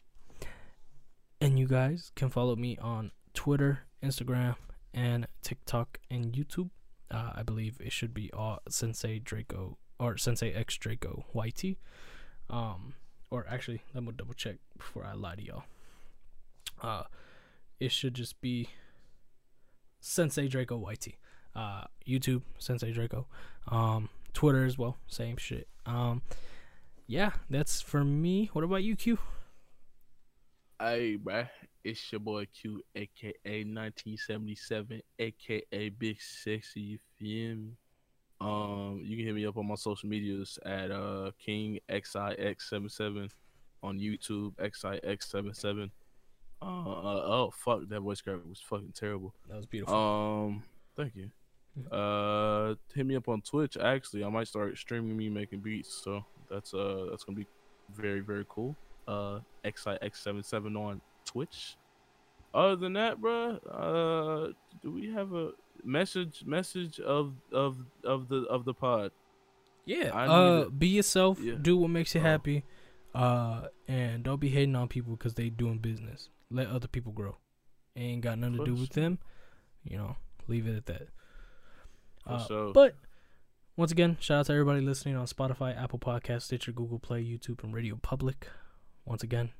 And 1.41 1.57
you 1.57 1.67
guys 1.67 2.11
can 2.15 2.29
follow 2.29 2.55
me 2.55 2.77
on 2.77 3.11
Twitter, 3.33 3.79
Instagram, 4.03 4.55
and 4.93 5.27
TikTok 5.41 5.99
and 6.09 6.33
YouTube. 6.33 6.69
Uh, 7.11 7.31
I 7.35 7.43
believe 7.43 7.79
it 7.79 7.91
should 7.91 8.13
be 8.13 8.31
all 8.33 8.59
Sensei 8.67 9.19
Draco 9.19 9.77
or 9.99 10.17
Sensei 10.17 10.51
X 10.51 10.77
Draco 10.77 11.25
YT. 11.33 11.77
Um, 12.49 12.93
or 13.29 13.45
actually, 13.49 13.81
let 13.93 14.03
me 14.03 14.11
double 14.15 14.33
check 14.33 14.57
before 14.77 15.05
I 15.05 15.13
lie 15.13 15.35
to 15.35 15.43
y'all. 15.43 15.63
Uh, 16.81 17.03
it 17.79 17.91
should 17.91 18.13
just 18.13 18.39
be 18.41 18.69
Sensei 19.99 20.47
Draco 20.47 20.77
YT. 20.77 21.15
Uh, 21.55 21.85
YouTube 22.07 22.41
Sensei 22.57 22.91
Draco. 22.91 23.27
Um, 23.67 24.09
Twitter 24.33 24.65
as 24.65 24.77
well, 24.77 24.97
same 25.07 25.37
shit. 25.37 25.67
Um, 25.85 26.21
yeah, 27.07 27.31
that's 27.49 27.81
for 27.81 28.03
me. 28.03 28.49
What 28.53 28.63
about 28.63 28.83
you, 28.83 28.95
Q? 28.95 29.17
Hey, 30.79 31.17
bruh, 31.21 31.47
it's 31.85 32.11
your 32.11 32.19
boy 32.19 32.47
Q, 32.47 32.81
aka 32.95 33.63
1977, 33.63 35.01
aka 35.19 35.89
Big 35.89 36.19
Sexy. 36.19 36.81
You 36.81 36.97
feel 37.17 37.55
me? 37.55 37.71
Um, 38.41 39.01
you 39.03 39.15
can 39.15 39.25
hit 39.25 39.35
me 39.35 39.45
up 39.45 39.57
on 39.57 39.67
my 39.67 39.75
social 39.75 40.09
medias 40.09 40.59
at 40.65 40.91
uh 40.91 41.31
King 41.39 41.79
XIX77 41.89 43.29
on 43.83 43.99
YouTube, 43.99 44.55
XIX77. 44.55 45.91
Uh, 46.61 46.65
uh, 46.65 47.21
oh 47.25 47.51
fuck, 47.55 47.87
that 47.87 48.01
voice 48.01 48.19
crack 48.19 48.37
was 48.49 48.59
fucking 48.59 48.93
terrible. 48.95 49.33
That 49.47 49.57
was 49.57 49.65
beautiful. 49.67 49.95
Um, 49.95 50.63
thank 50.97 51.13
you. 51.15 51.29
Uh, 51.95 52.75
hit 52.93 53.05
me 53.05 53.15
up 53.15 53.29
on 53.29 53.41
Twitch. 53.41 53.77
Actually, 53.77 54.23
I 54.23 54.29
might 54.29 54.47
start 54.47 54.77
streaming 54.77 55.15
me 55.15 55.29
making 55.29 55.59
beats. 55.59 56.01
So 56.03 56.25
that's 56.49 56.73
uh 56.73 57.07
that's 57.11 57.23
gonna 57.23 57.37
be 57.37 57.47
very 57.95 58.21
very 58.21 58.45
cool. 58.49 58.75
Uh, 59.07 59.39
XIX77 59.63 60.75
on 60.75 61.01
Twitch. 61.25 61.75
Other 62.53 62.75
than 62.77 62.93
that, 62.93 63.19
bro, 63.19 63.57
uh, 63.57 64.53
do 64.81 64.91
we 64.91 65.11
have 65.11 65.33
a 65.33 65.51
message 65.83 66.43
message 66.45 66.99
of 66.99 67.33
of 67.51 67.77
of 68.03 68.29
the 68.29 68.43
of 68.43 68.63
the 68.65 68.73
pod? 68.73 69.11
yeah. 69.85 70.09
I 70.13 70.25
Uh, 70.25 70.69
be 70.69 70.87
yourself. 70.87 71.39
Yeah. 71.39 71.55
Do 71.61 71.77
what 71.77 71.89
makes 71.89 72.15
you 72.15 72.21
happy. 72.21 72.63
Uh, 73.13 73.67
and 73.87 74.23
don't 74.23 74.39
be 74.39 74.49
hating 74.49 74.75
on 74.75 74.87
people 74.87 75.15
because 75.15 75.35
they 75.35 75.49
doing 75.49 75.77
business. 75.79 76.29
Let 76.49 76.67
other 76.67 76.87
people 76.87 77.11
grow. 77.13 77.37
Ain't 77.95 78.21
got 78.21 78.37
nothing 78.39 78.57
to 78.57 78.65
do 78.65 78.73
with 78.73 78.89
them. 78.91 79.19
You 79.83 79.97
know, 79.97 80.15
leave 80.47 80.67
it 80.67 80.75
at 80.75 80.85
that. 80.87 81.07
Uh, 82.25 82.45
sure. 82.45 82.73
But 82.73 82.95
once 83.77 83.91
again, 83.91 84.17
shout 84.19 84.39
out 84.39 84.45
to 84.47 84.53
everybody 84.53 84.81
listening 84.81 85.15
on 85.15 85.27
Spotify, 85.27 85.77
Apple 85.81 85.99
Podcast, 85.99 86.43
Stitcher, 86.43 86.71
Google 86.71 86.99
Play, 86.99 87.23
YouTube, 87.23 87.63
and 87.63 87.73
Radio 87.73 87.97
Public. 88.01 88.47
Once 89.05 89.23
again, 89.23 89.51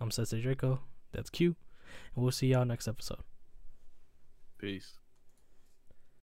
I'm 0.00 0.10
Sensei 0.10 0.40
Draco. 0.40 0.80
That's 1.14 1.30
Q. 1.30 1.56
And 2.14 2.22
we'll 2.22 2.32
see 2.32 2.48
y'all 2.48 2.64
next 2.64 2.88
episode. 2.88 3.20
Peace. 4.58 4.98